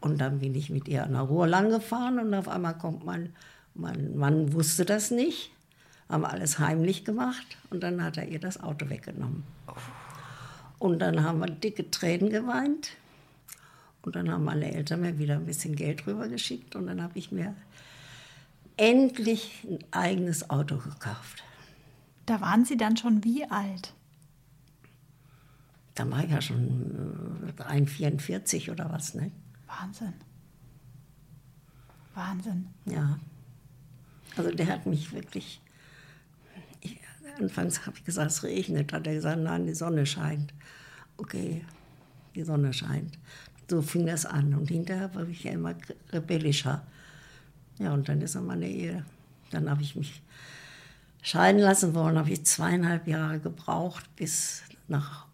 Und 0.00 0.20
dann 0.20 0.38
bin 0.38 0.54
ich 0.54 0.70
mit 0.70 0.88
ihr 0.88 1.04
an 1.04 1.12
der 1.12 1.22
Ruhr 1.22 1.46
lang 1.46 1.70
gefahren 1.70 2.18
und 2.18 2.32
auf 2.34 2.48
einmal 2.48 2.76
kommt 2.78 3.04
mein, 3.04 3.34
mein 3.74 4.16
Mann 4.16 4.52
wusste 4.52 4.84
das 4.84 5.10
nicht, 5.10 5.50
haben 6.08 6.24
alles 6.24 6.58
heimlich 6.58 7.04
gemacht 7.04 7.56
und 7.70 7.82
dann 7.82 8.02
hat 8.02 8.16
er 8.16 8.28
ihr 8.28 8.38
das 8.38 8.62
Auto 8.62 8.88
weggenommen. 8.88 9.44
Und 10.78 11.00
dann 11.00 11.24
haben 11.24 11.40
wir 11.40 11.50
dicke 11.50 11.90
Tränen 11.90 12.30
geweint. 12.30 12.90
Und 14.02 14.14
dann 14.14 14.30
haben 14.30 14.44
meine 14.44 14.72
Eltern 14.72 15.00
mir 15.00 15.18
wieder 15.18 15.34
ein 15.34 15.46
bisschen 15.46 15.74
Geld 15.74 16.06
rübergeschickt 16.06 16.76
und 16.76 16.86
dann 16.86 17.02
habe 17.02 17.18
ich 17.18 17.32
mir 17.32 17.54
endlich 18.76 19.66
ein 19.68 19.78
eigenes 19.90 20.48
Auto 20.48 20.76
gekauft. 20.76 21.42
Da 22.24 22.40
waren 22.40 22.64
Sie 22.64 22.76
dann 22.76 22.96
schon 22.96 23.24
wie 23.24 23.44
alt? 23.44 23.92
Da 25.94 26.08
war 26.10 26.22
ich 26.22 26.30
ja 26.30 26.40
schon 26.40 27.44
äh, 27.48 27.52
43 27.54 28.70
oder 28.70 28.90
was, 28.92 29.14
ne? 29.14 29.32
Wahnsinn. 29.68 30.14
Wahnsinn. 32.14 32.66
Ja. 32.86 33.18
Also 34.36 34.50
der 34.50 34.66
hat 34.66 34.86
mich 34.86 35.12
wirklich. 35.12 35.60
Ich, 36.80 36.98
anfangs 37.38 37.86
habe 37.86 37.96
ich 37.96 38.04
gesagt, 38.04 38.30
es 38.30 38.42
regnet. 38.42 38.92
Hat 38.92 39.06
er 39.06 39.14
gesagt, 39.14 39.40
nein, 39.40 39.66
die 39.66 39.74
Sonne 39.74 40.06
scheint. 40.06 40.52
Okay, 41.16 41.64
die 42.34 42.42
Sonne 42.42 42.72
scheint. 42.72 43.18
So 43.70 43.82
fing 43.82 44.06
das 44.06 44.26
an. 44.26 44.54
Und 44.54 44.68
hinterher 44.68 45.14
war 45.14 45.28
ich 45.28 45.44
ja 45.44 45.52
immer 45.52 45.74
rebellischer. 46.10 46.82
Ja, 47.78 47.92
und 47.92 48.08
dann 48.08 48.20
ist 48.22 48.34
er 48.34 48.42
meine 48.42 48.68
Ehe. 48.68 49.04
Dann 49.50 49.70
habe 49.70 49.82
ich 49.82 49.94
mich 49.94 50.22
scheiden 51.22 51.60
lassen 51.60 51.94
wollen, 51.94 52.18
habe 52.18 52.30
ich 52.30 52.44
zweieinhalb 52.44 53.06
Jahre 53.06 53.38
gebraucht 53.38 54.04
bis 54.16 54.62
nach 54.88 55.26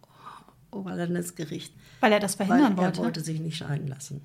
Oberlandesgericht. 0.71 1.73
Weil 2.05 2.11
er 2.13 2.19
das 2.19 2.35
verhindern 2.35 2.77
wollte. 2.77 2.99
Er 2.99 3.03
wollte 3.05 3.21
sich 3.21 3.39
nicht 3.39 3.57
scheiden 3.57 3.87
lassen. 3.87 4.21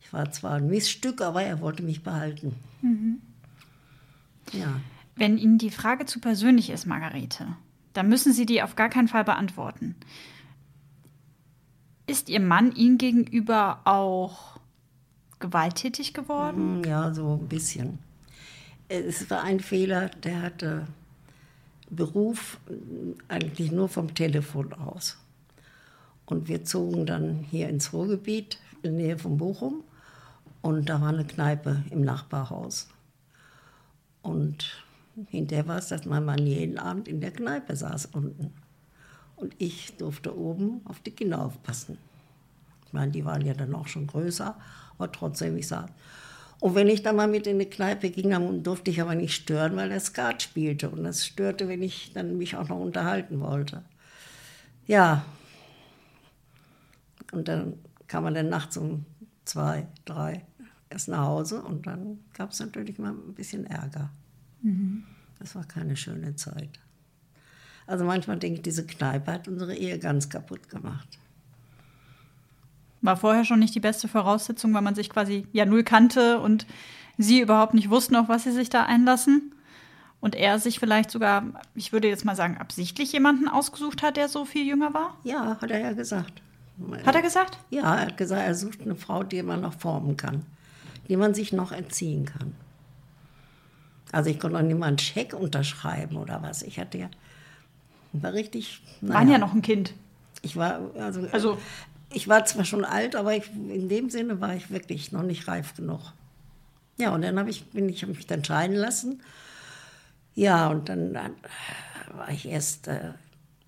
Ich 0.00 0.12
war 0.12 0.30
zwar 0.30 0.52
ein 0.52 0.68
Missstück, 0.68 1.20
aber 1.20 1.42
er 1.42 1.60
wollte 1.60 1.82
mich 1.82 2.04
behalten. 2.04 2.54
Mhm. 2.80 3.20
Ja. 4.52 4.80
Wenn 5.16 5.36
Ihnen 5.36 5.58
die 5.58 5.72
Frage 5.72 6.06
zu 6.06 6.20
persönlich 6.20 6.70
ist, 6.70 6.86
Margarete, 6.86 7.48
dann 7.92 8.08
müssen 8.08 8.32
Sie 8.32 8.46
die 8.46 8.62
auf 8.62 8.76
gar 8.76 8.88
keinen 8.88 9.08
Fall 9.08 9.24
beantworten. 9.24 9.96
Ist 12.06 12.28
Ihr 12.28 12.38
Mann 12.40 12.70
Ihnen 12.70 12.98
gegenüber 12.98 13.80
auch 13.84 14.60
gewalttätig 15.40 16.14
geworden? 16.14 16.76
Hm, 16.76 16.84
Ja, 16.84 17.12
so 17.12 17.34
ein 17.42 17.48
bisschen. 17.48 17.98
Es 18.88 19.28
war 19.28 19.42
ein 19.42 19.58
Fehler, 19.58 20.08
der 20.08 20.40
hatte 20.42 20.86
Beruf 21.90 22.58
eigentlich 23.26 23.72
nur 23.72 23.88
vom 23.88 24.14
Telefon 24.14 24.72
aus. 24.72 25.18
Und 26.30 26.48
wir 26.48 26.64
zogen 26.64 27.06
dann 27.06 27.44
hier 27.50 27.68
ins 27.68 27.92
Ruhrgebiet, 27.92 28.58
in 28.76 28.82
der 28.82 28.92
Nähe 28.92 29.18
von 29.18 29.36
Bochum. 29.36 29.82
Und 30.62 30.88
da 30.88 31.00
war 31.00 31.08
eine 31.08 31.24
Kneipe 31.24 31.82
im 31.90 32.02
Nachbarhaus. 32.02 32.88
Und 34.22 34.84
hinterher 35.28 35.66
war 35.66 35.78
es, 35.78 35.88
dass 35.88 36.04
mein 36.04 36.24
Mann 36.24 36.46
jeden 36.46 36.78
Abend 36.78 37.08
in 37.08 37.20
der 37.20 37.32
Kneipe 37.32 37.74
saß 37.74 38.06
unten. 38.06 38.52
Und 39.36 39.54
ich 39.58 39.96
durfte 39.96 40.36
oben 40.36 40.82
auf 40.84 41.00
die 41.00 41.10
Kinder 41.10 41.44
aufpassen. 41.44 41.98
Ich 42.86 42.92
meine, 42.92 43.10
die 43.10 43.24
waren 43.24 43.44
ja 43.44 43.54
dann 43.54 43.74
auch 43.74 43.86
schon 43.86 44.06
größer, 44.06 44.54
aber 44.98 45.12
trotzdem, 45.12 45.56
ich 45.56 45.66
sah. 45.66 45.86
Und 46.60 46.74
wenn 46.74 46.88
ich 46.88 47.02
dann 47.02 47.16
mal 47.16 47.28
mit 47.28 47.46
in 47.46 47.58
die 47.58 47.66
Kneipe 47.70 48.10
ging, 48.10 48.30
dann 48.30 48.62
durfte 48.62 48.90
ich 48.90 49.00
aber 49.00 49.14
nicht 49.14 49.34
stören, 49.34 49.76
weil 49.76 49.90
er 49.90 50.00
Skat 50.00 50.42
spielte. 50.42 50.90
Und 50.90 51.04
das 51.04 51.26
störte, 51.26 51.68
wenn 51.68 51.82
ich 51.82 52.12
dann 52.12 52.36
mich 52.36 52.56
auch 52.56 52.68
noch 52.68 52.78
unterhalten 52.78 53.40
wollte. 53.40 53.82
Ja. 54.86 55.24
Und 57.32 57.48
dann 57.48 57.74
kam 58.08 58.24
man 58.24 58.34
dann 58.34 58.48
nachts 58.48 58.76
um 58.76 59.04
zwei, 59.44 59.86
drei 60.04 60.44
erst 60.90 61.08
nach 61.08 61.24
Hause 61.24 61.62
und 61.62 61.86
dann 61.86 62.18
gab 62.34 62.50
es 62.50 62.60
natürlich 62.60 62.98
mal 62.98 63.12
ein 63.12 63.34
bisschen 63.34 63.66
Ärger. 63.66 64.10
Das 65.38 65.54
war 65.54 65.64
keine 65.64 65.96
schöne 65.96 66.36
Zeit. 66.36 66.80
Also 67.86 68.04
manchmal 68.04 68.38
denke 68.38 68.56
ich, 68.56 68.62
diese 68.62 68.86
Kneipe 68.86 69.32
hat 69.32 69.48
unsere 69.48 69.74
Ehe 69.74 69.98
ganz 69.98 70.28
kaputt 70.28 70.68
gemacht. 70.68 71.18
War 73.00 73.16
vorher 73.16 73.44
schon 73.44 73.60
nicht 73.60 73.74
die 73.74 73.80
beste 73.80 74.08
Voraussetzung, 74.08 74.74
weil 74.74 74.82
man 74.82 74.94
sich 74.94 75.08
quasi 75.08 75.46
ja 75.52 75.64
null 75.64 75.84
kannte 75.84 76.38
und 76.40 76.66
Sie 77.16 77.40
überhaupt 77.40 77.74
nicht 77.74 77.90
wussten, 77.90 78.16
auf 78.16 78.28
was 78.28 78.44
Sie 78.44 78.52
sich 78.52 78.70
da 78.70 78.84
einlassen? 78.84 79.54
Und 80.20 80.34
er 80.34 80.58
sich 80.58 80.78
vielleicht 80.78 81.10
sogar, 81.10 81.44
ich 81.74 81.92
würde 81.92 82.08
jetzt 82.08 82.24
mal 82.24 82.36
sagen, 82.36 82.58
absichtlich 82.58 83.12
jemanden 83.12 83.48
ausgesucht 83.48 84.02
hat, 84.02 84.16
der 84.16 84.28
so 84.28 84.44
viel 84.44 84.66
jünger 84.66 84.92
war? 84.92 85.18
Ja, 85.24 85.58
hat 85.60 85.70
er 85.70 85.80
ja 85.80 85.92
gesagt. 85.92 86.42
Hat 87.04 87.14
er 87.14 87.22
gesagt? 87.22 87.58
Ja, 87.70 87.94
er 87.96 88.06
hat 88.06 88.16
gesagt, 88.16 88.42
er 88.42 88.54
sucht 88.54 88.80
eine 88.82 88.96
Frau, 88.96 89.22
die 89.22 89.42
man 89.42 89.60
noch 89.60 89.74
formen 89.74 90.16
kann, 90.16 90.44
die 91.08 91.16
man 91.16 91.34
sich 91.34 91.52
noch 91.52 91.72
entziehen 91.72 92.24
kann. 92.24 92.54
Also 94.12 94.30
ich 94.30 94.40
konnte 94.40 94.56
noch 94.56 94.62
nicht 94.62 94.78
mal 94.78 94.86
einen 94.86 94.98
Scheck 94.98 95.34
unterschreiben 95.34 96.16
oder 96.16 96.42
was. 96.42 96.62
Ich 96.62 96.78
hatte 96.80 96.98
ja, 96.98 97.10
war 98.12 98.32
richtig. 98.32 98.82
Waren 99.00 99.26
naja, 99.26 99.32
ja 99.32 99.38
noch 99.38 99.52
ein 99.54 99.62
Kind. 99.62 99.92
Ich 100.42 100.56
war, 100.56 100.80
also, 100.98 101.26
Also- 101.32 101.58
ich 102.12 102.26
war 102.26 102.44
zwar 102.44 102.64
schon 102.64 102.84
alt, 102.84 103.14
aber 103.14 103.36
ich, 103.36 103.48
in 103.54 103.88
dem 103.88 104.10
Sinne 104.10 104.40
war 104.40 104.54
ich 104.56 104.70
wirklich 104.70 105.12
noch 105.12 105.22
nicht 105.22 105.46
reif 105.46 105.76
genug. 105.76 106.00
Ja, 106.98 107.14
und 107.14 107.22
dann 107.22 107.38
habe 107.38 107.50
ich, 107.50 107.64
bin 107.66 107.88
ich 107.88 108.02
hab 108.02 108.08
mich 108.10 108.26
dann 108.26 108.44
scheiden 108.44 108.74
lassen. 108.74 109.22
Ja, 110.34 110.68
und 110.68 110.88
dann, 110.88 111.14
dann 111.14 111.34
war 112.16 112.28
ich 112.30 112.48
erst 112.48 112.88
äh, 112.88 113.12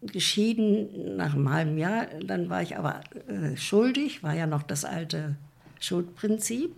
geschieden 0.02 1.16
nach 1.16 1.34
einem 1.34 1.50
halben 1.50 1.78
Jahr. 1.78 2.06
Dann 2.24 2.50
war 2.50 2.62
ich 2.62 2.76
aber 2.76 3.00
äh, 3.28 3.56
schuldig, 3.56 4.22
war 4.22 4.34
ja 4.34 4.46
noch 4.46 4.62
das 4.62 4.84
alte 4.84 5.36
Schuldprinzip, 5.80 6.74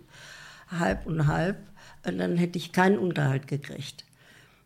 halb 0.69 1.05
und 1.05 1.27
halb. 1.27 1.57
Und 2.05 2.17
dann 2.17 2.37
hätte 2.37 2.57
ich 2.57 2.71
keinen 2.71 2.99
Unterhalt 2.99 3.47
gekriegt. 3.47 4.05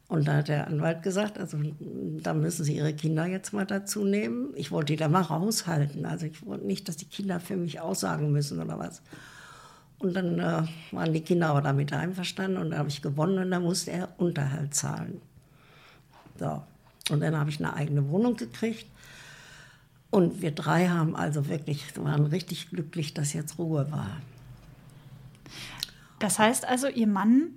Und 0.09 0.27
da 0.27 0.37
hat 0.37 0.47
der 0.47 0.67
Anwalt 0.67 1.03
gesagt, 1.03 1.37
also 1.37 1.59
da 2.23 2.33
müssen 2.33 2.63
Sie 2.63 2.75
Ihre 2.75 2.93
Kinder 2.93 3.27
jetzt 3.27 3.53
mal 3.53 3.65
dazu 3.65 4.03
nehmen. 4.03 4.49
Ich 4.55 4.71
wollte 4.71 4.93
die 4.93 4.97
da 4.97 5.07
mal 5.07 5.21
raushalten. 5.21 6.05
Also 6.05 6.25
ich 6.25 6.43
wollte 6.45 6.65
nicht, 6.65 6.87
dass 6.89 6.97
die 6.97 7.05
Kinder 7.05 7.39
für 7.39 7.55
mich 7.55 7.79
aussagen 7.79 8.31
müssen 8.31 8.59
oder 8.59 8.79
was. 8.79 9.03
Und 9.99 10.15
dann 10.15 10.39
äh, 10.39 10.63
waren 10.91 11.13
die 11.13 11.21
Kinder 11.21 11.49
aber 11.49 11.61
damit 11.61 11.93
einverstanden 11.93 12.57
und 12.57 12.71
da 12.71 12.77
habe 12.77 12.89
ich 12.89 13.01
gewonnen 13.01 13.37
und 13.37 13.51
dann 13.51 13.61
musste 13.63 13.91
er 13.91 14.09
Unterhalt 14.17 14.73
zahlen. 14.73 15.21
So. 16.39 16.63
Und 17.09 17.21
dann 17.21 17.37
habe 17.37 17.49
ich 17.49 17.59
eine 17.59 17.73
eigene 17.73 18.09
Wohnung 18.09 18.35
gekriegt. 18.35 18.85
Und 20.11 20.41
wir 20.41 20.51
drei 20.51 20.87
haben 20.89 21.15
also 21.15 21.47
wirklich, 21.47 21.85
waren 21.97 22.25
richtig 22.25 22.69
glücklich, 22.69 23.13
dass 23.13 23.33
jetzt 23.33 23.59
Ruhe 23.59 23.91
war. 23.91 24.17
Das 26.19 26.39
heißt 26.39 26.65
also, 26.65 26.87
Ihr 26.87 27.07
Mann 27.07 27.49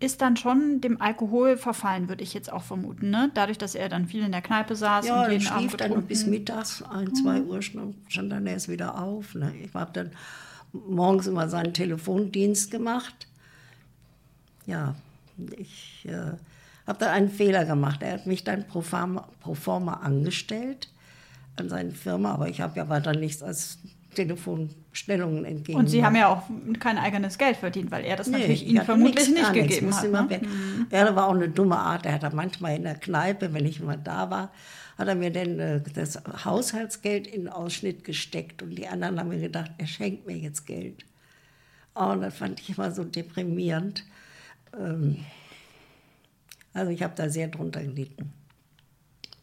ist 0.00 0.20
dann 0.20 0.36
schon 0.36 0.80
dem 0.80 1.00
Alkohol 1.00 1.56
verfallen, 1.56 2.08
würde 2.08 2.24
ich 2.24 2.34
jetzt 2.34 2.52
auch 2.52 2.62
vermuten, 2.62 3.10
ne? 3.10 3.30
Dadurch, 3.34 3.58
dass 3.58 3.74
er 3.74 3.88
dann 3.88 4.06
viel 4.06 4.24
in 4.24 4.32
der 4.32 4.42
Kneipe 4.42 4.76
saß 4.76 5.06
Ja, 5.06 5.24
und 5.24 5.32
jeden 5.32 5.46
Abend 5.46 5.60
schlief 5.60 5.76
dann 5.76 5.88
getrunken. 5.88 6.08
bis 6.08 6.26
mittags, 6.26 6.82
ein, 6.82 7.14
zwei 7.14 7.40
Uhr 7.40 7.62
stand 7.62 7.96
stand 8.08 8.32
dann 8.32 8.46
erst 8.46 8.68
wieder 8.68 9.00
auf. 9.00 9.34
Ne? 9.34 9.54
Ich 9.62 9.72
habe 9.72 9.92
dann 9.92 10.10
morgens 10.72 11.26
immer 11.26 11.48
seinen 11.48 11.72
Telefondienst 11.72 12.70
gemacht. 12.70 13.28
Ja, 14.66 14.94
ich 15.56 16.06
äh, 16.08 16.32
habe 16.86 16.98
da 16.98 17.10
einen 17.12 17.30
Fehler 17.30 17.64
gemacht. 17.64 18.02
Er 18.02 18.12
hat 18.14 18.26
mich 18.26 18.44
dann 18.44 18.66
pro 18.66 18.80
forma, 18.80 19.28
pro 19.40 19.54
forma 19.54 19.94
angestellt 19.94 20.88
an 21.56 21.68
seine 21.68 21.92
Firma, 21.92 22.32
aber 22.32 22.48
ich 22.48 22.60
habe 22.60 22.76
ja 22.76 22.88
weiter 22.88 23.14
nichts 23.14 23.42
als 23.42 23.78
Telefonstellungen 24.14 25.44
entgegen. 25.44 25.78
Und 25.78 25.88
Sie 25.88 26.04
haben 26.04 26.16
ja 26.16 26.28
auch 26.28 26.42
kein 26.78 26.98
eigenes 26.98 27.38
Geld 27.38 27.56
verdient, 27.56 27.90
weil 27.90 28.04
er 28.04 28.16
das 28.16 28.28
natürlich 28.28 28.62
ich 28.62 28.68
Ihnen 28.68 28.84
vermutlich 28.84 29.28
nichts, 29.28 29.52
nicht 29.52 29.52
gegeben 29.52 29.86
musste 29.86 30.16
hat. 30.16 30.30
Ne? 30.30 30.40
Ja, 30.90 31.04
das 31.04 31.14
war 31.14 31.28
auch 31.28 31.34
eine 31.34 31.48
dumme 31.48 31.76
Art. 31.76 32.06
Er 32.06 32.14
hat 32.14 32.22
dann 32.22 32.36
manchmal 32.36 32.76
in 32.76 32.84
der 32.84 32.94
Kneipe, 32.94 33.52
wenn 33.52 33.66
ich 33.66 33.80
mal 33.80 33.98
da 33.98 34.30
war, 34.30 34.52
hat 34.96 35.08
er 35.08 35.14
mir 35.16 35.32
dann 35.32 35.58
äh, 35.58 35.80
das 35.94 36.20
Haushaltsgeld 36.44 37.26
in 37.26 37.42
den 37.42 37.48
Ausschnitt 37.48 38.04
gesteckt 38.04 38.62
und 38.62 38.70
die 38.70 38.86
anderen 38.86 39.18
haben 39.18 39.28
mir 39.28 39.40
gedacht, 39.40 39.72
er 39.78 39.86
schenkt 39.86 40.26
mir 40.26 40.36
jetzt 40.36 40.66
Geld. 40.66 41.04
Oh, 41.96 42.06
und 42.06 42.20
das 42.22 42.34
fand 42.34 42.60
ich 42.60 42.76
immer 42.76 42.90
so 42.92 43.04
deprimierend. 43.04 44.04
ähm, 44.78 45.18
also 46.74 46.90
ich 46.90 47.02
habe 47.02 47.14
da 47.16 47.28
sehr 47.28 47.48
drunter 47.48 47.82
gelitten. 47.82 48.32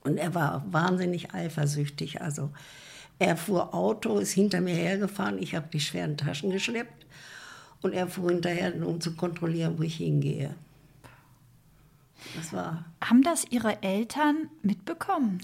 Und 0.04 0.18
er 0.18 0.36
war 0.36 0.66
wahnsinnig 0.72 1.34
eifersüchtig. 1.34 2.22
Also 2.22 2.52
er 3.20 3.38
fuhr 3.38 3.74
Auto, 3.74 4.18
ist 4.18 4.32
hinter 4.32 4.62
mir 4.62 4.76
hergefahren, 4.76 5.42
ich 5.42 5.56
habe 5.56 5.68
die 5.72 5.80
schweren 5.80 6.18
Taschen 6.18 6.52
geschleppt 6.52 7.06
und 7.82 7.94
er 7.94 8.08
fuhr 8.08 8.32
hinterher, 8.32 8.76
um 8.86 9.00
zu 9.00 9.16
kontrollieren, 9.16 9.78
wo 9.78 9.84
ich 9.84 9.96
hingehe. 9.96 10.56
Das 12.36 12.54
war. 12.54 12.86
Haben 13.02 13.24
das 13.24 13.46
Ihre 13.50 13.82
Eltern 13.82 14.50
mitbekommen? 14.62 15.40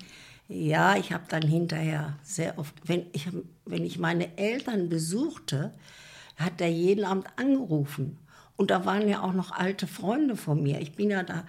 Ja, 0.48 0.96
ich 0.96 1.12
habe 1.12 1.26
dann 1.28 1.42
hinterher 1.42 2.18
sehr 2.24 2.58
oft, 2.58 2.74
wenn 2.86 3.06
ich, 3.12 3.28
wenn 3.66 3.84
ich 3.84 4.00
meine 4.00 4.38
Eltern 4.38 4.88
besuchte, 4.88 5.74
hat 6.38 6.62
er 6.62 6.70
jeden 6.70 7.04
Abend 7.04 7.28
angerufen. 7.36 8.18
Und 8.56 8.72
da 8.72 8.86
waren 8.86 9.08
ja 9.08 9.22
auch 9.22 9.34
noch 9.34 9.52
alte 9.52 9.88
Freunde 9.88 10.36
von 10.36 10.64
mir. 10.64 10.80
Ich 10.80 10.94
bin 10.94 11.10
ja 11.10 11.24
da 11.24 11.44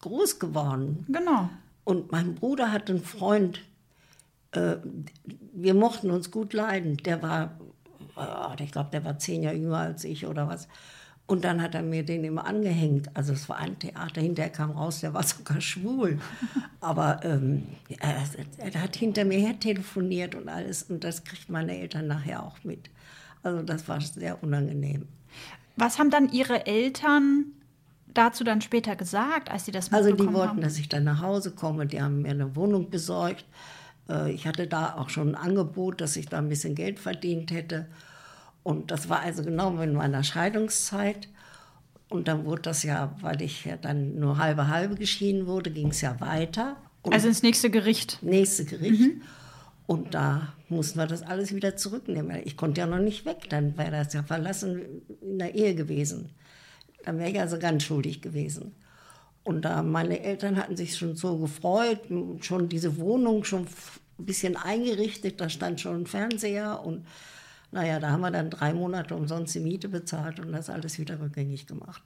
groß 0.00 0.38
geworden. 0.38 1.04
Genau. 1.08 1.50
Und 1.84 2.12
mein 2.12 2.34
Bruder 2.34 2.70
hat 2.70 2.90
einen 2.90 3.02
Freund, 3.02 3.60
äh, 4.52 4.76
wir 5.52 5.74
mochten 5.74 6.10
uns 6.10 6.30
gut 6.30 6.52
leiden. 6.52 6.96
Der 6.98 7.22
war, 7.22 7.58
äh, 8.16 8.62
ich 8.62 8.72
glaube, 8.72 8.90
der 8.92 9.04
war 9.04 9.18
zehn 9.18 9.42
Jahre 9.42 9.56
jünger 9.56 9.78
als 9.78 10.04
ich 10.04 10.26
oder 10.26 10.48
was. 10.48 10.68
Und 11.26 11.44
dann 11.44 11.60
hat 11.60 11.74
er 11.74 11.82
mir 11.82 12.04
den 12.04 12.24
immer 12.24 12.46
angehängt. 12.46 13.14
Also 13.14 13.34
es 13.34 13.50
war 13.50 13.58
ein 13.58 13.78
Theater. 13.78 14.20
Hinterher 14.20 14.50
kam 14.50 14.70
raus, 14.70 15.00
der 15.00 15.12
war 15.12 15.22
sogar 15.24 15.60
schwul. 15.60 16.18
Aber 16.80 17.20
ähm, 17.22 17.66
er, 17.98 18.24
er, 18.56 18.82
hat 18.82 18.96
hinter 18.96 19.26
mir 19.26 19.38
her 19.38 19.60
telefoniert 19.60 20.34
und 20.34 20.48
alles. 20.48 20.84
Und 20.84 21.04
das 21.04 21.24
kriegt 21.24 21.50
meine 21.50 21.78
Eltern 21.78 22.06
nachher 22.06 22.42
auch 22.42 22.64
mit. 22.64 22.88
Also 23.42 23.62
das 23.62 23.88
war 23.88 24.00
sehr 24.00 24.42
unangenehm. 24.42 25.06
Was 25.76 25.98
haben 25.98 26.10
dann 26.10 26.30
Ihre 26.32 26.66
Eltern 26.66 27.52
dazu 28.18 28.44
dann 28.44 28.60
später 28.60 28.96
gesagt, 28.96 29.50
als 29.50 29.64
Sie 29.64 29.72
das 29.72 29.92
Also 29.92 30.12
die 30.12 30.18
wollten, 30.32 30.48
haben? 30.48 30.60
dass 30.60 30.78
ich 30.78 30.88
dann 30.88 31.04
nach 31.04 31.22
Hause 31.22 31.52
komme. 31.52 31.86
Die 31.86 32.02
haben 32.02 32.22
mir 32.22 32.30
eine 32.30 32.56
Wohnung 32.56 32.90
besorgt. 32.90 33.44
Äh, 34.08 34.32
ich 34.32 34.46
hatte 34.46 34.66
da 34.66 34.96
auch 34.96 35.08
schon 35.08 35.30
ein 35.30 35.34
Angebot, 35.34 36.00
dass 36.00 36.16
ich 36.16 36.26
da 36.26 36.38
ein 36.38 36.48
bisschen 36.48 36.74
Geld 36.74 36.98
verdient 36.98 37.50
hätte. 37.52 37.86
Und 38.62 38.90
das 38.90 39.08
war 39.08 39.20
also 39.20 39.42
genau 39.42 39.76
in 39.80 39.94
meiner 39.94 40.24
Scheidungszeit. 40.24 41.28
Und 42.08 42.26
dann 42.26 42.44
wurde 42.44 42.62
das 42.62 42.82
ja, 42.82 43.14
weil 43.20 43.40
ich 43.42 43.64
ja 43.64 43.76
dann 43.76 44.18
nur 44.18 44.38
halbe 44.38 44.68
halbe 44.68 44.96
geschieden 44.96 45.46
wurde, 45.46 45.70
ging 45.70 45.88
es 45.88 46.00
ja 46.00 46.18
weiter. 46.20 46.76
Und 47.02 47.12
also 47.12 47.28
ins 47.28 47.42
nächste 47.42 47.70
Gericht. 47.70 48.18
Nächste 48.22 48.64
Gericht. 48.64 49.00
Mhm. 49.00 49.22
Und 49.86 50.14
da 50.14 50.52
mussten 50.68 50.98
wir 50.98 51.06
das 51.06 51.22
alles 51.22 51.54
wieder 51.54 51.76
zurücknehmen. 51.76 52.42
Ich 52.44 52.56
konnte 52.56 52.80
ja 52.80 52.86
noch 52.86 52.98
nicht 52.98 53.24
weg, 53.24 53.48
dann 53.48 53.76
wäre 53.78 53.92
das 53.92 54.12
ja 54.12 54.22
verlassen 54.22 55.02
in 55.22 55.38
der 55.38 55.54
Ehe 55.54 55.74
gewesen. 55.74 56.30
Dann 57.08 57.18
wäre 57.18 57.30
ich 57.30 57.40
also 57.40 57.58
ganz 57.58 57.84
schuldig 57.84 58.20
gewesen. 58.20 58.74
Und 59.42 59.62
da 59.64 59.82
meine 59.82 60.20
Eltern 60.20 60.58
hatten 60.58 60.76
sich 60.76 60.94
schon 60.94 61.16
so 61.16 61.38
gefreut, 61.38 62.00
schon 62.40 62.68
diese 62.68 62.98
Wohnung 62.98 63.44
schon 63.44 63.62
ein 64.18 64.26
bisschen 64.26 64.58
eingerichtet, 64.58 65.40
da 65.40 65.48
stand 65.48 65.80
schon 65.80 66.02
ein 66.02 66.06
Fernseher 66.06 66.84
und 66.84 67.06
naja, 67.72 67.98
da 67.98 68.10
haben 68.10 68.20
wir 68.20 68.30
dann 68.30 68.50
drei 68.50 68.74
Monate 68.74 69.16
umsonst 69.16 69.54
die 69.54 69.60
Miete 69.60 69.88
bezahlt 69.88 70.38
und 70.38 70.52
das 70.52 70.68
alles 70.68 70.98
wieder 70.98 71.18
rückgängig 71.18 71.66
gemacht. 71.66 72.02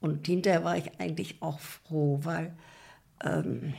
Und 0.00 0.26
hinterher 0.26 0.64
war 0.64 0.78
ich 0.78 0.98
eigentlich 0.98 1.42
auch 1.42 1.60
froh, 1.60 2.20
weil 2.22 2.54
ähm, 3.22 3.74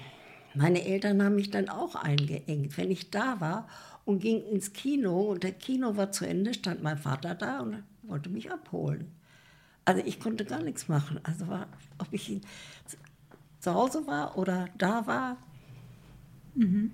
meine 0.53 0.85
Eltern 0.85 1.23
haben 1.23 1.37
mich 1.37 1.49
dann 1.49 1.69
auch 1.69 1.95
eingeengt. 1.95 2.77
Wenn 2.77 2.91
ich 2.91 3.09
da 3.09 3.41
war 3.41 3.67
und 4.05 4.19
ging 4.19 4.45
ins 4.45 4.73
Kino 4.73 5.21
und 5.21 5.41
der 5.41 5.53
Kino 5.53 5.97
war 5.97 6.11
zu 6.11 6.23
Ende, 6.23 6.53
stand 6.53 6.83
mein 6.83 6.99
Vater 6.99 7.33
da 7.33 7.61
und 7.61 7.81
wollte 8.03 8.29
mich 8.29 8.51
abholen. 8.51 9.18
Also 9.89 10.03
ich 10.05 10.19
konnte 10.19 10.45
gar 10.45 10.61
nichts 10.61 10.87
machen. 10.87 11.19
Also 11.23 11.47
war, 11.47 11.65
ob 11.97 12.07
ich 12.11 12.41
zu 13.59 13.73
Hause 13.73 14.05
war 14.05 14.37
oder 14.37 14.67
da 14.77 15.07
war. 15.07 15.37
Mhm. 16.53 16.91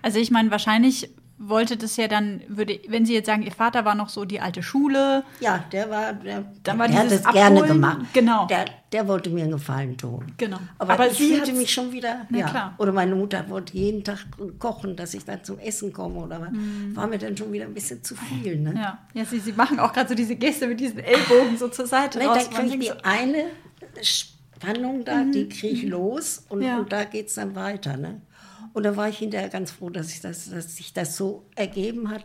Also 0.00 0.18
ich 0.18 0.30
meine, 0.30 0.50
wahrscheinlich 0.50 1.10
wollte 1.36 1.76
das 1.76 1.96
ja 1.96 2.06
dann, 2.06 2.42
würde, 2.48 2.80
wenn 2.88 3.04
Sie 3.04 3.14
jetzt 3.14 3.26
sagen, 3.26 3.42
Ihr 3.42 3.52
Vater 3.52 3.84
war 3.84 3.94
noch 3.94 4.08
so 4.08 4.24
die 4.24 4.40
alte 4.40 4.62
Schule. 4.62 5.24
Ja, 5.40 5.64
der 5.72 5.90
war, 5.90 6.12
der, 6.12 6.44
dann 6.62 6.78
war 6.78 6.88
der 6.88 6.98
hat 6.98 7.10
es 7.10 7.24
gerne 7.24 7.62
gemacht. 7.62 8.06
Genau. 8.12 8.46
Der, 8.46 8.66
der 8.92 9.08
wollte 9.08 9.30
mir 9.30 9.42
einen 9.42 9.52
Gefallen 9.52 9.96
tun. 9.96 10.32
Genau. 10.36 10.58
Aber, 10.78 10.94
Aber 10.94 11.10
ich 11.10 11.18
fühlte 11.18 11.52
mich 11.52 11.72
schon 11.72 11.90
wieder, 11.92 12.26
ja. 12.30 12.48
Klar. 12.48 12.74
Oder 12.78 12.92
meine 12.92 13.14
Mutter 13.14 13.44
wollte 13.48 13.76
jeden 13.76 14.04
Tag 14.04 14.18
kochen, 14.58 14.94
dass 14.96 15.14
ich 15.14 15.24
dann 15.24 15.42
zum 15.42 15.58
Essen 15.58 15.92
komme. 15.92 16.20
Oder 16.20 16.38
mhm. 16.38 16.94
war 16.94 17.06
mir 17.06 17.18
dann 17.18 17.36
schon 17.36 17.52
wieder 17.52 17.64
ein 17.64 17.74
bisschen 17.74 18.02
zu 18.04 18.14
viel. 18.14 18.60
Ne? 18.60 18.74
Ja, 18.76 18.98
ja 19.12 19.24
Sie, 19.24 19.40
Sie 19.40 19.52
machen 19.52 19.80
auch 19.80 19.92
gerade 19.92 20.08
so 20.08 20.14
diese 20.14 20.36
Geste 20.36 20.68
mit 20.68 20.78
diesen 20.78 21.00
Ellbogen 21.00 21.58
so 21.58 21.68
zur 21.68 21.86
Seite 21.86 22.18
nee, 22.18 22.26
raus. 22.26 22.48
Dann 22.48 22.68
kriege 22.68 22.84
ich 22.84 22.90
die 22.90 23.04
eine 23.04 23.46
Spannung 24.02 25.04
da, 25.04 25.16
mhm. 25.16 25.32
die 25.32 25.48
kriege 25.48 25.74
ich 25.74 25.82
los 25.84 26.44
und, 26.48 26.62
ja. 26.62 26.78
und 26.78 26.92
da 26.92 27.04
geht 27.04 27.26
es 27.26 27.34
dann 27.34 27.54
weiter. 27.54 27.96
Ne? 27.96 28.20
Und 28.74 28.82
da 28.82 28.96
war 28.96 29.08
ich 29.08 29.18
hinterher 29.18 29.48
ganz 29.48 29.70
froh, 29.70 29.88
dass, 29.88 30.10
ich 30.10 30.20
das, 30.20 30.50
dass 30.50 30.76
sich 30.76 30.92
das 30.92 31.16
so 31.16 31.46
ergeben 31.54 32.10
hat. 32.10 32.24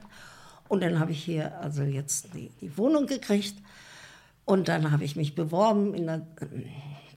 Und 0.67 0.81
dann 0.81 0.99
habe 0.99 1.11
ich 1.11 1.23
hier 1.23 1.57
also 1.59 1.83
jetzt 1.83 2.33
die, 2.33 2.49
die 2.59 2.75
Wohnung 2.75 3.05
gekriegt. 3.05 3.55
Und 4.45 4.67
dann 4.67 4.91
habe 4.91 5.03
ich 5.03 5.15
mich 5.15 5.35
beworben. 5.35 5.93
In 5.93 6.07
der 6.07 6.25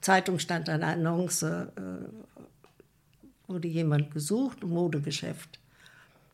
Zeitung 0.03 0.39
stand 0.39 0.69
eine 0.69 0.87
Annonce, 0.87 1.43
äh, 1.45 1.69
wurde 3.49 3.69
jemand 3.69 4.11
gesucht, 4.11 4.63
ein 4.63 4.69
Modegeschäft. 4.69 5.59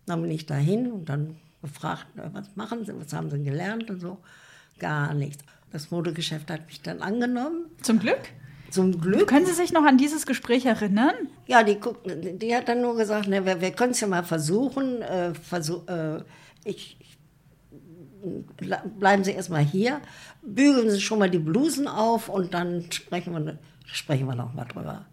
Dann 0.07 0.22
bin 0.22 0.32
ich 0.32 0.46
dahin 0.46 0.90
und 0.90 1.09
dann 1.09 1.36
gefragt, 1.62 2.07
was 2.14 2.57
machen 2.57 2.84
Sie, 2.84 2.92
was 2.99 3.12
haben 3.12 3.30
Sie 3.30 3.42
gelernt 3.42 3.90
und 3.90 4.01
so. 4.01 4.18
Gar 4.80 5.14
nichts. 5.14 5.44
Das 5.70 5.92
Modegeschäft 5.92 6.51
hat 6.51 6.66
mich 6.66 6.82
dann 6.82 7.01
angenommen. 7.01 7.66
Zum 7.80 8.01
Glück? 8.01 8.32
Zum 8.71 9.01
Glück. 9.01 9.29
Können 9.29 9.47
Sie 9.47 9.55
sich 9.55 9.73
noch 9.73 9.85
an 9.85 9.97
dieses 9.97 10.27
Gespräch 10.27 10.66
erinnern? 10.66 11.14
Ja, 11.47 11.62
die, 11.62 11.79
die 12.39 12.55
hat 12.55 12.69
dann 12.69 12.83
nur 12.83 12.97
gesagt, 12.97 13.29
ne, 13.29 13.45
wir, 13.47 13.61
wir 13.61 13.71
können 13.71 13.93
es 13.93 14.01
ja 14.01 14.09
mal 14.09 14.25
versuchen. 14.25 15.01
Äh, 15.01 15.35
versuch, 15.35 15.89
äh, 15.89 16.23
ich, 16.64 16.99
bleiben 18.99 19.25
Sie 19.25 19.33
erstmal 19.33 19.64
hier, 19.64 20.01
bügeln 20.43 20.91
Sie 20.91 21.01
schon 21.01 21.19
mal 21.19 21.31
die 21.31 21.39
Blusen 21.39 21.89
auf 21.89 22.29
und 22.29 22.53
dann 22.53 22.91
sprechen 22.93 23.33
wir, 23.33 23.59
sprechen 23.87 24.27
wir 24.27 24.35
noch 24.35 24.53
mal 24.53 24.64
drüber. 24.64 25.07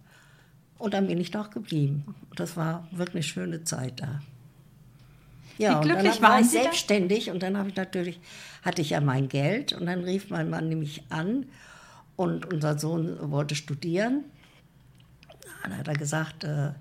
Und 0.77 0.93
dann 0.93 1.07
bin 1.07 1.19
ich 1.19 1.31
doch 1.31 1.49
geblieben. 1.49 2.15
Das 2.35 2.57
war 2.57 2.87
wirklich 2.91 3.15
eine 3.15 3.23
schöne 3.23 3.63
Zeit 3.63 4.01
da. 4.01 4.21
Ja, 5.57 5.79
Wie 5.79 5.87
glücklich 5.87 6.13
und 6.13 6.21
dann 6.21 6.29
war 6.29 6.39
ich 6.41 6.49
selbstständig 6.49 7.31
und 7.31 7.41
dann 7.41 7.57
habe 7.57 7.69
ich 7.69 7.75
natürlich, 7.77 8.19
hatte 8.63 8.81
ich 8.81 8.89
ja 8.89 8.99
mein 8.99 9.29
Geld 9.29 9.71
und 9.71 9.85
dann 9.85 10.03
rief 10.03 10.29
mein 10.29 10.49
Mann 10.49 10.67
nämlich 10.67 11.03
an 11.09 11.45
und 12.15 12.51
unser 12.53 12.77
Sohn 12.77 13.31
wollte 13.31 13.55
studieren. 13.55 14.23
Dann 15.63 15.77
hat 15.77 15.87
er 15.87 15.95
gesagt, 15.95 16.43
äh, 16.43 16.71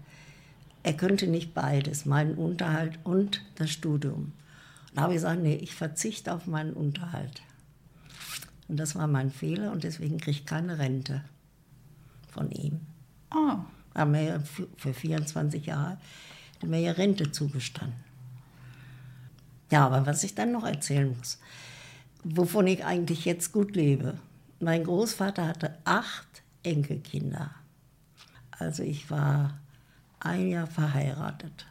er 0.82 0.93
könnte 0.97 1.26
nicht 1.26 1.55
beides, 1.55 2.05
meinen 2.05 2.35
Unterhalt 2.35 2.99
und 3.05 3.43
das 3.55 3.70
Studium. 3.70 4.32
Da 4.95 5.03
habe 5.03 5.12
ich 5.12 5.16
gesagt, 5.16 5.43
nee, 5.43 5.57
ich 5.57 5.74
verzichte 5.74 6.32
auf 6.32 6.47
meinen 6.47 6.74
Unterhalt. 6.74 7.43
Und 8.68 8.78
das 8.78 8.95
war 8.95 9.07
mein 9.07 9.30
Fehler 9.30 9.72
und 9.72 9.85
deswegen 9.85 10.18
kriege 10.18 10.39
ich 10.39 10.47
keine 10.47 10.78
Rente 10.78 11.22
von 12.30 12.51
ihm. 12.51 12.80
Oh. 13.35 13.59
Haben 13.95 14.11
mir 14.11 14.24
ja 14.24 14.43
für 14.76 14.93
24 14.93 15.66
Jahre 15.66 15.99
mir 16.66 16.80
ja 16.80 16.93
Rente 16.93 17.30
zugestanden. 17.30 17.99
Ja, 19.70 19.87
aber 19.87 20.07
was 20.07 20.24
ich 20.24 20.35
dann 20.35 20.53
noch 20.53 20.64
erzählen 20.64 21.14
muss, 21.16 21.39
wovon 22.22 22.66
ich 22.66 22.85
eigentlich 22.85 23.24
jetzt 23.24 23.53
gut 23.53 23.76
lebe. 23.76 24.18
Mein 24.61 24.84
Großvater 24.84 25.46
hatte 25.46 25.78
acht 25.84 26.42
Enkelkinder. 26.62 27.50
Also 28.59 28.82
ich 28.82 29.11
war 29.11 29.59
ein 30.20 30.48
Jahr 30.48 30.66
verheiratet. 30.66 31.66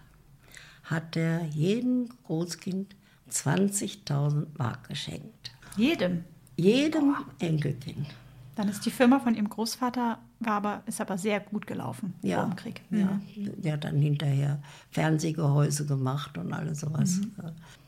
Hat 0.83 1.15
er 1.15 1.45
jedem 1.45 2.09
Großkind 2.25 2.95
20.000 3.31 4.47
Mark 4.57 4.87
geschenkt. 4.89 5.51
Jedem? 5.77 6.23
Jedem 6.57 7.15
oh. 7.17 7.25
Enkelkind. 7.39 8.07
Dann 8.55 8.69
ist 8.69 8.85
die 8.85 8.91
Firma 8.91 9.19
von 9.19 9.33
ihrem 9.33 9.49
Großvater 9.49 10.19
war 10.39 10.53
aber, 10.53 10.83
ist 10.85 11.01
aber 11.01 11.17
sehr 11.17 11.39
gut 11.39 11.65
gelaufen 11.65 12.13
ja, 12.21 12.41
vor 12.41 12.49
dem 12.49 12.55
Krieg. 12.55 12.81
Mhm. 12.89 12.99
Ja, 12.99 13.19
der 13.57 13.73
hat 13.73 13.83
dann 13.85 13.97
hinterher 13.97 14.61
Fernsehgehäuse 14.91 15.85
gemacht 15.85 16.37
und 16.37 16.53
alles 16.53 16.81
sowas. 16.81 17.15
Mhm. 17.15 17.31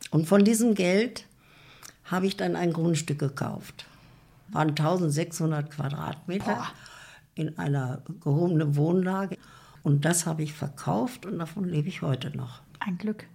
Und 0.09 0.27
von 0.27 0.43
diesem 0.43 0.73
Geld 0.73 1.27
habe 2.05 2.25
ich 2.25 2.37
dann 2.37 2.55
ein 2.55 2.73
Grundstück 2.73 3.19
gekauft 3.19 3.85
waren 4.49 4.69
1600 4.69 5.71
Quadratmeter 5.71 6.55
Boah. 6.55 6.67
in 7.35 7.57
einer 7.57 8.01
gehobenen 8.21 8.75
Wohnlage. 8.75 9.37
Und 9.83 10.05
das 10.05 10.25
habe 10.25 10.43
ich 10.43 10.53
verkauft 10.53 11.25
und 11.25 11.39
davon 11.39 11.65
lebe 11.65 11.87
ich 11.87 12.01
heute 12.01 12.35
noch. 12.35 12.61
Ein 12.79 12.97
Glück. 12.97 13.27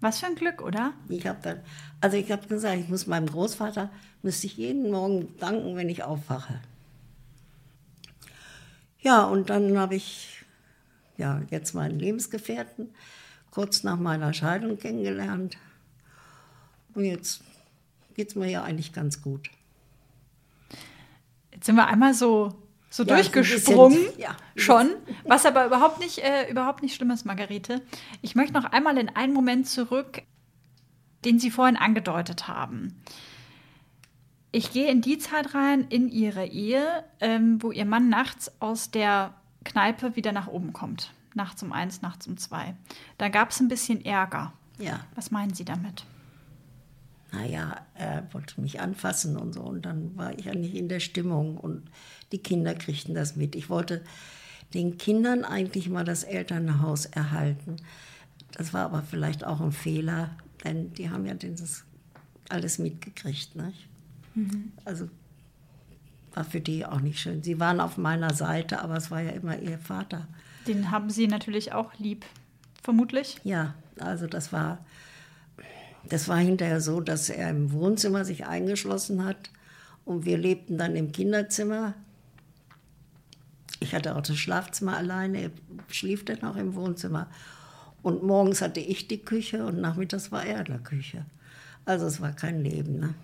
Was 0.00 0.20
für 0.20 0.26
ein 0.26 0.36
Glück, 0.36 0.62
oder? 0.62 0.92
Ich 1.08 1.26
habe 1.26 1.38
dann, 1.42 1.60
also 2.00 2.16
ich 2.16 2.30
habe 2.30 2.46
gesagt, 2.46 2.78
ich 2.78 2.88
muss 2.88 3.06
meinem 3.06 3.26
Großvater, 3.26 3.90
müsste 4.22 4.46
ich 4.46 4.56
jeden 4.56 4.90
Morgen 4.90 5.36
danken, 5.38 5.76
wenn 5.76 5.88
ich 5.88 6.04
aufwache. 6.04 6.60
Ja, 9.00 9.24
und 9.24 9.50
dann 9.50 9.76
habe 9.76 9.96
ich 9.96 10.44
ja, 11.16 11.42
jetzt 11.50 11.74
meinen 11.74 11.98
Lebensgefährten 11.98 12.90
kurz 13.50 13.82
nach 13.82 13.98
meiner 13.98 14.32
Scheidung 14.32 14.78
kennengelernt. 14.78 15.58
Und 16.94 17.04
jetzt 17.04 17.42
geht 18.14 18.28
es 18.30 18.34
mir 18.34 18.48
ja 18.48 18.62
eigentlich 18.62 18.92
ganz 18.92 19.20
gut. 19.20 19.50
Jetzt 21.58 21.66
sind 21.66 21.74
wir 21.74 21.88
einmal 21.88 22.14
so, 22.14 22.54
so 22.88 23.02
Ja, 23.02 23.16
durchgesprungen, 23.16 23.98
bisschen, 23.98 24.20
ja. 24.20 24.36
schon, 24.54 24.90
was 25.24 25.44
aber 25.44 25.66
überhaupt 25.66 25.98
nicht, 25.98 26.18
äh, 26.18 26.48
überhaupt 26.48 26.82
nicht 26.84 26.94
schlimm 26.94 27.10
ist, 27.10 27.26
Margarete. 27.26 27.82
Ich 28.22 28.36
möchte 28.36 28.52
noch 28.54 28.64
einmal 28.66 28.96
in 28.96 29.08
einen 29.08 29.32
Moment 29.32 29.66
zurück, 29.68 30.22
den 31.24 31.40
Sie 31.40 31.50
vorhin 31.50 31.76
angedeutet 31.76 32.46
haben. 32.46 33.02
Ich 34.52 34.70
gehe 34.72 34.88
in 34.88 35.00
die 35.00 35.18
Zeit 35.18 35.52
rein, 35.56 35.86
in 35.88 36.08
Ihre 36.08 36.46
Ehe, 36.46 37.04
ähm, 37.18 37.60
wo 37.60 37.72
Ihr 37.72 37.84
Mann 37.86 38.08
nachts 38.08 38.52
aus 38.60 38.92
der 38.92 39.34
Kneipe 39.64 40.14
wieder 40.14 40.30
nach 40.30 40.46
oben 40.46 40.72
kommt. 40.72 41.12
Nachts 41.34 41.60
um 41.64 41.72
eins, 41.72 42.02
nachts 42.02 42.28
um 42.28 42.36
zwei. 42.36 42.76
Da 43.18 43.30
gab 43.30 43.50
es 43.50 43.58
ein 43.58 43.66
bisschen 43.66 44.04
Ärger. 44.04 44.52
Ja, 44.78 45.00
Was 45.16 45.32
meinen 45.32 45.54
Sie 45.54 45.64
damit? 45.64 46.04
Naja, 47.32 47.86
er 47.94 48.26
wollte 48.32 48.60
mich 48.60 48.80
anfassen 48.80 49.36
und 49.36 49.52
so. 49.52 49.62
Und 49.62 49.82
dann 49.82 50.16
war 50.16 50.38
ich 50.38 50.46
ja 50.46 50.54
nicht 50.54 50.74
in 50.74 50.88
der 50.88 51.00
Stimmung. 51.00 51.56
Und 51.56 51.90
die 52.32 52.38
Kinder 52.38 52.74
kriegten 52.74 53.14
das 53.14 53.36
mit. 53.36 53.54
Ich 53.54 53.68
wollte 53.68 54.02
den 54.74 54.98
Kindern 54.98 55.44
eigentlich 55.44 55.88
mal 55.88 56.04
das 56.04 56.24
Elternhaus 56.24 57.06
erhalten. 57.06 57.76
Das 58.52 58.72
war 58.72 58.84
aber 58.84 59.02
vielleicht 59.02 59.44
auch 59.44 59.60
ein 59.60 59.72
Fehler, 59.72 60.30
denn 60.64 60.92
die 60.94 61.10
haben 61.10 61.26
ja 61.26 61.34
dieses 61.34 61.84
alles 62.48 62.78
mitgekriegt. 62.78 63.56
Nicht? 63.56 63.88
Also 64.84 65.08
war 66.34 66.44
für 66.44 66.60
die 66.60 66.86
auch 66.86 67.00
nicht 67.00 67.18
schön. 67.18 67.42
Sie 67.42 67.60
waren 67.60 67.80
auf 67.80 67.98
meiner 67.98 68.32
Seite, 68.34 68.80
aber 68.80 68.96
es 68.96 69.10
war 69.10 69.20
ja 69.20 69.30
immer 69.30 69.58
ihr 69.58 69.78
Vater. 69.78 70.28
Den 70.66 70.90
haben 70.90 71.10
Sie 71.10 71.26
natürlich 71.26 71.72
auch 71.72 71.92
lieb, 71.98 72.24
vermutlich. 72.82 73.40
Ja, 73.44 73.74
also 73.98 74.26
das 74.26 74.52
war, 74.52 74.84
das 76.08 76.28
war 76.28 76.38
hinterher 76.38 76.80
so, 76.80 77.00
dass 77.00 77.28
er 77.28 77.50
im 77.50 77.72
Wohnzimmer 77.72 78.24
sich 78.24 78.46
eingeschlossen 78.46 79.24
hat 79.24 79.50
und 80.04 80.24
wir 80.24 80.38
lebten 80.38 80.78
dann 80.78 80.96
im 80.96 81.12
Kinderzimmer. 81.12 81.94
Ich 83.80 83.94
hatte 83.94 84.16
auch 84.16 84.22
das 84.22 84.36
Schlafzimmer 84.36 84.96
alleine, 84.96 85.42
er 85.42 85.50
schlief 85.88 86.24
dann 86.24 86.42
auch 86.42 86.56
im 86.56 86.74
Wohnzimmer. 86.74 87.28
Und 88.02 88.22
morgens 88.22 88.62
hatte 88.62 88.80
ich 88.80 89.08
die 89.08 89.18
Küche 89.18 89.66
und 89.66 89.80
nachmittags 89.80 90.32
war 90.32 90.44
er 90.44 90.60
in 90.60 90.66
der 90.66 90.78
Küche. 90.78 91.26
Also 91.84 92.06
es 92.06 92.20
war 92.20 92.32
kein 92.32 92.62
Leben. 92.62 93.00
Ne? 93.00 93.14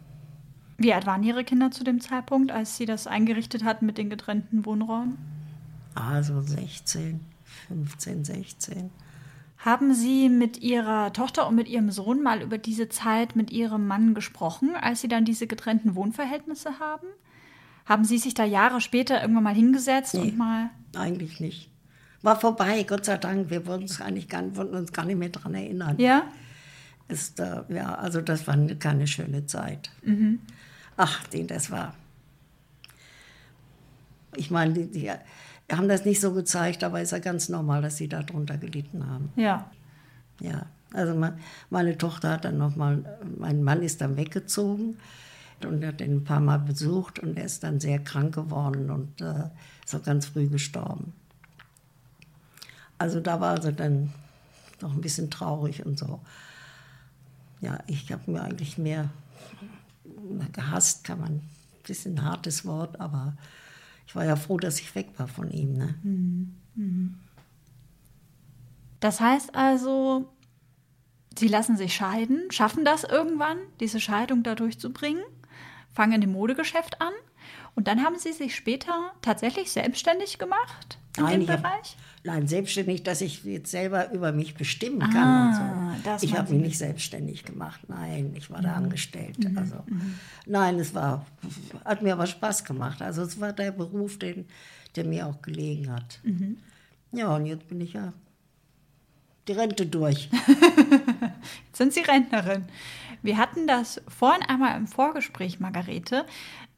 Wie 0.76 0.92
alt 0.92 1.06
waren 1.06 1.22
Ihre 1.22 1.44
Kinder 1.44 1.70
zu 1.70 1.84
dem 1.84 2.00
Zeitpunkt, 2.00 2.50
als 2.50 2.76
Sie 2.76 2.86
das 2.86 3.06
eingerichtet 3.06 3.64
hatten 3.64 3.86
mit 3.86 3.98
den 3.98 4.10
getrennten 4.10 4.64
Wohnräumen? 4.66 5.18
Also 5.94 6.40
16, 6.40 7.20
15, 7.68 8.24
16. 8.24 8.90
Haben 9.64 9.94
Sie 9.94 10.28
mit 10.28 10.58
Ihrer 10.58 11.12
Tochter 11.14 11.48
und 11.48 11.54
mit 11.54 11.68
Ihrem 11.68 11.90
Sohn 11.90 12.22
mal 12.22 12.42
über 12.42 12.58
diese 12.58 12.90
Zeit 12.90 13.34
mit 13.34 13.50
Ihrem 13.50 13.86
Mann 13.86 14.14
gesprochen, 14.14 14.76
als 14.76 15.00
Sie 15.00 15.08
dann 15.08 15.24
diese 15.24 15.46
getrennten 15.46 15.94
Wohnverhältnisse 15.94 16.78
haben? 16.80 17.06
Haben 17.86 18.04
Sie 18.04 18.18
sich 18.18 18.34
da 18.34 18.44
Jahre 18.44 18.82
später 18.82 19.22
irgendwann 19.22 19.44
mal 19.44 19.54
hingesetzt 19.54 20.14
und 20.14 20.36
mal. 20.36 20.68
Eigentlich 20.94 21.40
nicht. 21.40 21.70
War 22.20 22.38
vorbei, 22.38 22.82
Gott 22.82 23.06
sei 23.06 23.16
Dank. 23.16 23.48
Wir 23.50 23.66
wollten 23.66 23.84
uns, 23.84 24.00
eigentlich 24.02 24.28
gar, 24.28 24.54
wollten 24.56 24.74
uns 24.76 24.92
gar 24.92 25.04
nicht 25.06 25.18
mehr 25.18 25.28
daran 25.30 25.54
erinnern. 25.54 25.96
Ja? 25.98 26.24
ist, 27.08 27.38
äh, 27.40 27.62
ja, 27.68 27.94
also 27.96 28.20
das 28.22 28.46
war 28.46 28.54
eine- 28.54 28.76
keine 28.76 29.06
schöne 29.06 29.44
Zeit. 29.46 29.90
Ach, 30.96 31.26
die, 31.28 31.46
das 31.46 31.70
war. 31.70 31.94
Ich 34.36 34.50
meine, 34.50 34.72
die, 34.72 34.90
die 34.90 35.10
haben 35.72 35.88
das 35.88 36.04
nicht 36.04 36.20
so 36.20 36.32
gezeigt, 36.32 36.84
aber 36.84 37.00
ist 37.00 37.12
ja 37.12 37.18
ganz 37.18 37.48
normal, 37.48 37.82
dass 37.82 37.96
sie 37.96 38.08
darunter 38.08 38.56
gelitten 38.58 39.06
haben. 39.06 39.32
Ja. 39.36 39.70
Ja, 40.40 40.66
also 40.92 41.14
me- 41.14 41.38
meine 41.70 41.96
Tochter 41.96 42.30
hat 42.32 42.44
dann 42.44 42.58
nochmal, 42.58 43.04
mein 43.38 43.62
Mann 43.62 43.82
ist 43.82 44.00
dann 44.00 44.16
weggezogen 44.16 44.98
und 45.64 45.84
hat 45.84 46.00
ihn 46.00 46.16
ein 46.16 46.24
paar 46.24 46.40
Mal 46.40 46.58
besucht 46.58 47.18
und 47.20 47.38
er 47.38 47.44
ist 47.44 47.62
dann 47.62 47.80
sehr 47.80 47.98
krank 48.00 48.34
geworden 48.34 48.90
und 48.90 49.20
äh, 49.20 49.44
ist 49.84 49.94
auch 49.94 50.02
ganz 50.02 50.26
früh 50.26 50.48
gestorben. 50.48 51.12
Also 52.98 53.20
da 53.20 53.40
war 53.40 53.60
sie 53.62 53.72
dann 53.72 54.12
noch 54.80 54.92
ein 54.92 55.00
bisschen 55.00 55.30
traurig 55.30 55.86
und 55.86 55.98
so. 55.98 56.20
Ja, 57.60 57.78
ich 57.86 58.12
habe 58.12 58.30
mir 58.30 58.42
eigentlich 58.42 58.76
mehr 58.76 59.08
gehasst, 60.52 61.04
kann 61.04 61.20
man, 61.20 61.32
ein 61.32 61.50
bisschen 61.86 62.22
hartes 62.24 62.64
Wort, 62.66 63.00
aber 63.00 63.34
ich 64.06 64.14
war 64.14 64.24
ja 64.24 64.36
froh, 64.36 64.58
dass 64.58 64.80
ich 64.80 64.94
weg 64.94 65.08
war 65.16 65.28
von 65.28 65.50
ihm. 65.50 65.72
Ne? 65.74 65.94
Das 69.00 69.20
heißt 69.20 69.54
also, 69.54 70.30
Sie 71.36 71.48
lassen 71.48 71.76
sich 71.76 71.94
scheiden, 71.94 72.50
schaffen 72.50 72.84
das 72.84 73.04
irgendwann, 73.04 73.58
diese 73.80 74.00
Scheidung 74.00 74.42
da 74.42 74.54
durchzubringen, 74.54 75.24
fangen 75.92 76.20
dem 76.20 76.32
Modegeschäft 76.32 77.00
an 77.00 77.12
und 77.74 77.88
dann 77.88 78.04
haben 78.04 78.18
Sie 78.18 78.32
sich 78.32 78.54
später 78.54 79.12
tatsächlich 79.20 79.72
selbstständig 79.72 80.38
gemacht 80.38 80.98
in 81.18 81.26
dem 81.26 81.40
ich 81.42 81.48
hab- 81.50 81.62
Bereich? 81.62 81.96
Nein, 82.26 82.48
selbstständig, 82.48 83.02
dass 83.02 83.20
ich 83.20 83.44
jetzt 83.44 83.70
selber 83.70 84.10
über 84.12 84.32
mich 84.32 84.54
bestimmen 84.54 85.00
kann 85.00 85.14
Ah, 85.16 85.96
so. 86.18 86.24
Ich 86.26 86.36
habe 86.36 86.52
mich 86.54 86.62
nicht. 86.62 86.78
selbstständig 86.78 87.44
gemacht. 87.44 87.80
Nein, 87.88 88.32
ich 88.34 88.50
war 88.50 88.62
da 88.62 88.70
Mhm. 88.78 88.84
angestellt. 88.84 89.36
Also, 89.56 89.84
nein, 90.46 90.78
es 90.80 90.94
war, 90.94 91.26
hat 91.84 92.00
mir 92.00 92.14
aber 92.14 92.26
Spaß 92.26 92.64
gemacht. 92.64 93.02
Also 93.02 93.22
es 93.22 93.38
war 93.40 93.52
der 93.52 93.72
Beruf, 93.72 94.18
den, 94.18 94.46
der 94.96 95.04
mir 95.04 95.26
auch 95.26 95.42
gelegen 95.42 95.92
hat. 95.92 96.20
Mhm. 96.22 96.56
Ja, 97.12 97.34
und 97.36 97.44
jetzt 97.44 97.68
bin 97.68 97.80
ich 97.82 97.92
ja 97.92 98.14
die 99.46 99.52
Rente 99.52 99.84
durch. 99.86 100.30
Jetzt 101.66 101.76
sind 101.76 101.92
Sie 101.92 102.00
Rentnerin. 102.00 102.64
Wir 103.22 103.36
hatten 103.36 103.66
das 103.66 104.00
vorhin 104.08 104.42
einmal 104.48 104.76
im 104.78 104.86
Vorgespräch, 104.86 105.60
Margarete, 105.60 106.24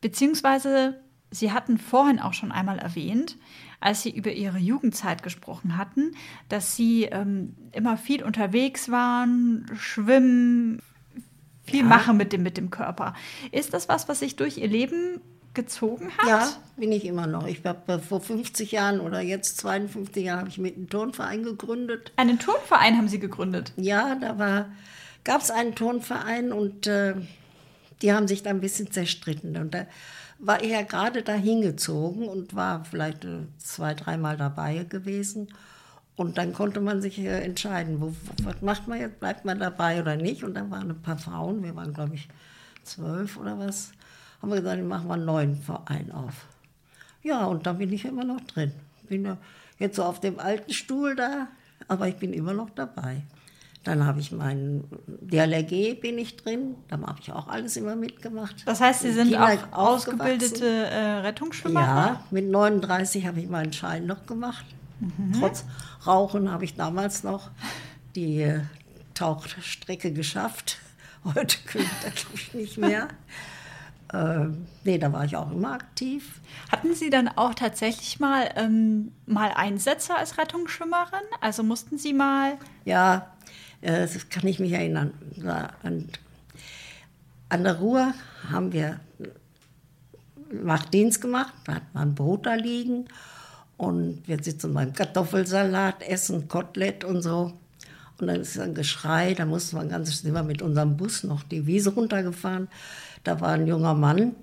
beziehungsweise 0.00 1.00
Sie 1.30 1.52
hatten 1.52 1.78
vorhin 1.78 2.18
auch 2.20 2.32
schon 2.32 2.50
einmal 2.52 2.78
erwähnt, 2.78 3.36
als 3.86 4.02
Sie 4.02 4.10
über 4.10 4.32
Ihre 4.32 4.58
Jugendzeit 4.58 5.22
gesprochen 5.22 5.76
hatten, 5.76 6.16
dass 6.48 6.74
Sie 6.74 7.04
ähm, 7.04 7.54
immer 7.70 7.96
viel 7.96 8.24
unterwegs 8.24 8.90
waren, 8.90 9.64
schwimmen, 9.78 10.82
viel 11.62 11.84
machen 11.84 12.16
mit 12.16 12.32
dem, 12.32 12.42
mit 12.42 12.56
dem 12.56 12.70
Körper. 12.70 13.14
Ist 13.52 13.74
das 13.74 13.88
was, 13.88 14.08
was 14.08 14.18
sich 14.18 14.34
durch 14.34 14.58
Ihr 14.58 14.66
Leben 14.66 15.20
gezogen 15.54 16.10
hat? 16.18 16.26
Ja, 16.26 16.52
bin 16.76 16.90
ich 16.90 17.04
immer 17.04 17.28
noch. 17.28 17.46
Ich 17.46 17.64
habe 17.64 18.00
vor 18.00 18.20
50 18.20 18.72
Jahren 18.72 18.98
oder 18.98 19.20
jetzt 19.20 19.58
52 19.58 20.24
Jahren 20.24 20.40
habe 20.40 20.48
ich 20.48 20.58
mit 20.58 20.74
einem 20.74 20.90
Turnverein 20.90 21.44
gegründet. 21.44 22.12
Einen 22.16 22.40
Turnverein 22.40 22.96
haben 22.96 23.08
Sie 23.08 23.20
gegründet. 23.20 23.72
Ja, 23.76 24.16
da 24.16 24.36
war, 24.36 24.66
gab 25.22 25.42
es 25.42 25.52
einen 25.52 25.76
Turnverein 25.76 26.50
und 26.50 26.88
äh, 26.88 27.14
die 28.02 28.12
haben 28.12 28.26
sich 28.26 28.42
da 28.42 28.50
ein 28.50 28.60
bisschen 28.60 28.90
zerstritten. 28.90 29.56
Und 29.56 29.74
da 29.74 29.86
war 30.38 30.62
ja 30.62 30.82
gerade 30.82 31.22
da 31.22 31.34
hingezogen 31.34 32.28
und 32.28 32.54
war 32.54 32.84
vielleicht 32.84 33.24
äh, 33.24 33.46
zwei, 33.58 33.94
dreimal 33.94 34.36
dabei 34.36 34.84
gewesen. 34.84 35.48
Und 36.16 36.38
dann 36.38 36.52
konnte 36.52 36.80
man 36.80 37.02
sich 37.02 37.18
äh, 37.18 37.42
entscheiden, 37.42 38.00
wo, 38.00 38.14
was 38.42 38.62
macht 38.62 38.88
man 38.88 39.00
jetzt, 39.00 39.20
bleibt 39.20 39.44
man 39.44 39.58
dabei 39.58 40.00
oder 40.00 40.16
nicht. 40.16 40.44
Und 40.44 40.54
dann 40.54 40.70
waren 40.70 40.90
ein 40.90 41.02
paar 41.02 41.18
Frauen, 41.18 41.62
wir 41.62 41.74
waren 41.76 41.92
glaube 41.92 42.14
ich 42.14 42.28
zwölf 42.82 43.36
oder 43.36 43.58
was, 43.58 43.92
haben 44.40 44.50
wir 44.50 44.60
gesagt, 44.60 44.82
machen 44.84 45.08
wir 45.08 45.14
einen 45.14 45.24
neuen 45.24 45.56
Verein 45.56 46.10
auf. 46.12 46.46
Ja, 47.22 47.44
und 47.46 47.66
da 47.66 47.72
bin 47.72 47.92
ich 47.92 48.04
immer 48.04 48.24
noch 48.24 48.40
drin. 48.42 48.72
Bin 49.08 49.24
ja 49.24 49.36
jetzt 49.78 49.96
so 49.96 50.04
auf 50.04 50.20
dem 50.20 50.38
alten 50.38 50.72
Stuhl 50.72 51.16
da, 51.16 51.48
aber 51.88 52.08
ich 52.08 52.16
bin 52.16 52.32
immer 52.32 52.52
noch 52.52 52.70
dabei. 52.70 53.22
Dann 53.86 54.04
habe 54.04 54.18
ich 54.18 54.32
meinen 54.32 54.82
DLRG 55.06 56.00
bin 56.00 56.18
ich 56.18 56.36
drin, 56.36 56.74
da 56.88 56.98
habe 56.98 57.20
ich 57.20 57.30
auch 57.30 57.46
alles 57.46 57.76
immer 57.76 57.94
mitgemacht. 57.94 58.66
Das 58.66 58.80
heißt, 58.80 59.02
Sie 59.02 59.12
sind 59.12 59.28
Kinder 59.28 59.58
auch 59.70 59.92
ausgebildete 59.94 60.66
äh, 60.66 61.18
Rettungsschwimmerin? 61.18 61.86
Ja, 61.86 62.24
mit 62.32 62.50
39 62.50 63.24
habe 63.28 63.38
ich 63.38 63.48
meinen 63.48 63.72
Schein 63.72 64.06
noch 64.06 64.26
gemacht. 64.26 64.64
Trotz 65.38 65.64
Rauchen 66.04 66.50
habe 66.50 66.64
ich 66.64 66.74
damals 66.74 67.22
noch 67.22 67.50
die 68.16 68.42
äh, 68.42 68.62
Tauchstrecke 69.14 70.12
geschafft. 70.12 70.78
Heute 71.24 71.56
könnte 71.66 71.86
ich 72.34 72.54
nicht 72.54 72.78
mehr. 72.78 73.06
ähm, 74.12 74.66
nee, 74.82 74.98
da 74.98 75.12
war 75.12 75.26
ich 75.26 75.36
auch 75.36 75.52
immer 75.52 75.74
aktiv. 75.74 76.40
Hatten 76.72 76.92
Sie 76.92 77.10
dann 77.10 77.28
auch 77.28 77.54
tatsächlich 77.54 78.18
mal, 78.18 78.50
ähm, 78.56 79.12
mal 79.26 79.52
Einsätze 79.54 80.16
als 80.16 80.38
Rettungsschwimmerin? 80.38 81.22
Also 81.40 81.62
mussten 81.62 81.98
Sie 81.98 82.12
mal. 82.12 82.56
Ja, 82.84 83.30
das 83.86 84.28
kann 84.28 84.46
ich 84.46 84.58
mich 84.58 84.72
erinnern. 84.72 85.12
Da 85.36 85.70
An, 87.48 87.62
der 87.62 87.78
Ruhr 87.78 88.12
haben 88.50 88.72
wir 88.72 89.00
Nachtdienst 90.50 91.20
gemacht, 91.20 91.52
da 91.64 91.76
hat 91.76 91.94
man 91.94 92.08
ein 92.08 92.14
Brot 92.14 92.46
da 92.46 92.54
liegen 92.54 93.06
und 93.76 94.26
wir 94.26 94.42
sitzen 94.42 94.74
beim 94.74 94.92
Kartoffelsalat, 94.92 96.02
essen 96.02 96.48
Kotelett 96.48 97.04
und 97.04 97.22
so. 97.22 97.52
Und 98.18 98.28
dann 98.28 98.40
ist 98.40 98.58
ein 98.58 98.74
Geschrei, 98.74 99.34
da 99.34 99.44
mussten 99.44 99.76
wir 99.76 99.84
ganz, 99.84 100.22
sind 100.22 100.34
wir 100.34 100.42
mit 100.42 100.62
unserem 100.62 100.96
Bus 100.96 101.22
noch 101.22 101.42
die 101.42 101.66
Wiese 101.66 101.90
runtergefahren. 101.94 102.68
Da 103.24 103.40
war 103.40 103.50
ein 103.50 103.66
junger 103.66 103.94
Mann, 103.94 104.34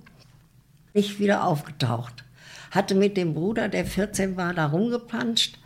nicht 0.94 1.20
wieder 1.20 1.46
aufgetaucht. 1.46 2.24
Hatte 2.72 2.96
mit 2.96 3.18
dem 3.18 3.34
Bruder, 3.34 3.68
der 3.68 3.86
14 3.86 4.38
war, 4.38 4.54
da 4.54 4.68
rumgepanscht. 4.68 5.58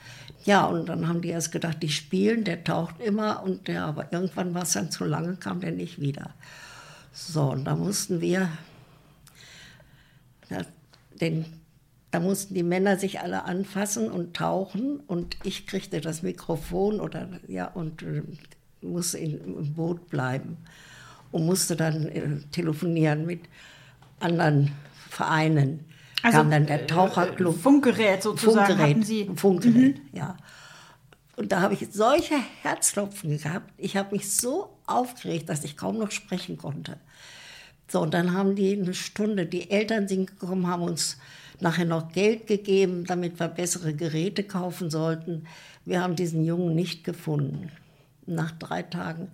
Ja, 0.48 0.66
und 0.66 0.88
dann 0.88 1.10
haben 1.10 1.22
die 1.22 1.28
erst 1.28 1.52
gedacht, 1.52 1.84
die 1.84 1.90
spielen, 1.90 2.46
der 2.46 2.64
taucht 2.64 3.02
immer. 3.02 3.44
Und 3.44 3.68
der, 3.68 3.84
aber 3.84 4.14
irgendwann 4.14 4.54
war 4.54 4.64
es 4.64 4.72
dann 4.72 4.90
zu 4.90 5.04
lange, 5.04 5.36
kam 5.36 5.60
der 5.60 5.72
nicht 5.72 6.00
wieder. 6.00 6.34
So, 7.12 7.52
und 7.52 7.66
da 7.66 7.76
mussten 7.76 8.22
wir, 8.22 8.50
da, 10.48 10.62
denn 11.20 11.46
da 12.12 12.22
mussten 12.22 12.54
die 12.54 12.64
Männer 12.64 12.98
sich 12.98 13.20
alle 13.20 13.44
anfassen 13.44 14.10
und 14.10 14.38
tauchen 14.38 15.02
und 15.02 15.36
ich 15.44 15.68
kriegte 15.68 16.00
das 16.00 16.24
Mikrofon 16.24 17.02
oder 17.02 17.28
ja 17.50 17.68
und 17.68 18.02
äh, 18.04 18.24
musste 18.82 19.18
in, 19.18 19.42
im 19.44 19.74
Boot 19.74 20.08
bleiben 20.08 20.56
und 21.34 21.46
musste 21.46 21.76
dann 21.76 22.08
äh, 22.08 22.40
telefonieren 22.54 23.26
mit 23.26 23.42
anderen 24.22 24.72
Vereinen. 25.10 25.84
Also, 26.24 26.40
Kam 26.40 26.52
dann 26.52 26.66
der 26.66 26.88
Taucherclub. 26.88 27.56
Äh, 27.56 27.60
Funkgerät 27.60 28.24
sozusagen 28.24 28.68
Funkgerät, 28.68 28.90
hatten 28.90 29.04
Sie. 29.04 29.32
Funkgerät, 29.36 30.02
ja. 30.14 30.38
Und 31.36 31.52
da 31.52 31.62
habe 31.62 31.76
ich 31.76 31.88
solche 31.92 32.36
Herzklopfen 32.64 33.38
gehabt. 33.38 33.72
Ich 33.78 33.96
habe 33.96 34.16
mich 34.16 34.36
so 34.36 34.70
aufgeregt, 34.88 35.50
dass 35.50 35.64
ich 35.64 35.78
kaum 35.78 36.00
noch 36.00 36.12
sprechen 36.12 36.58
konnte. 36.58 36.98
So, 37.88 38.02
und 38.02 38.14
dann 38.14 38.34
haben 38.34 38.56
die 38.56 38.76
eine 38.76 38.94
Stunde, 38.94 39.46
die 39.46 39.70
Eltern 39.70 40.08
sind 40.08 40.28
gekommen, 40.28 40.68
haben 40.68 40.82
uns 40.82 41.18
nachher 41.60 41.86
noch 41.86 42.12
Geld 42.12 42.48
gegeben, 42.48 43.06
damit 43.06 43.40
wir 43.40 43.48
bessere 43.48 43.94
Geräte 43.94 44.44
kaufen 44.44 44.90
sollten. 44.90 45.46
Wir 45.86 46.02
haben 46.02 46.16
diesen 46.16 46.44
Jungen 46.44 46.76
nicht 46.76 47.04
gefunden. 47.04 47.72
Nach 48.26 48.52
drei 48.52 48.82
Tagen 48.84 49.30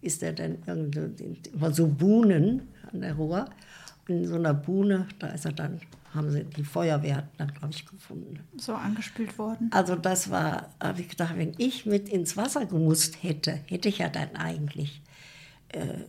ist 0.00 0.22
er 0.22 0.32
dann 0.32 0.58
irgendwie 0.66 1.38
über 1.52 1.72
so 1.72 1.86
Buhnen 1.86 2.68
an 2.92 3.00
der 3.00 3.14
Ruhr. 3.14 3.46
In 4.06 4.26
so 4.26 4.36
einer 4.36 4.54
Buhne, 4.54 5.06
da 5.18 5.28
ist 5.28 5.44
er 5.44 5.52
dann, 5.52 5.80
haben 6.14 6.30
sie 6.30 6.44
die 6.44 6.64
Feuerwehr 6.64 7.28
dann, 7.36 7.52
glaube 7.52 7.72
ich, 7.72 7.84
gefunden. 7.84 8.40
So 8.56 8.74
angespült 8.74 9.38
worden. 9.38 9.70
Also 9.72 9.94
das 9.94 10.30
war, 10.30 10.70
habe 10.80 11.00
ich 11.02 11.08
gedacht, 11.08 11.36
wenn 11.36 11.54
ich 11.58 11.86
mit 11.86 12.08
ins 12.08 12.36
Wasser 12.36 12.66
gemusst 12.66 13.22
hätte, 13.22 13.60
hätte 13.66 13.88
ich 13.88 13.98
ja 13.98 14.08
dann 14.08 14.34
eigentlich, 14.36 15.02
äh, 15.68 16.04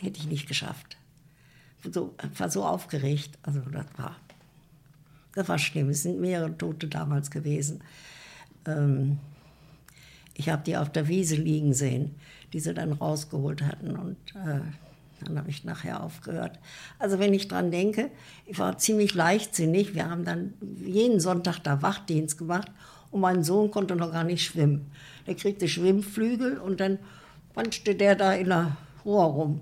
hätte 0.00 0.18
ich 0.18 0.26
nicht 0.26 0.46
geschafft. 0.46 0.96
So, 1.90 2.14
ich 2.32 2.40
war 2.40 2.50
so 2.50 2.64
aufgeregt, 2.64 3.38
also 3.42 3.60
das 3.60 3.86
war, 3.96 4.16
das 5.34 5.48
war 5.48 5.58
schlimm. 5.58 5.90
Es 5.90 6.02
sind 6.02 6.20
mehrere 6.20 6.56
Tote 6.56 6.88
damals 6.88 7.30
gewesen. 7.30 7.82
Ähm, 8.66 9.18
ich 10.34 10.48
habe 10.48 10.62
die 10.64 10.76
auf 10.76 10.90
der 10.90 11.08
Wiese 11.08 11.36
liegen 11.36 11.74
sehen, 11.74 12.14
die 12.52 12.60
sie 12.60 12.74
dann 12.74 12.92
rausgeholt 12.92 13.62
hatten 13.62 13.96
und 13.96 14.16
äh, 14.34 14.60
dann 15.20 15.38
habe 15.38 15.50
ich 15.50 15.64
nachher 15.64 16.02
aufgehört. 16.02 16.58
Also 16.98 17.18
wenn 17.18 17.34
ich 17.34 17.48
dran 17.48 17.70
denke, 17.70 18.10
ich 18.46 18.58
war 18.58 18.78
ziemlich 18.78 19.14
leichtsinnig. 19.14 19.94
Wir 19.94 20.10
haben 20.10 20.24
dann 20.24 20.54
jeden 20.60 21.20
Sonntag 21.20 21.58
da 21.60 21.82
Wachdienst 21.82 22.38
gemacht 22.38 22.70
und 23.10 23.20
mein 23.20 23.44
Sohn 23.44 23.70
konnte 23.70 23.96
noch 23.96 24.12
gar 24.12 24.24
nicht 24.24 24.44
schwimmen. 24.44 24.90
Der 25.26 25.34
kriegte 25.34 25.68
Schwimmflügel 25.68 26.58
und 26.58 26.80
dann 26.80 26.98
panschte 27.54 27.94
der 27.94 28.16
da 28.16 28.32
in 28.32 28.48
der 28.48 28.76
Rohr 29.04 29.24
rum. 29.24 29.60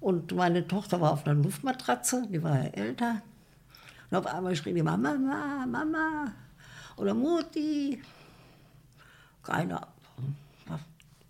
Und 0.00 0.34
meine 0.34 0.66
Tochter 0.66 1.00
war 1.00 1.12
auf 1.12 1.26
einer 1.26 1.42
Luftmatratze, 1.42 2.26
die 2.30 2.42
war 2.42 2.62
ja 2.62 2.70
älter. 2.70 3.22
Und 4.10 4.18
auf 4.18 4.26
einmal 4.26 4.54
schrie 4.54 4.74
die 4.74 4.82
Mama, 4.82 5.14
Mama, 5.14 5.66
Mama 5.66 6.32
oder 6.96 7.14
Mutti. 7.14 8.00
Keiner 9.42 9.88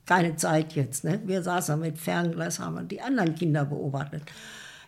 keine 0.07 0.37
Zeit 0.37 0.75
jetzt. 0.75 1.05
Ne? 1.05 1.21
Wir 1.25 1.43
saßen 1.43 1.79
mit 1.79 1.99
Fernglas, 1.99 2.59
haben 2.59 2.89
die 2.89 3.01
anderen 3.01 3.35
Kinder 3.35 3.65
beobachtet. 3.65 4.23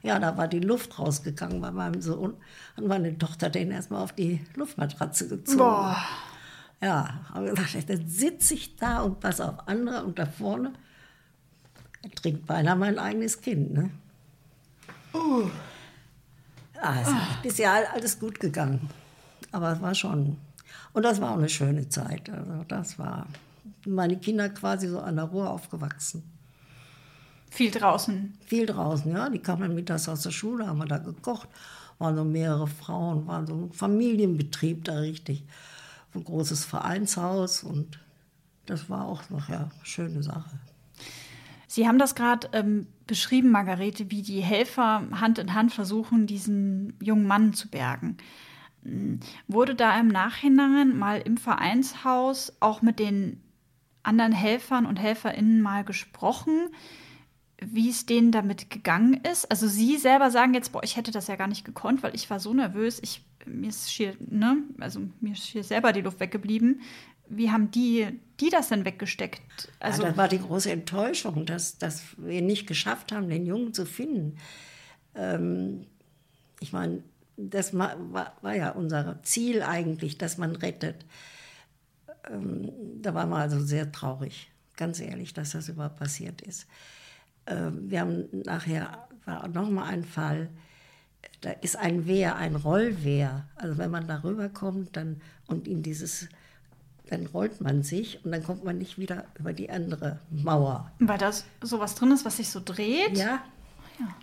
Ja, 0.03 0.19
da 0.19 0.37
war 0.37 0.47
die 0.47 0.61
Luft 0.61 0.99
rausgegangen 0.99 1.61
bei 1.61 1.71
meinem 1.71 2.01
Sohn. 2.01 2.35
Und 2.77 2.87
meine 2.87 3.17
Tochter 3.19 3.51
den 3.51 3.71
erstmal 3.71 4.03
auf 4.03 4.13
die 4.13 4.45
Luftmatratze 4.55 5.29
gezogen. 5.29 5.59
Boah. 5.59 5.97
Ja, 6.81 7.21
habe 7.33 7.51
gesagt, 7.51 7.89
dann 7.89 8.07
sitze 8.07 8.55
ich 8.55 8.77
da 8.77 9.01
und 9.01 9.21
passe 9.21 9.49
auf 9.49 9.67
andere 9.67 10.05
und 10.05 10.19
da 10.19 10.27
vorne 10.27 10.73
trinkt 12.15 12.47
beinahe 12.47 12.77
mein 12.77 12.99
eigenes 12.99 13.41
Kind. 13.41 13.73
Ne? 13.73 13.91
Uh. 15.13 15.49
Also, 16.81 17.13
ist 17.43 17.59
ja 17.59 17.75
alles 17.93 18.19
gut 18.21 18.39
gegangen. 18.39 18.89
Aber 19.51 19.73
es 19.73 19.81
war 19.81 19.95
schon. 19.95 20.37
Und 20.93 21.03
das 21.03 21.21
war 21.21 21.33
auch 21.33 21.39
eine 21.39 21.49
schöne 21.49 21.89
Zeit. 21.89 22.31
Also, 22.31 22.65
das 22.69 22.99
war 22.99 23.27
meine 23.87 24.19
Kinder 24.19 24.49
quasi 24.49 24.89
so 24.89 25.01
an 25.01 25.17
der 25.17 25.27
Ruhr 25.27 25.51
aufgewachsen. 25.51 26.23
Viel 27.51 27.71
draußen? 27.71 28.37
Viel 28.45 28.67
draußen, 28.67 29.11
ja. 29.11 29.31
Die 29.31 29.39
kamen 29.39 29.75
mittags 29.75 30.09
aus 30.09 30.23
der 30.23 30.31
Schule, 30.31 30.67
haben 30.67 30.79
wir 30.79 30.87
da 30.87 30.99
gekocht. 30.99 31.49
Waren 31.99 32.17
so 32.17 32.25
mehrere 32.25 32.67
Frauen, 32.67 33.27
waren 33.27 33.47
so 33.47 33.55
ein 33.55 33.73
Familienbetrieb 33.73 34.85
da 34.85 34.99
richtig. 34.99 35.45
Ein 36.15 36.25
großes 36.25 36.65
Vereinshaus 36.65 37.63
und 37.63 37.99
das 38.67 38.91
war 38.91 39.07
auch 39.07 39.31
noch 39.31 39.49
ja 39.49 39.71
schöne 39.83 40.23
Sache. 40.23 40.59
Sie 41.67 41.87
haben 41.87 41.99
das 41.99 42.15
gerade 42.15 42.49
ähm, 42.53 42.87
beschrieben, 43.07 43.51
Margarete, 43.51 44.11
wie 44.11 44.23
die 44.23 44.41
Helfer 44.41 45.03
Hand 45.13 45.39
in 45.39 45.55
Hand 45.55 45.73
versuchen, 45.73 46.27
diesen 46.27 46.95
jungen 47.01 47.27
Mann 47.27 47.55
zu 47.55 47.69
bergen. 47.69 48.17
Hm, 48.83 49.21
wurde 49.49 49.75
da 49.75 49.99
im 49.99 50.09
Nachhinein 50.09 50.97
mal 50.97 51.21
im 51.21 51.37
Vereinshaus 51.37 52.53
auch 52.61 52.83
mit 52.83 52.99
den 52.99 53.41
anderen 54.07 54.33
Helfern 54.33 54.87
und 54.87 54.97
Helferinnen 54.97 55.61
mal 55.61 55.85
gesprochen, 55.85 56.71
wie 57.61 57.89
es 57.89 58.07
denen 58.07 58.33
damit 58.33 58.71
gegangen 58.71 59.15
ist? 59.15 59.51
Also 59.51 59.67
Sie 59.67 59.97
selber 59.97 60.31
sagen 60.31 60.55
jetzt, 60.55 60.73
boah, 60.73 60.83
ich 60.83 60.97
hätte 60.97 61.11
das 61.11 61.27
ja 61.27 61.37
gar 61.37 61.49
nicht 61.49 61.65
gekonnt, 61.65 62.03
weil 62.03 62.15
ich 62.15 62.29
war 62.29 62.39
so 62.39 62.53
nervös. 62.53 63.01
Ich, 63.03 63.25
mir 63.47 63.69
ist 63.69 63.93
schier, 63.93 64.15
ne, 64.21 64.59
also 64.79 65.01
mir 65.21 65.33
ist 65.33 65.47
schier 65.47 65.65
selber 65.65 65.93
die 65.93 66.03
Luft 66.03 66.21
weggeblieben. 66.21 66.83
Wie 67.29 67.51
haben 67.51 67.71
die, 67.71 68.09
die 68.41 68.51
das 68.51 68.69
denn 68.69 68.85
weggesteckt? 68.85 69.73
Also 69.81 70.03
ja, 70.03 70.09
das 70.09 70.17
war 70.17 70.29
die 70.29 70.39
große 70.39 70.71
Enttäuschung, 70.71 71.47
dass, 71.47 71.79
dass 71.79 72.03
wir 72.19 72.43
nicht 72.43 72.67
geschafft 72.67 73.11
haben, 73.11 73.29
den 73.29 73.47
Jungen 73.47 73.73
zu 73.73 73.87
finden. 73.87 74.37
Ähm, 75.15 75.87
ich 76.61 76.73
meine, 76.73 77.03
das 77.37 77.77
war, 77.77 78.37
war 78.43 78.55
ja 78.55 78.71
unser 78.71 79.23
Ziel 79.23 79.63
eigentlich, 79.63 80.19
dass 80.19 80.39
man 80.39 80.55
rettet 80.57 81.05
ähm, 82.31 82.71
da 83.03 83.15
waren 83.15 83.31
wir 83.31 83.37
also 83.37 83.61
sehr 83.61 83.91
traurig, 83.93 84.51
ganz 84.77 85.01
ehrlich, 85.01 85.35
dass 85.35 85.53
das 85.53 85.69
überhaupt 85.69 85.97
passiert 85.97 86.43
ist. 86.43 86.67
Ähm, 87.47 87.91
wir 87.91 88.01
haben 88.01 88.25
nachher, 88.45 89.09
war 89.25 89.47
noch 89.49 89.71
mal 89.71 89.85
ein 89.85 90.05
Fall, 90.05 90.49
da 91.41 91.51
ist 91.51 91.77
ein 91.77 92.07
Wehr, 92.07 92.37
ein 92.37 92.57
Rollwehr. 92.57 93.49
Also 93.57 93.79
wenn 93.79 93.91
man 93.91 94.07
darüber 94.07 94.49
kommt 94.49 94.97
dann, 94.97 95.21
und 95.47 95.69
in 95.69 95.83
dieses, 95.83 96.29
dann 97.09 97.27
rollt 97.27 97.61
man 97.61 97.83
sich 97.83 98.25
und 98.25 98.33
dann 98.33 98.43
kommt 98.43 98.65
man 98.65 98.79
nicht 98.79 98.99
wieder 98.99 99.27
über 99.39 99.53
die 99.53 99.71
andere 99.71 100.19
Mauer. 100.31 100.91
Weil 100.99 101.19
da 101.19 101.31
sowas 101.63 101.95
drin 101.95 102.13
ist, 102.13 102.25
was 102.25 102.39
sich 102.39 102.51
so 102.51 102.61
dreht? 102.65 103.17
Ja, 103.17 103.45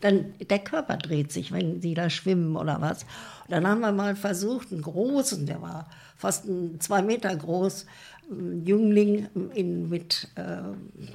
dann 0.02 0.34
der 0.40 0.60
Körper 0.60 0.98
dreht 0.98 1.32
sich, 1.32 1.52
wenn 1.52 1.82
sie 1.82 1.94
da 1.94 2.10
schwimmen 2.10 2.56
oder 2.56 2.82
was. 2.82 3.04
Und 3.04 3.52
dann 3.52 3.68
haben 3.68 3.82
wir 3.82 3.92
mal 3.92 4.16
versucht, 4.16 4.72
einen 4.72 4.82
großen, 4.82 5.46
der 5.46 5.62
war 5.62 5.90
fast 6.18 6.46
zwei 6.80 7.02
Meter 7.02 7.36
groß, 7.36 7.86
Jüngling 8.30 9.28
in, 9.54 9.90
mit, 9.90 10.30
äh, 10.36 10.62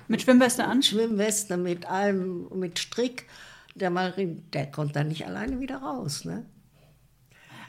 mit 0.08 0.22
Schwimmweste 0.22 0.64
an? 0.64 0.82
Schwimmweste, 0.82 1.56
mit 1.56 1.86
allem, 1.86 2.48
mit 2.54 2.78
Strick. 2.78 3.26
Der, 3.74 3.90
mal, 3.90 4.12
der 4.52 4.70
konnte 4.70 4.94
dann 4.94 5.08
nicht 5.08 5.26
alleine 5.26 5.60
wieder 5.60 5.78
raus. 5.78 6.24
Ne? 6.24 6.44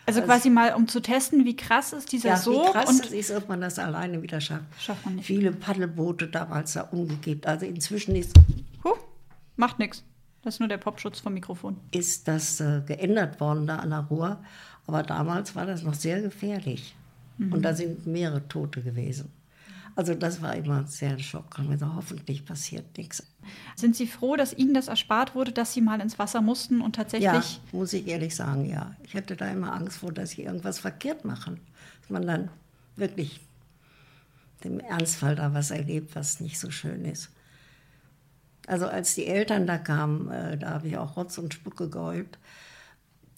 Also, 0.05 0.21
also 0.21 0.21
quasi 0.23 0.49
mal, 0.49 0.73
um 0.73 0.87
zu 0.87 1.01
testen, 1.01 1.45
wie 1.45 1.55
krass 1.55 1.93
ist 1.93 2.11
dieser 2.11 2.29
ja, 2.29 2.37
Sog. 2.37 2.67
Wie 2.67 2.71
krass 2.71 2.89
und 2.89 3.11
ist, 3.11 3.31
ob 3.31 3.47
man 3.47 3.61
das 3.61 3.79
alleine 3.79 4.21
wieder 4.21 4.41
schafft. 4.41 4.65
Schafft 4.79 5.05
man 5.05 5.15
nicht. 5.15 5.25
Viele 5.25 5.51
Paddelboote 5.51 6.27
damals 6.27 6.73
da 6.73 6.81
umgekippt. 6.81 7.45
Also 7.45 7.65
inzwischen 7.65 8.15
ist. 8.15 8.33
Huh, 8.83 8.95
macht 9.55 9.79
nichts. 9.79 10.03
Das 10.41 10.55
ist 10.55 10.59
nur 10.59 10.69
der 10.69 10.77
Popschutz 10.77 11.19
vom 11.19 11.33
Mikrofon. 11.33 11.77
Ist 11.91 12.27
das 12.27 12.61
äh, 12.61 12.81
geändert 12.85 13.39
worden 13.39 13.67
da 13.67 13.77
an 13.77 13.89
der 13.89 13.99
Ruhr. 13.99 14.41
Aber 14.87 15.03
damals 15.03 15.55
war 15.55 15.65
das 15.65 15.83
noch 15.83 15.93
sehr 15.93 16.21
gefährlich. 16.21 16.95
Mhm. 17.37 17.53
Und 17.53 17.61
da 17.63 17.73
sind 17.73 18.07
mehrere 18.07 18.47
Tote 18.47 18.81
gewesen. 18.81 19.31
Also 19.95 20.13
das 20.13 20.41
war 20.41 20.55
immer 20.55 20.85
sehr 20.87 21.11
ein 21.11 21.19
Schock. 21.19 21.59
Und 21.59 21.77
so, 21.77 21.93
hoffentlich 21.93 22.45
passiert 22.45 22.97
nichts. 22.97 23.27
Sind 23.75 23.97
Sie 23.97 24.07
froh, 24.07 24.37
dass 24.37 24.53
Ihnen 24.53 24.73
das 24.73 24.87
erspart 24.87 25.35
wurde, 25.35 25.51
dass 25.51 25.73
Sie 25.73 25.81
mal 25.81 25.99
ins 25.99 26.17
Wasser 26.17 26.41
mussten 26.41 26.79
und 26.79 26.95
tatsächlich... 26.95 27.55
Ja, 27.55 27.59
muss 27.73 27.91
ich 27.91 28.07
ehrlich 28.07 28.33
sagen, 28.33 28.65
ja. 28.65 28.95
Ich 29.03 29.13
hatte 29.15 29.35
da 29.35 29.47
immer 29.49 29.73
Angst 29.73 29.97
vor, 29.97 30.13
dass 30.13 30.31
Sie 30.31 30.43
irgendwas 30.43 30.79
verkehrt 30.79 31.25
machen. 31.25 31.59
Dass 32.01 32.09
man 32.11 32.25
dann 32.25 32.49
wirklich 32.95 33.41
im 34.63 34.79
Ernstfall 34.79 35.35
da 35.35 35.53
was 35.53 35.71
erlebt, 35.71 36.15
was 36.15 36.39
nicht 36.39 36.59
so 36.59 36.71
schön 36.71 37.03
ist. 37.03 37.29
Also 38.69 38.85
als 38.85 39.15
die 39.15 39.25
Eltern 39.25 39.65
da 39.65 39.79
kamen, 39.79 40.29
äh, 40.29 40.55
da 40.55 40.69
habe 40.69 40.87
ich 40.87 40.95
auch 40.95 41.17
Rotz 41.17 41.39
und 41.39 41.55
Spucke 41.55 41.89
geheult. 41.89 42.37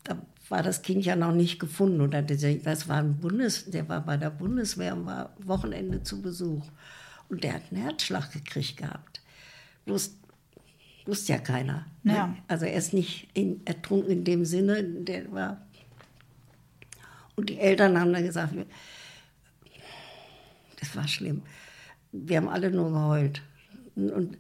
Da 0.04 0.22
war 0.50 0.62
das 0.62 0.82
Kind 0.82 1.06
ja 1.06 1.16
noch 1.16 1.32
nicht 1.32 1.58
gefunden. 1.58 2.02
Oder 2.02 2.22
das 2.22 2.90
war 2.90 2.98
ein 2.98 3.16
Bundes, 3.16 3.72
der 3.72 3.88
war 3.88 4.02
bei 4.02 4.18
der 4.18 4.30
Bundeswehr 4.30 4.94
und 4.94 5.06
war 5.06 5.34
Wochenende 5.40 6.04
zu 6.04 6.22
Besuch. 6.22 6.66
Und 7.30 7.46
der 7.46 7.54
hat 7.54 7.62
einen 7.72 7.82
Herzschlag 7.82 8.30
gekriegt 8.34 8.76
gehabt. 8.76 9.22
Bloß 9.86 10.18
wusste 11.06 11.32
ja 11.32 11.40
keiner. 11.40 11.86
Ne? 12.04 12.14
Ja. 12.14 12.36
Also 12.50 12.66
er 12.66 12.74
ist 12.74 12.94
nicht 12.94 13.30
in, 13.34 13.66
ertrunken 13.66 14.12
in 14.12 14.24
dem 14.26 14.44
Sinne, 14.44 14.84
der 14.84 15.32
war. 15.32 15.66
Und 17.38 17.48
die 17.50 17.58
Eltern 17.58 17.98
haben 17.98 18.12
dann 18.12 18.26
gesagt, 18.26 18.54
das 20.78 20.94
war 20.94 21.08
schlimm. 21.08 21.44
Wir 22.12 22.36
haben 22.36 22.50
alle 22.50 22.70
nur 22.70 22.92
geheult. 22.92 23.42
Und 23.96 24.38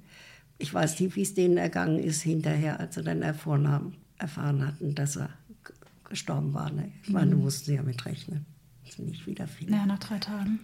ich 0.61 0.73
weiß 0.73 0.99
nicht, 0.99 1.15
wie 1.15 1.21
es 1.21 1.33
denen 1.33 1.57
ergangen 1.57 1.99
ist 1.99 2.21
hinterher, 2.21 2.79
als 2.79 2.95
sie 2.95 3.03
dann 3.03 3.21
erfahren, 3.21 3.67
haben, 3.67 3.95
erfahren 4.17 4.65
hatten, 4.65 4.95
dass 4.95 5.15
er 5.15 5.29
gestorben 6.07 6.53
war. 6.53 6.71
Ne? 6.71 6.91
Ich 7.03 7.09
meine, 7.09 7.35
mhm. 7.35 7.41
mussten 7.41 7.65
sie 7.65 7.75
ja 7.75 7.83
mit 7.83 8.05
rechnen. 8.05 8.45
Nicht 8.97 9.25
wieder 9.25 9.47
viele. 9.47 9.71
Ja, 9.71 9.85
nach 9.85 9.99
drei 9.99 10.19
Tagen. 10.19 10.59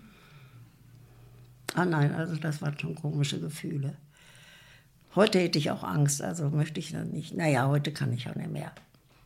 Ah 1.73 1.85
nein, 1.85 2.13
also 2.13 2.35
das 2.35 2.61
waren 2.61 2.77
schon 2.77 2.93
komische 2.93 3.39
Gefühle. 3.39 3.95
Heute 5.15 5.39
hätte 5.39 5.57
ich 5.57 5.71
auch 5.71 5.83
Angst, 5.83 6.21
also 6.21 6.49
möchte 6.49 6.79
ich 6.79 6.91
dann 6.91 7.09
nicht. 7.09 7.33
Naja, 7.33 7.67
heute 7.67 7.91
kann 7.91 8.13
ich 8.13 8.29
auch 8.29 8.35
nicht 8.35 8.51
mehr. 8.51 8.71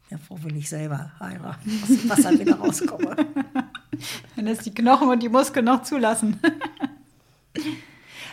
Ja, 0.10 0.18
froh 0.18 0.38
will 0.44 0.56
ich 0.56 0.70
selber 0.70 1.12
heiraten, 1.20 1.72
aus 1.84 1.88
dem 1.88 2.10
Wasser 2.10 2.40
wieder 2.40 2.56
rauskomme. 2.56 3.16
Dann 4.36 4.46
lässt 4.46 4.66
die 4.66 4.74
Knochen 4.74 5.10
und 5.10 5.22
die 5.22 5.30
Muskeln 5.30 5.66
noch 5.66 5.82
zulassen. 5.82 6.40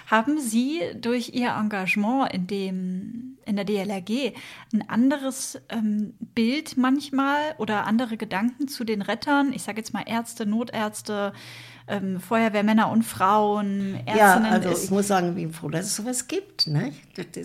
Haben 0.08 0.40
Sie 0.40 0.80
durch 0.98 1.34
Ihr 1.34 1.50
Engagement 1.50 2.32
in, 2.32 2.46
dem, 2.46 3.36
in 3.44 3.56
der 3.56 3.66
DLRG 3.66 4.32
ein 4.72 4.88
anderes 4.88 5.60
ähm, 5.68 6.14
Bild 6.18 6.78
manchmal 6.78 7.54
oder 7.58 7.86
andere 7.86 8.16
Gedanken 8.16 8.68
zu 8.68 8.84
den 8.84 9.02
Rettern? 9.02 9.52
Ich 9.52 9.64
sage 9.64 9.76
jetzt 9.76 9.92
mal 9.92 10.04
Ärzte, 10.06 10.46
Notärzte, 10.46 11.34
ähm, 11.88 12.20
Feuerwehrmänner 12.20 12.90
und 12.90 13.02
Frauen, 13.02 13.96
Ärztinnen. 14.06 14.16
Ja, 14.16 14.50
also 14.50 14.70
ich 14.70 14.90
muss 14.90 15.08
sagen, 15.08 15.28
ich 15.28 15.34
bin 15.34 15.52
froh, 15.52 15.68
dass 15.68 15.84
es 15.84 15.96
sowas 15.96 16.26
gibt. 16.26 16.68
Ne? 16.68 16.94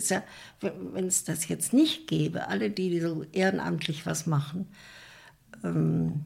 Ja, 0.08 0.22
wenn 0.62 1.06
es 1.06 1.24
das 1.24 1.46
jetzt 1.48 1.74
nicht 1.74 2.06
gäbe, 2.06 2.48
alle, 2.48 2.70
die 2.70 2.98
so 2.98 3.26
ehrenamtlich 3.32 4.06
was 4.06 4.26
machen, 4.26 4.68
ähm, 5.62 6.24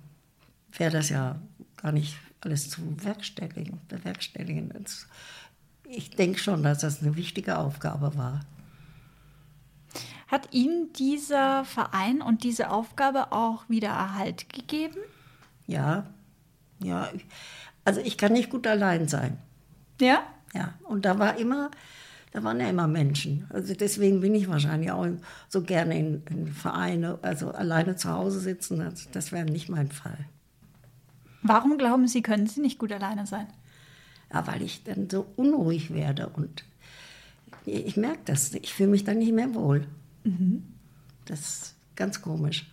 wäre 0.71 0.93
das 0.93 1.09
ja 1.09 1.41
gar 1.83 1.91
nicht 1.91 2.15
alles 2.41 2.71
zu 2.71 2.81
bewerkstelligen. 2.81 3.81
bewerkstelligen. 3.89 4.73
Ich 5.91 6.11
denke 6.11 6.39
schon, 6.39 6.63
dass 6.63 6.81
das 6.81 7.03
eine 7.03 7.17
wichtige 7.17 7.59
Aufgabe 7.59 8.17
war. 8.17 8.41
Hat 10.27 10.53
Ihnen 10.53 10.93
dieser 10.93 11.65
Verein 11.65 12.21
und 12.21 12.45
diese 12.45 12.71
Aufgabe 12.71 13.33
auch 13.33 13.67
wieder 13.71 13.89
Erhalt 13.89 14.53
gegeben? 14.53 14.99
Ja, 15.67 16.07
ja. 16.83 17.09
Also 17.87 18.01
ich 18.03 18.19
kann 18.19 18.35
nicht 18.35 18.51
gut 18.51 18.67
allein 18.67 19.09
sein. 19.09 19.39
Ja? 19.99 20.23
Ja. 20.53 20.75
Und 20.85 21.07
da 21.07 21.19
war 21.19 21.39
immer, 21.39 21.71
da 22.33 22.45
waren 22.45 22.61
ja 22.61 22.69
immer 22.69 22.87
Menschen. 22.87 23.47
Also 23.49 23.73
deswegen 23.73 24.21
bin 24.21 24.35
ich 24.35 24.47
wahrscheinlich 24.49 24.91
auch 24.91 25.07
so 25.49 25.63
gerne 25.63 25.99
in, 25.99 26.23
in 26.29 26.47
Vereine, 26.49 27.19
also 27.23 27.51
alleine 27.51 27.97
zu 27.97 28.13
Hause 28.13 28.41
sitzen. 28.41 28.81
Das, 28.81 29.11
das 29.11 29.33
wäre 29.33 29.47
nicht 29.47 29.71
mein 29.71 29.91
Fall. 29.91 30.27
Warum 31.43 31.79
glauben 31.79 32.07
Sie, 32.09 32.21
können 32.21 32.47
Sie 32.47 32.61
nicht 32.61 32.79
gut 32.79 32.93
alleine 32.93 33.27
sein? 33.27 33.47
Ja, 34.33 34.47
weil 34.47 34.63
ich 34.63 34.85
dann 34.85 35.09
so 35.09 35.27
unruhig 35.37 35.93
werde 35.93 36.29
und 36.29 36.65
ich 37.65 37.97
merke 37.97 38.21
das. 38.25 38.55
Ich 38.55 38.73
fühle 38.73 38.91
mich 38.91 39.05
dann 39.05 39.19
nicht 39.19 39.33
mehr 39.33 39.55
wohl. 39.55 39.87
Mhm. 40.25 40.65
Das 41.25 41.41
ist 41.41 41.75
ganz 41.97 42.23
komisch. 42.23 42.71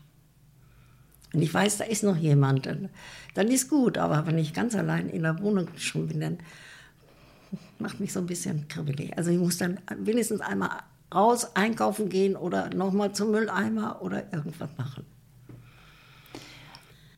Und 1.33 1.41
ich 1.41 1.53
weiß, 1.53 1.77
da 1.77 1.83
ist 1.83 2.03
noch 2.03 2.15
jemand, 2.15 2.65
dann, 2.65 2.89
dann 3.33 3.47
ist 3.47 3.69
gut. 3.69 3.97
Aber 3.97 4.25
wenn 4.25 4.37
ich 4.37 4.53
ganz 4.53 4.75
allein 4.75 5.09
in 5.09 5.23
der 5.23 5.39
Wohnung 5.41 5.67
schon 5.77 6.07
bin, 6.07 6.21
dann 6.21 6.37
macht 7.79 7.99
mich 7.99 8.13
so 8.13 8.19
ein 8.19 8.25
bisschen 8.25 8.67
kribbelig. 8.67 9.17
Also 9.17 9.31
ich 9.31 9.37
muss 9.37 9.57
dann 9.57 9.79
wenigstens 9.97 10.41
einmal 10.41 10.69
raus 11.13 11.55
einkaufen 11.55 12.09
gehen 12.09 12.35
oder 12.35 12.73
nochmal 12.73 13.13
zum 13.13 13.31
Mülleimer 13.31 14.01
oder 14.01 14.31
irgendwas 14.33 14.69
machen. 14.77 15.05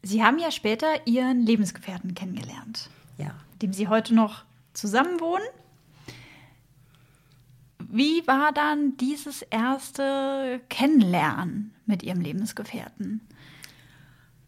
Sie 0.02 0.24
haben 0.24 0.40
ja 0.40 0.52
später 0.52 0.88
Ihren 1.06 1.46
Lebensgefährten 1.46 2.16
kennengelernt. 2.16 2.90
Ja 3.18 3.36
dem 3.62 3.74
Sie 3.74 3.88
heute 3.88 4.14
noch 4.14 4.44
zusammenwohnen. 4.74 5.48
Wie 7.80 8.26
war 8.28 8.52
dann 8.52 8.98
dieses 8.98 9.42
erste 9.44 10.60
Kennenlernen 10.70 11.74
mit 11.86 12.04
Ihrem 12.04 12.22
Lebensgefährten? 12.22 13.22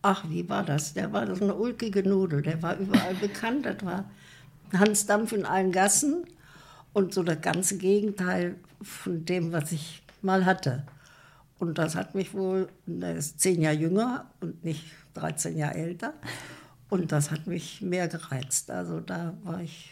Ach, 0.02 0.26
wie 0.30 0.48
war 0.50 0.64
das? 0.64 0.94
Der 0.94 1.12
war 1.14 1.34
so 1.36 1.44
eine 1.44 1.56
ulkige 1.56 2.08
Nudel. 2.08 2.42
Der 2.42 2.62
war 2.62 2.78
überall 2.78 3.16
bekannt. 3.22 3.66
Das 3.66 3.84
war 3.84 4.06
Hans 4.74 5.06
Dampf 5.06 5.32
in 5.32 5.46
allen 5.46 5.72
Gassen 5.72 6.26
und 6.94 7.14
so 7.14 7.24
das 7.24 7.42
ganze 7.42 7.78
Gegenteil 7.78 8.56
von 8.82 9.26
dem, 9.26 9.52
was 9.52 9.72
ich 9.72 10.04
mal 10.22 10.46
hatte. 10.46 10.86
Und 11.60 11.78
das 11.78 11.96
hat 11.96 12.16
mich 12.16 12.34
wohl, 12.34 12.70
er 12.88 13.16
ist 13.16 13.40
zehn 13.40 13.62
Jahre 13.62 13.76
jünger 13.76 14.32
und 14.40 14.64
nicht 14.64 14.86
13 15.16 15.58
Jahre 15.58 15.76
älter. 15.76 16.14
Und 16.90 17.12
das 17.12 17.32
hat 17.32 17.48
mich 17.48 17.82
mehr 17.82 18.08
gereizt. 18.08 18.72
Also 18.72 19.00
da 19.00 19.34
war 19.44 19.62
ich, 19.62 19.92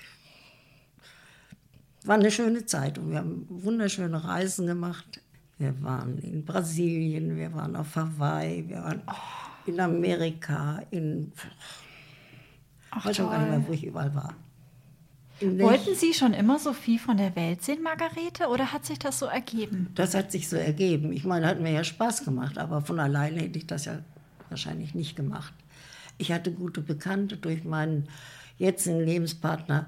war 2.04 2.16
eine 2.16 2.32
schöne 2.32 2.66
Zeit 2.66 2.98
und 2.98 3.12
wir 3.12 3.20
haben 3.20 3.46
wunderschöne 3.50 4.24
Reisen 4.24 4.66
gemacht. 4.66 5.22
Wir 5.60 5.82
waren 5.84 6.18
in 6.20 6.44
Brasilien, 6.46 7.36
wir 7.36 7.54
waren 7.54 7.76
auf 7.76 7.96
Hawaii, 7.96 8.68
wir 8.68 8.78
waren 8.78 9.02
in 9.66 9.80
Amerika, 9.80 10.82
in, 10.92 11.32
Ach, 12.92 13.06
weiß 13.06 13.16
schon 13.16 13.30
gar 13.30 13.40
nicht 13.40 13.50
mehr, 13.50 13.68
wo 13.68 13.74
ich 13.74 13.84
überall 13.84 14.14
war. 14.14 14.36
Wollten 15.40 15.94
Sie 15.94 16.14
schon 16.16 16.34
immer 16.34 16.58
so 16.58 16.74
viel 16.74 16.98
von 16.98 17.18
der 17.18 17.36
Welt 17.36 17.64
sehen, 17.64 17.84
Margarete, 17.84 18.48
oder 18.48 18.74
hat 18.74 18.86
sich 18.86 18.98
das 18.98 19.20
so 19.20 19.28
ergeben? 19.28 19.92
Das 19.94 20.16
hat 20.16 20.32
sich 20.32 20.50
so 20.50 20.56
ergeben. 20.56 21.14
Ich 21.14 21.26
meine, 21.26 21.46
hat 21.46 21.60
mir 21.60 21.72
ja 21.72 21.84
Spaß 21.84 22.26
gemacht, 22.26 22.58
aber 22.58 22.82
von 22.82 23.00
alleine 23.00 23.42
hätte 23.42 23.60
ich 23.60 23.68
das 23.68 23.86
ja 23.86 24.00
wahrscheinlich 24.50 24.96
nicht 24.96 25.16
gemacht. 25.16 25.54
Ich 26.18 26.32
hatte 26.32 26.52
gute 26.52 26.82
Bekannte 26.82 27.38
durch 27.38 27.64
meinen 27.64 28.10
jetzigen 28.58 29.00
Lebenspartner. 29.00 29.88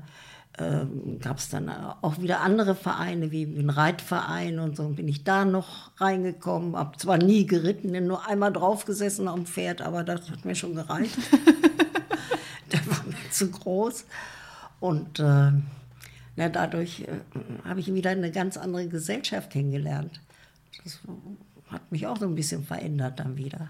Ähm, 0.58 1.20
gab 1.22 1.38
es 1.38 1.50
dann 1.50 1.70
auch 1.70 2.20
wieder 2.20 2.42
andere 2.42 2.76
Vereine, 2.76 3.32
wie 3.32 3.44
ein 3.44 3.70
Reitverein 3.70 4.60
und 4.60 4.76
so. 4.76 4.90
Bin 4.90 5.08
ich 5.08 5.24
da 5.24 5.46
noch 5.46 5.92
reingekommen, 6.02 6.76
habe 6.76 6.98
zwar 6.98 7.18
nie 7.18 7.46
geritten, 7.46 7.92
nur 8.06 8.28
einmal 8.28 8.52
draufgesessen 8.52 9.28
am 9.28 9.46
Pferd, 9.46 9.82
aber 9.82 10.04
das 10.04 10.30
hat 10.30 10.44
mir 10.46 10.56
schon 10.56 10.76
gereicht. 10.76 11.18
Der 12.72 12.86
war 12.88 13.04
mir 13.08 13.32
zu 13.32 13.50
groß. 13.50 14.06
Und 14.80 15.20
äh, 15.20 15.52
na, 16.36 16.50
dadurch 16.50 17.02
äh, 17.02 17.20
habe 17.64 17.80
ich 17.80 17.94
wieder 17.94 18.10
eine 18.10 18.32
ganz 18.32 18.58
andere 18.58 18.88
Gesellschaft 18.88 19.52
kennengelernt. 19.52 20.20
Das 20.84 21.00
hat 21.70 21.92
mich 21.92 22.08
auch 22.08 22.18
so 22.18 22.26
ein 22.26 22.36
bisschen 22.36 22.64
verändert 22.64 23.20
dann 23.20 23.38
wieder. 23.38 23.70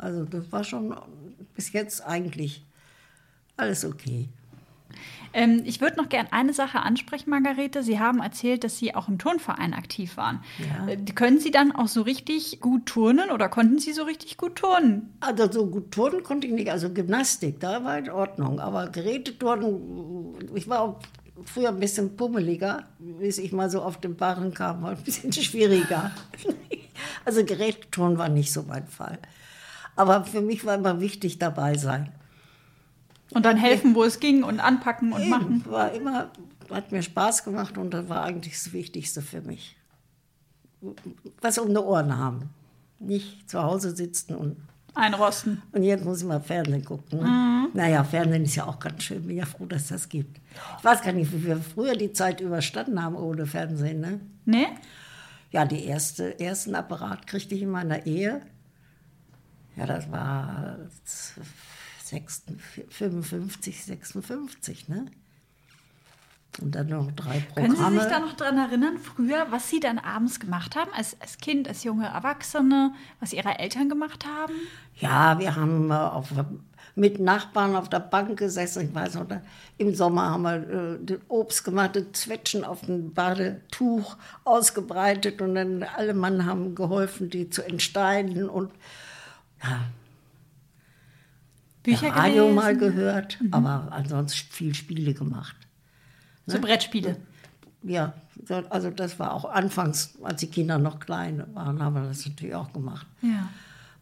Also 0.00 0.24
das 0.24 0.50
war 0.50 0.64
schon 0.64 0.96
bis 1.54 1.72
jetzt 1.72 2.04
eigentlich 2.04 2.64
alles 3.56 3.84
okay. 3.84 4.28
Ähm, 5.32 5.62
ich 5.64 5.80
würde 5.80 5.96
noch 5.96 6.08
gerne 6.08 6.32
eine 6.32 6.52
Sache 6.52 6.80
ansprechen, 6.80 7.30
Margarete. 7.30 7.82
Sie 7.82 8.00
haben 8.00 8.20
erzählt, 8.20 8.64
dass 8.64 8.78
Sie 8.78 8.94
auch 8.94 9.08
im 9.08 9.18
Turnverein 9.18 9.74
aktiv 9.74 10.16
waren. 10.16 10.42
Ja. 10.58 10.88
Äh, 10.88 10.96
können 11.14 11.38
Sie 11.38 11.50
dann 11.50 11.72
auch 11.72 11.86
so 11.86 12.02
richtig 12.02 12.60
gut 12.60 12.86
turnen 12.86 13.30
oder 13.30 13.48
konnten 13.48 13.78
Sie 13.78 13.92
so 13.92 14.02
richtig 14.02 14.36
gut 14.36 14.56
turnen? 14.56 15.14
Also 15.20 15.50
so 15.50 15.66
gut 15.66 15.92
turnen 15.92 16.22
konnte 16.22 16.46
ich 16.46 16.52
nicht. 16.52 16.70
Also 16.70 16.90
Gymnastik, 16.90 17.60
da 17.60 17.84
war 17.84 17.98
in 17.98 18.10
Ordnung. 18.10 18.58
Aber 18.58 18.88
Geräteturnen, 18.88 20.34
ich 20.54 20.68
war 20.68 20.80
auch 20.80 21.00
früher 21.44 21.68
ein 21.68 21.80
bisschen 21.80 22.16
pummeliger, 22.16 22.84
bis 22.98 23.38
ich 23.38 23.52
mal 23.52 23.70
so 23.70 23.82
auf 23.82 24.00
den 24.00 24.16
Barren 24.16 24.52
kam, 24.52 24.82
war 24.82 24.90
ein 24.90 25.02
bisschen 25.02 25.32
schwieriger. 25.32 26.10
also 27.24 27.44
Geräteturnen 27.44 28.18
war 28.18 28.28
nicht 28.28 28.52
so 28.52 28.64
mein 28.64 28.86
Fall. 28.86 29.18
Aber 30.00 30.24
für 30.24 30.40
mich 30.40 30.64
war 30.64 30.76
immer 30.76 30.98
wichtig, 30.98 31.38
dabei 31.38 31.76
sein. 31.76 32.10
Und 33.34 33.44
dann 33.44 33.58
helfen, 33.58 33.94
wo 33.94 34.02
es 34.02 34.18
ging 34.18 34.42
und 34.42 34.58
anpacken 34.58 35.12
und 35.12 35.20
Eben, 35.20 35.28
machen. 35.28 35.64
War 35.68 35.92
immer, 35.92 36.30
hat 36.70 36.90
mir 36.90 37.02
Spaß 37.02 37.44
gemacht 37.44 37.76
und 37.76 37.90
das 37.90 38.08
war 38.08 38.24
eigentlich 38.24 38.54
das 38.54 38.72
Wichtigste 38.72 39.20
für 39.20 39.42
mich. 39.42 39.76
Was 41.42 41.58
um 41.58 41.68
die 41.68 41.76
Ohren 41.76 42.16
haben. 42.16 42.48
Nicht 42.98 43.50
zu 43.50 43.62
Hause 43.62 43.94
sitzen 43.94 44.36
und. 44.36 44.56
Einrosten. 44.94 45.60
Und 45.72 45.82
jetzt 45.82 46.02
muss 46.02 46.22
ich 46.22 46.26
mal 46.26 46.40
Fernsehen 46.40 46.82
gucken. 46.82 47.18
Ne? 47.20 47.26
Mhm. 47.26 47.68
Naja, 47.74 48.02
Fernsehen 48.02 48.44
ist 48.44 48.54
ja 48.54 48.66
auch 48.66 48.78
ganz 48.78 49.02
schön. 49.02 49.26
Bin 49.26 49.36
ja 49.36 49.44
froh, 49.44 49.66
dass 49.66 49.88
das 49.88 50.08
gibt. 50.08 50.40
Ich 50.78 50.84
weiß 50.84 51.02
gar 51.02 51.12
nicht, 51.12 51.30
wie 51.30 51.44
wir 51.44 51.58
früher 51.58 51.94
die 51.94 52.14
Zeit 52.14 52.40
überstanden 52.40 53.02
haben 53.02 53.16
ohne 53.16 53.44
Fernsehen, 53.44 54.00
ne? 54.00 54.20
Nee? 54.46 54.66
Ja, 55.50 55.66
die 55.66 55.84
erste, 55.84 56.40
ersten 56.40 56.74
Apparat 56.74 57.26
kriegte 57.26 57.54
ich 57.54 57.62
in 57.62 57.70
meiner 57.70 58.06
Ehe. 58.06 58.40
Ja, 59.76 59.86
das 59.86 60.10
war 60.10 60.76
55, 62.90 63.84
56, 63.84 64.88
ne? 64.88 65.06
Und 66.60 66.74
dann 66.74 66.88
noch 66.88 67.10
drei 67.12 67.40
Programme. 67.40 67.74
Können 67.74 67.92
Sie 67.92 68.00
sich 68.00 68.10
da 68.10 68.18
noch 68.18 68.32
daran 68.32 68.58
erinnern, 68.58 68.98
früher, 68.98 69.46
was 69.50 69.70
Sie 69.70 69.78
dann 69.78 69.98
abends 69.98 70.40
gemacht 70.40 70.74
haben, 70.74 70.90
als, 70.96 71.18
als 71.20 71.38
Kind, 71.38 71.68
als 71.68 71.84
junge 71.84 72.06
Erwachsene, 72.06 72.92
was 73.20 73.32
Ihre 73.32 73.58
Eltern 73.58 73.88
gemacht 73.88 74.26
haben? 74.26 74.54
Ja, 74.96 75.38
wir 75.38 75.54
haben 75.54 75.92
auf, 75.92 76.32
mit 76.96 77.20
Nachbarn 77.20 77.76
auf 77.76 77.88
der 77.88 78.00
Bank 78.00 78.36
gesessen. 78.36 78.88
Ich 78.88 78.94
weiß 78.94 79.14
noch, 79.14 79.26
im 79.78 79.94
Sommer 79.94 80.30
haben 80.30 80.42
wir 80.42 81.10
äh, 81.10 81.18
Obst 81.28 81.64
gemacht, 81.64 81.98
Zwetschen 82.12 82.64
auf 82.64 82.80
dem 82.82 83.14
Badetuch 83.14 84.16
ausgebreitet 84.44 85.40
und 85.40 85.54
dann 85.54 85.84
alle 85.84 86.14
Mann 86.14 86.46
haben 86.46 86.74
geholfen, 86.74 87.30
die 87.30 87.48
zu 87.48 87.62
entsteinen 87.62 88.48
und 88.48 88.72
ja, 89.62 89.84
Bücher 91.82 92.08
ja, 92.08 92.12
Radio 92.14 92.42
gelesen. 92.42 92.54
mal 92.54 92.76
gehört, 92.76 93.40
mhm. 93.40 93.54
aber 93.54 93.88
ansonsten 93.92 94.52
viel 94.52 94.74
Spiele 94.74 95.14
gemacht. 95.14 95.56
Ne? 96.46 96.54
So 96.54 96.60
Brettspiele? 96.60 97.16
Ja, 97.82 98.14
also 98.68 98.90
das 98.90 99.18
war 99.18 99.32
auch 99.32 99.46
anfangs, 99.46 100.18
als 100.22 100.40
die 100.40 100.48
Kinder 100.48 100.78
noch 100.78 101.00
klein 101.00 101.44
waren, 101.54 101.82
haben 101.82 101.94
wir 101.94 102.02
das 102.02 102.26
natürlich 102.26 102.54
auch 102.54 102.72
gemacht. 102.72 103.06
Ja. 103.22 103.48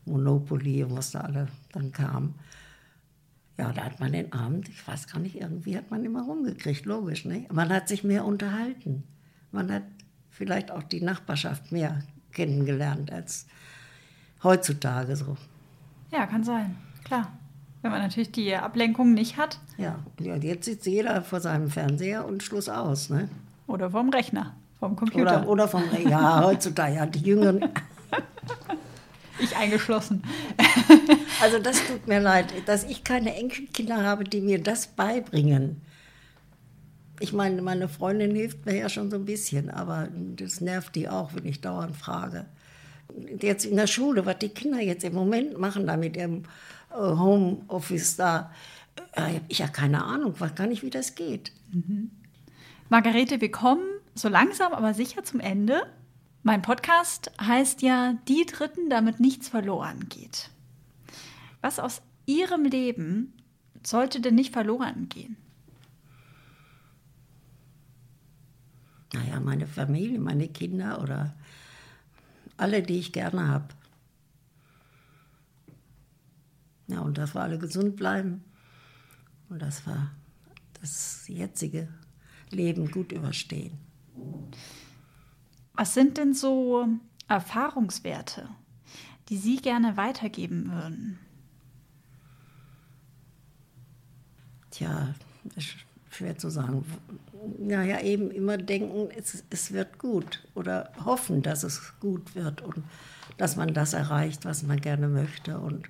Monopoly 0.04 0.82
und 0.84 0.96
was 0.96 1.12
da 1.12 1.20
alle 1.20 1.48
dann 1.72 1.92
kam. 1.92 2.34
Ja, 3.56 3.72
da 3.72 3.84
hat 3.84 4.00
man 4.00 4.12
den 4.12 4.32
Abend, 4.32 4.68
ich 4.68 4.86
weiß 4.86 5.08
gar 5.08 5.18
nicht, 5.18 5.36
irgendwie 5.36 5.76
hat 5.76 5.90
man 5.90 6.04
immer 6.04 6.22
rumgekriegt, 6.22 6.86
logisch, 6.86 7.24
ne? 7.24 7.46
Man 7.52 7.70
hat 7.70 7.88
sich 7.88 8.04
mehr 8.04 8.24
unterhalten. 8.24 9.02
Man 9.50 9.72
hat 9.72 9.82
vielleicht 10.30 10.70
auch 10.70 10.82
die 10.82 11.00
Nachbarschaft 11.00 11.72
mehr 11.72 12.02
kennengelernt 12.32 13.12
als 13.12 13.46
heutzutage 14.42 15.16
so. 15.16 15.36
Ja, 16.10 16.26
kann 16.26 16.44
sein, 16.44 16.76
klar. 17.04 17.32
Wenn 17.82 17.92
man 17.92 18.02
natürlich 18.02 18.32
die 18.32 18.54
Ablenkung 18.54 19.14
nicht 19.14 19.36
hat. 19.36 19.60
Ja, 19.76 19.98
ja 20.20 20.34
jetzt 20.36 20.64
sitzt 20.64 20.86
jeder 20.86 21.22
vor 21.22 21.40
seinem 21.40 21.70
Fernseher 21.70 22.26
und 22.26 22.42
Schluss 22.42 22.68
aus, 22.68 23.08
ne? 23.08 23.28
Oder 23.68 23.90
vom 23.90 24.10
Rechner, 24.10 24.54
vom 24.80 24.96
Computer. 24.96 25.42
Oder, 25.42 25.48
oder 25.48 25.68
vom 25.68 25.82
Rechner, 25.82 26.10
ja, 26.10 26.44
heutzutage, 26.44 26.96
ja, 26.96 27.06
die 27.06 27.20
Jüngeren. 27.20 27.68
ich 29.38 29.56
eingeschlossen. 29.56 30.22
also 31.42 31.58
das 31.58 31.84
tut 31.86 32.08
mir 32.08 32.20
leid, 32.20 32.52
dass 32.66 32.84
ich 32.84 33.04
keine 33.04 33.34
Enkelkinder 33.36 34.02
habe, 34.02 34.24
die 34.24 34.40
mir 34.40 34.60
das 34.60 34.88
beibringen. 34.88 35.80
Ich 37.20 37.32
meine, 37.32 37.62
meine 37.62 37.88
Freundin 37.88 38.34
hilft 38.34 38.66
mir 38.66 38.76
ja 38.76 38.88
schon 38.88 39.10
so 39.10 39.16
ein 39.16 39.24
bisschen, 39.24 39.70
aber 39.70 40.08
das 40.36 40.60
nervt 40.60 40.94
die 40.94 41.08
auch, 41.08 41.34
wenn 41.34 41.46
ich 41.46 41.60
dauernd 41.60 41.96
frage. 41.96 42.46
Jetzt 43.40 43.64
in 43.64 43.76
der 43.76 43.86
Schule, 43.86 44.26
was 44.26 44.38
die 44.38 44.50
Kinder 44.50 44.80
jetzt 44.80 45.04
im 45.04 45.14
Moment 45.14 45.58
machen 45.58 45.86
da 45.86 45.96
mit 45.96 46.16
ihrem 46.16 46.44
äh, 46.90 46.96
Homeoffice 46.96 48.16
da, 48.16 48.52
äh, 49.12 49.22
habe 49.22 49.40
ich 49.48 49.58
ja 49.58 49.68
keine 49.68 50.04
Ahnung, 50.04 50.38
weiß 50.38 50.54
gar 50.54 50.66
nicht, 50.66 50.82
wie 50.82 50.90
das 50.90 51.14
geht. 51.14 51.52
Mhm. 51.72 52.10
Margarete, 52.88 53.40
wir 53.40 53.50
kommen 53.50 53.86
so 54.14 54.28
langsam, 54.28 54.72
aber 54.72 54.94
sicher 54.94 55.24
zum 55.24 55.40
Ende. 55.40 55.82
Mein 56.42 56.62
Podcast 56.62 57.30
heißt 57.40 57.82
ja 57.82 58.14
Die 58.28 58.46
Dritten, 58.46 58.88
damit 58.88 59.20
nichts 59.20 59.48
verloren 59.48 60.08
geht. 60.08 60.50
Was 61.60 61.78
aus 61.78 62.02
Ihrem 62.26 62.64
Leben 62.64 63.32
sollte 63.82 64.20
denn 64.20 64.34
nicht 64.34 64.52
verloren 64.52 65.08
gehen? 65.08 65.36
Naja, 69.12 69.40
meine 69.40 69.66
Familie, 69.66 70.18
meine 70.18 70.48
Kinder 70.48 71.02
oder 71.02 71.34
alle, 72.58 72.82
die 72.82 72.98
ich 72.98 73.12
gerne 73.12 73.48
habe. 73.48 73.68
Ja, 76.88 77.00
und 77.00 77.18
dass 77.18 77.34
wir 77.34 77.42
alle 77.42 77.58
gesund 77.58 77.96
bleiben 77.96 78.44
und 79.48 79.60
dass 79.60 79.86
wir 79.86 80.10
das 80.80 81.26
jetzige 81.28 81.88
Leben 82.50 82.90
gut 82.90 83.12
überstehen. 83.12 83.78
Was 85.74 85.94
sind 85.94 86.18
denn 86.18 86.34
so 86.34 86.88
Erfahrungswerte, 87.28 88.48
die 89.28 89.36
Sie 89.36 89.56
gerne 89.56 89.96
weitergeben 89.96 90.70
würden? 90.70 91.18
Tja, 94.70 95.14
schwer 96.10 96.36
zu 96.38 96.50
sagen. 96.50 96.84
Naja, 97.58 98.00
eben 98.00 98.30
immer 98.30 98.56
denken, 98.56 99.08
es, 99.16 99.44
es 99.50 99.72
wird 99.72 99.98
gut 99.98 100.46
oder 100.54 100.92
hoffen, 101.04 101.42
dass 101.42 101.62
es 101.62 101.92
gut 102.00 102.34
wird 102.34 102.62
und 102.62 102.82
dass 103.36 103.56
man 103.56 103.74
das 103.74 103.92
erreicht, 103.92 104.44
was 104.44 104.62
man 104.62 104.80
gerne 104.80 105.08
möchte 105.08 105.58
und 105.58 105.88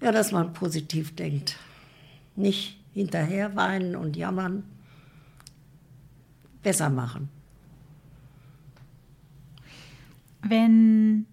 ja, 0.00 0.12
dass 0.12 0.32
man 0.32 0.52
positiv 0.52 1.14
denkt. 1.14 1.56
Nicht 2.36 2.80
hinterher 2.92 3.56
weinen 3.56 3.96
und 3.96 4.16
jammern, 4.16 4.64
besser 6.62 6.90
machen. 6.90 7.28
Wenn 10.42 11.26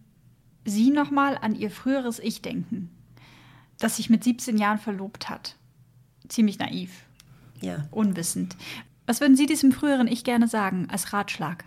Sie 0.66 0.92
nochmal 0.92 1.38
an 1.38 1.56
Ihr 1.56 1.72
früheres 1.72 2.20
Ich 2.20 2.42
denken, 2.42 2.90
das 3.80 3.98
sich 3.98 4.10
mit 4.10 4.24
17 4.24 4.58
Jahren 4.58 4.80
verlobt 4.80 5.30
hat, 5.30 5.56
ziemlich 6.28 6.60
naiv, 6.60 7.07
ja. 7.62 7.88
unwissend, 7.92 8.56
was 9.06 9.22
würden 9.22 9.38
Sie 9.38 9.46
diesem 9.46 9.72
früheren 9.72 10.08
Ich 10.08 10.24
gerne 10.24 10.48
sagen 10.48 10.88
als 10.92 11.14
Ratschlag? 11.14 11.64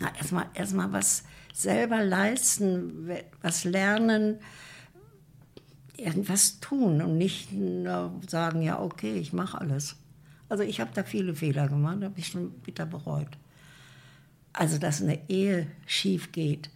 Na, 0.00 0.14
erstmal 0.16 0.46
erst 0.54 0.74
mal 0.74 0.92
was 0.92 1.24
selber 1.54 2.04
leisten, 2.04 3.08
was 3.42 3.64
lernen, 3.64 4.38
irgendwas 5.96 6.60
tun 6.60 7.00
und 7.00 7.16
nicht 7.16 7.52
nur 7.52 8.12
sagen, 8.28 8.60
ja, 8.60 8.80
okay, 8.80 9.14
ich 9.14 9.32
mache 9.32 9.60
alles. 9.60 9.96
Also 10.48 10.62
ich 10.62 10.80
habe 10.80 10.90
da 10.94 11.02
viele 11.02 11.34
Fehler 11.34 11.68
gemacht, 11.68 12.02
habe 12.02 12.18
ich 12.18 12.28
schon 12.28 12.50
bitter 12.60 12.86
bereut. 12.86 13.38
Also, 14.52 14.78
dass 14.78 15.02
eine 15.02 15.28
Ehe 15.28 15.66
schief 15.86 16.32
geht, 16.32 16.70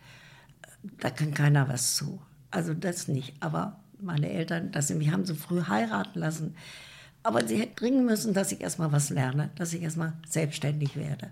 da 0.98 1.10
kann 1.10 1.34
keiner 1.34 1.68
was 1.68 1.94
zu. 1.94 2.20
Also 2.50 2.74
das 2.74 3.08
nicht. 3.08 3.34
Aber 3.40 3.80
meine 4.00 4.30
Eltern, 4.30 4.72
dass 4.72 4.88
sie 4.88 4.94
mich 4.94 5.10
haben 5.10 5.24
so 5.24 5.34
früh 5.34 5.62
heiraten 5.62 6.18
lassen. 6.18 6.54
Aber 7.22 7.46
sie 7.46 7.56
hätten 7.56 7.76
dringen 7.76 8.06
müssen, 8.06 8.32
dass 8.32 8.52
ich 8.52 8.60
erstmal 8.60 8.92
was 8.92 9.10
lerne, 9.10 9.50
dass 9.56 9.72
ich 9.72 9.82
erstmal 9.82 10.14
selbstständig 10.28 10.96
werde. 10.96 11.30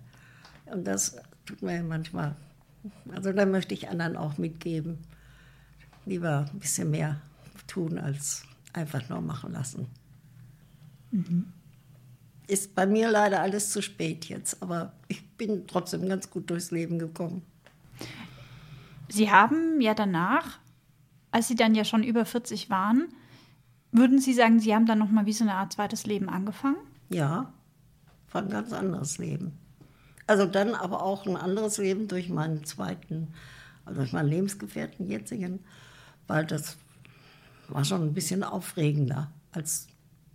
Und 0.66 0.86
das 0.86 1.16
tut 1.46 1.62
mir 1.62 1.82
manchmal, 1.82 2.36
also 3.14 3.32
da 3.32 3.46
möchte 3.46 3.74
ich 3.74 3.88
anderen 3.88 4.16
auch 4.16 4.36
mitgeben. 4.36 4.98
Lieber 6.04 6.48
ein 6.52 6.58
bisschen 6.58 6.90
mehr 6.90 7.20
tun, 7.66 7.98
als 7.98 8.44
einfach 8.72 9.08
nur 9.08 9.20
machen 9.20 9.52
lassen. 9.52 9.86
Mhm 11.10 11.52
ist 12.48 12.74
bei 12.74 12.86
mir 12.86 13.10
leider 13.10 13.40
alles 13.40 13.70
zu 13.70 13.82
spät 13.82 14.24
jetzt, 14.24 14.62
aber 14.62 14.92
ich 15.06 15.24
bin 15.36 15.66
trotzdem 15.66 16.08
ganz 16.08 16.30
gut 16.30 16.50
durchs 16.50 16.70
Leben 16.70 16.98
gekommen. 16.98 17.42
Sie 19.08 19.30
haben 19.30 19.80
ja 19.80 19.94
danach, 19.94 20.58
als 21.30 21.48
Sie 21.48 21.54
dann 21.54 21.74
ja 21.74 21.84
schon 21.84 22.02
über 22.02 22.24
40 22.24 22.70
waren, 22.70 23.08
würden 23.92 24.20
Sie 24.20 24.32
sagen, 24.32 24.60
Sie 24.60 24.74
haben 24.74 24.86
dann 24.86 24.98
noch 24.98 25.10
mal 25.10 25.26
wie 25.26 25.32
so 25.32 25.44
eine 25.44 25.54
Art 25.54 25.72
zweites 25.72 26.06
Leben 26.06 26.28
angefangen? 26.28 26.76
Ja, 27.08 27.52
war 28.32 28.42
ein 28.42 28.50
ganz 28.50 28.72
anderes 28.72 29.18
Leben. 29.18 29.58
Also 30.26 30.44
dann 30.44 30.74
aber 30.74 31.02
auch 31.02 31.26
ein 31.26 31.36
anderes 31.36 31.78
Leben 31.78 32.06
durch 32.06 32.28
meinen 32.28 32.64
zweiten, 32.64 33.28
also 33.86 34.00
durch 34.00 34.12
meinen 34.12 34.28
Lebensgefährten 34.28 35.08
jetzigen, 35.08 35.60
weil 36.26 36.44
das 36.44 36.76
war 37.68 37.84
schon 37.84 38.02
ein 38.02 38.14
bisschen 38.14 38.44
aufregender 38.44 39.30
als 39.52 39.88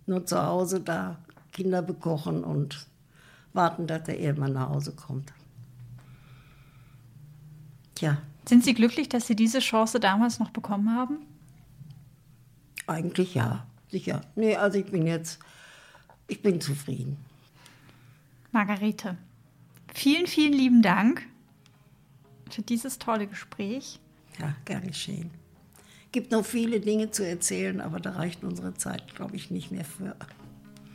nur 0.06 0.26
zu 0.26 0.42
Hause 0.44 0.80
da 0.80 1.18
Kinder 1.52 1.82
bekochen 1.82 2.42
und 2.42 2.86
warten, 3.52 3.86
dass 3.86 4.02
der 4.04 4.18
Ehemann 4.18 4.52
nach 4.52 4.70
Hause 4.70 4.92
kommt. 4.92 5.32
Tja. 7.94 8.18
Sind 8.46 8.64
Sie 8.64 8.74
glücklich, 8.74 9.08
dass 9.08 9.26
Sie 9.26 9.36
diese 9.36 9.60
Chance 9.60 10.00
damals 10.00 10.40
noch 10.40 10.50
bekommen 10.50 10.94
haben? 10.94 11.18
Eigentlich 12.86 13.34
ja, 13.34 13.66
sicher. 13.90 14.20
Nee, 14.34 14.56
also 14.56 14.78
ich 14.78 14.86
bin 14.86 15.06
jetzt, 15.06 15.38
ich 16.28 16.42
bin 16.42 16.60
zufrieden. 16.60 17.16
Margarete, 18.52 19.16
vielen, 19.92 20.26
vielen 20.26 20.52
lieben 20.52 20.82
Dank 20.82 21.26
für 22.50 22.62
dieses 22.62 22.98
tolle 22.98 23.26
Gespräch. 23.26 23.98
Ja, 24.38 24.54
gern 24.64 24.86
geschehen. 24.86 25.30
Gibt 26.12 26.30
noch 26.30 26.44
viele 26.44 26.80
Dinge 26.80 27.10
zu 27.10 27.26
erzählen, 27.26 27.80
aber 27.80 27.98
da 27.98 28.10
reicht 28.12 28.44
unsere 28.44 28.74
Zeit, 28.74 29.14
glaube 29.16 29.34
ich, 29.36 29.50
nicht 29.50 29.72
mehr 29.72 29.84
für. 29.84 30.14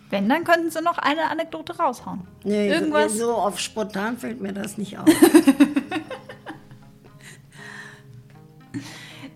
Wenn, 0.09 0.29
dann 0.29 0.43
könnten 0.43 0.71
Sie 0.71 0.81
noch 0.81 0.97
eine 0.97 1.29
Anekdote 1.29 1.77
raushauen. 1.77 2.21
Nee, 2.43 2.69
Irgendwas? 2.69 3.17
so 3.17 3.33
auf 3.33 3.59
spontan 3.59 4.17
fällt 4.17 4.41
mir 4.41 4.53
das 4.53 4.77
nicht 4.77 4.97
auf. 4.97 5.07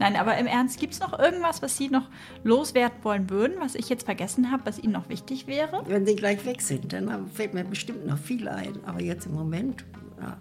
Nein, 0.03 0.17
aber 0.17 0.37
im 0.37 0.47
Ernst, 0.47 0.79
gibt 0.79 0.93
es 0.93 0.99
noch 0.99 1.17
irgendwas, 1.17 1.61
was 1.61 1.77
Sie 1.77 1.87
noch 1.87 2.09
loswerden 2.43 2.97
wollen 3.03 3.29
würden, 3.29 3.55
was 3.59 3.73
ich 3.75 3.87
jetzt 3.87 4.03
vergessen 4.03 4.51
habe, 4.51 4.65
was 4.65 4.77
Ihnen 4.77 4.91
noch 4.91 5.07
wichtig 5.07 5.47
wäre? 5.47 5.81
Wenn 5.85 6.05
Sie 6.05 6.15
gleich 6.15 6.45
weg 6.45 6.61
sind, 6.61 6.91
dann 6.91 7.27
fällt 7.29 7.53
mir 7.53 7.63
bestimmt 7.63 8.05
noch 8.05 8.17
viel 8.17 8.49
ein. 8.49 8.73
Aber 8.85 9.01
jetzt 9.01 9.27
im 9.27 9.33
Moment, 9.33 9.85
ja. 10.19 10.37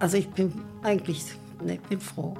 Also 0.00 0.16
ich 0.16 0.28
bin 0.30 0.52
eigentlich, 0.82 1.24
ne, 1.64 1.78
bin 1.88 2.00
froh. 2.00 2.34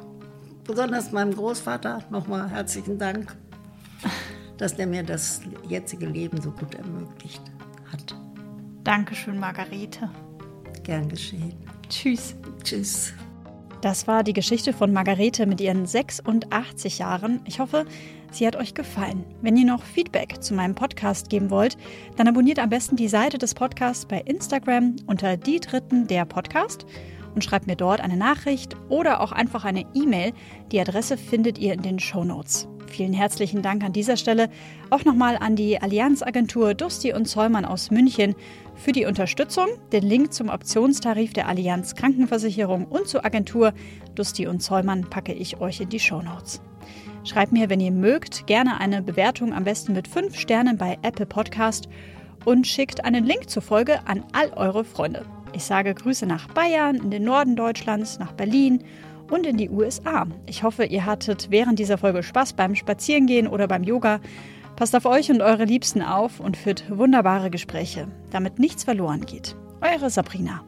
Besonders 0.64 1.12
meinem 1.12 1.32
Großvater 1.32 2.02
nochmal 2.10 2.50
herzlichen 2.50 2.98
Dank 2.98 3.36
dass 4.58 4.74
der 4.74 4.86
mir 4.86 5.02
das 5.02 5.42
jetzige 5.68 6.06
Leben 6.06 6.40
so 6.40 6.50
gut 6.50 6.74
ermöglicht 6.74 7.42
hat. 7.92 8.16
Dankeschön, 8.84 9.38
Margarete. 9.38 10.10
Gern 10.82 11.08
geschehen. 11.08 11.54
Tschüss. 11.88 12.34
Tschüss. 12.62 13.12
Das 13.86 14.08
war 14.08 14.24
die 14.24 14.32
Geschichte 14.32 14.72
von 14.72 14.92
Margarete 14.92 15.46
mit 15.46 15.60
ihren 15.60 15.86
86 15.86 16.98
Jahren. 16.98 17.40
Ich 17.44 17.60
hoffe, 17.60 17.84
sie 18.32 18.44
hat 18.44 18.56
euch 18.56 18.74
gefallen. 18.74 19.24
Wenn 19.42 19.56
ihr 19.56 19.64
noch 19.64 19.84
Feedback 19.84 20.42
zu 20.42 20.54
meinem 20.54 20.74
Podcast 20.74 21.30
geben 21.30 21.50
wollt, 21.50 21.76
dann 22.16 22.26
abonniert 22.26 22.58
am 22.58 22.68
besten 22.68 22.96
die 22.96 23.06
Seite 23.06 23.38
des 23.38 23.54
Podcasts 23.54 24.04
bei 24.04 24.20
Instagram 24.22 24.96
unter 25.06 25.36
die 25.36 25.60
Dritten 25.60 26.08
der 26.08 26.24
Podcast 26.24 26.84
und 27.36 27.44
schreibt 27.44 27.68
mir 27.68 27.76
dort 27.76 28.00
eine 28.00 28.16
Nachricht 28.16 28.76
oder 28.88 29.20
auch 29.20 29.30
einfach 29.30 29.64
eine 29.64 29.84
E-Mail. 29.94 30.32
Die 30.72 30.80
Adresse 30.80 31.16
findet 31.16 31.56
ihr 31.58 31.72
in 31.72 31.82
den 31.82 32.00
Show 32.00 32.24
Notes. 32.24 32.66
Vielen 32.88 33.12
herzlichen 33.12 33.62
Dank 33.62 33.84
an 33.84 33.92
dieser 33.92 34.16
Stelle 34.16 34.48
auch 34.90 35.04
nochmal 35.04 35.36
an 35.36 35.56
die 35.56 35.80
Allianzagentur 35.80 36.74
Dusti 36.74 37.12
und 37.12 37.26
Zollmann 37.26 37.64
aus 37.64 37.90
München 37.90 38.34
für 38.74 38.92
die 38.92 39.04
Unterstützung. 39.06 39.66
Den 39.92 40.04
Link 40.04 40.32
zum 40.32 40.48
Optionstarif 40.48 41.32
der 41.32 41.48
Allianz 41.48 41.94
Krankenversicherung 41.94 42.86
und 42.86 43.08
zur 43.08 43.24
Agentur 43.24 43.72
Dusti 44.14 44.46
und 44.46 44.60
Zollmann 44.60 45.08
packe 45.10 45.32
ich 45.32 45.60
euch 45.60 45.80
in 45.80 45.88
die 45.88 46.00
Shownotes. 46.00 46.62
Schreibt 47.24 47.52
mir, 47.52 47.68
wenn 47.68 47.80
ihr 47.80 47.90
mögt, 47.90 48.46
gerne 48.46 48.78
eine 48.80 49.02
Bewertung, 49.02 49.52
am 49.52 49.64
besten 49.64 49.92
mit 49.92 50.06
5 50.06 50.38
Sternen 50.38 50.78
bei 50.78 50.96
Apple 51.02 51.26
Podcast 51.26 51.88
und 52.44 52.66
schickt 52.66 53.04
einen 53.04 53.24
Link 53.24 53.50
zur 53.50 53.62
Folge 53.62 54.06
an 54.06 54.24
all 54.32 54.52
eure 54.54 54.84
Freunde. 54.84 55.26
Ich 55.52 55.64
sage 55.64 55.94
Grüße 55.94 56.26
nach 56.26 56.48
Bayern, 56.48 56.96
in 56.96 57.10
den 57.10 57.24
Norden 57.24 57.56
Deutschlands, 57.56 58.18
nach 58.18 58.32
Berlin 58.32 58.84
und 59.30 59.46
in 59.46 59.56
die 59.56 59.70
USA. 59.70 60.26
Ich 60.46 60.62
hoffe, 60.62 60.84
ihr 60.84 61.06
hattet 61.06 61.48
während 61.50 61.78
dieser 61.78 61.98
Folge 61.98 62.22
Spaß 62.22 62.52
beim 62.54 62.74
Spazierengehen 62.74 63.48
oder 63.48 63.68
beim 63.68 63.84
Yoga. 63.84 64.20
Passt 64.76 64.94
auf 64.94 65.06
euch 65.06 65.30
und 65.30 65.40
eure 65.40 65.64
Liebsten 65.64 66.02
auf 66.02 66.40
und 66.40 66.56
führt 66.56 66.84
wunderbare 66.90 67.50
Gespräche, 67.50 68.08
damit 68.30 68.58
nichts 68.58 68.84
verloren 68.84 69.24
geht. 69.24 69.56
Eure 69.80 70.10
Sabrina. 70.10 70.62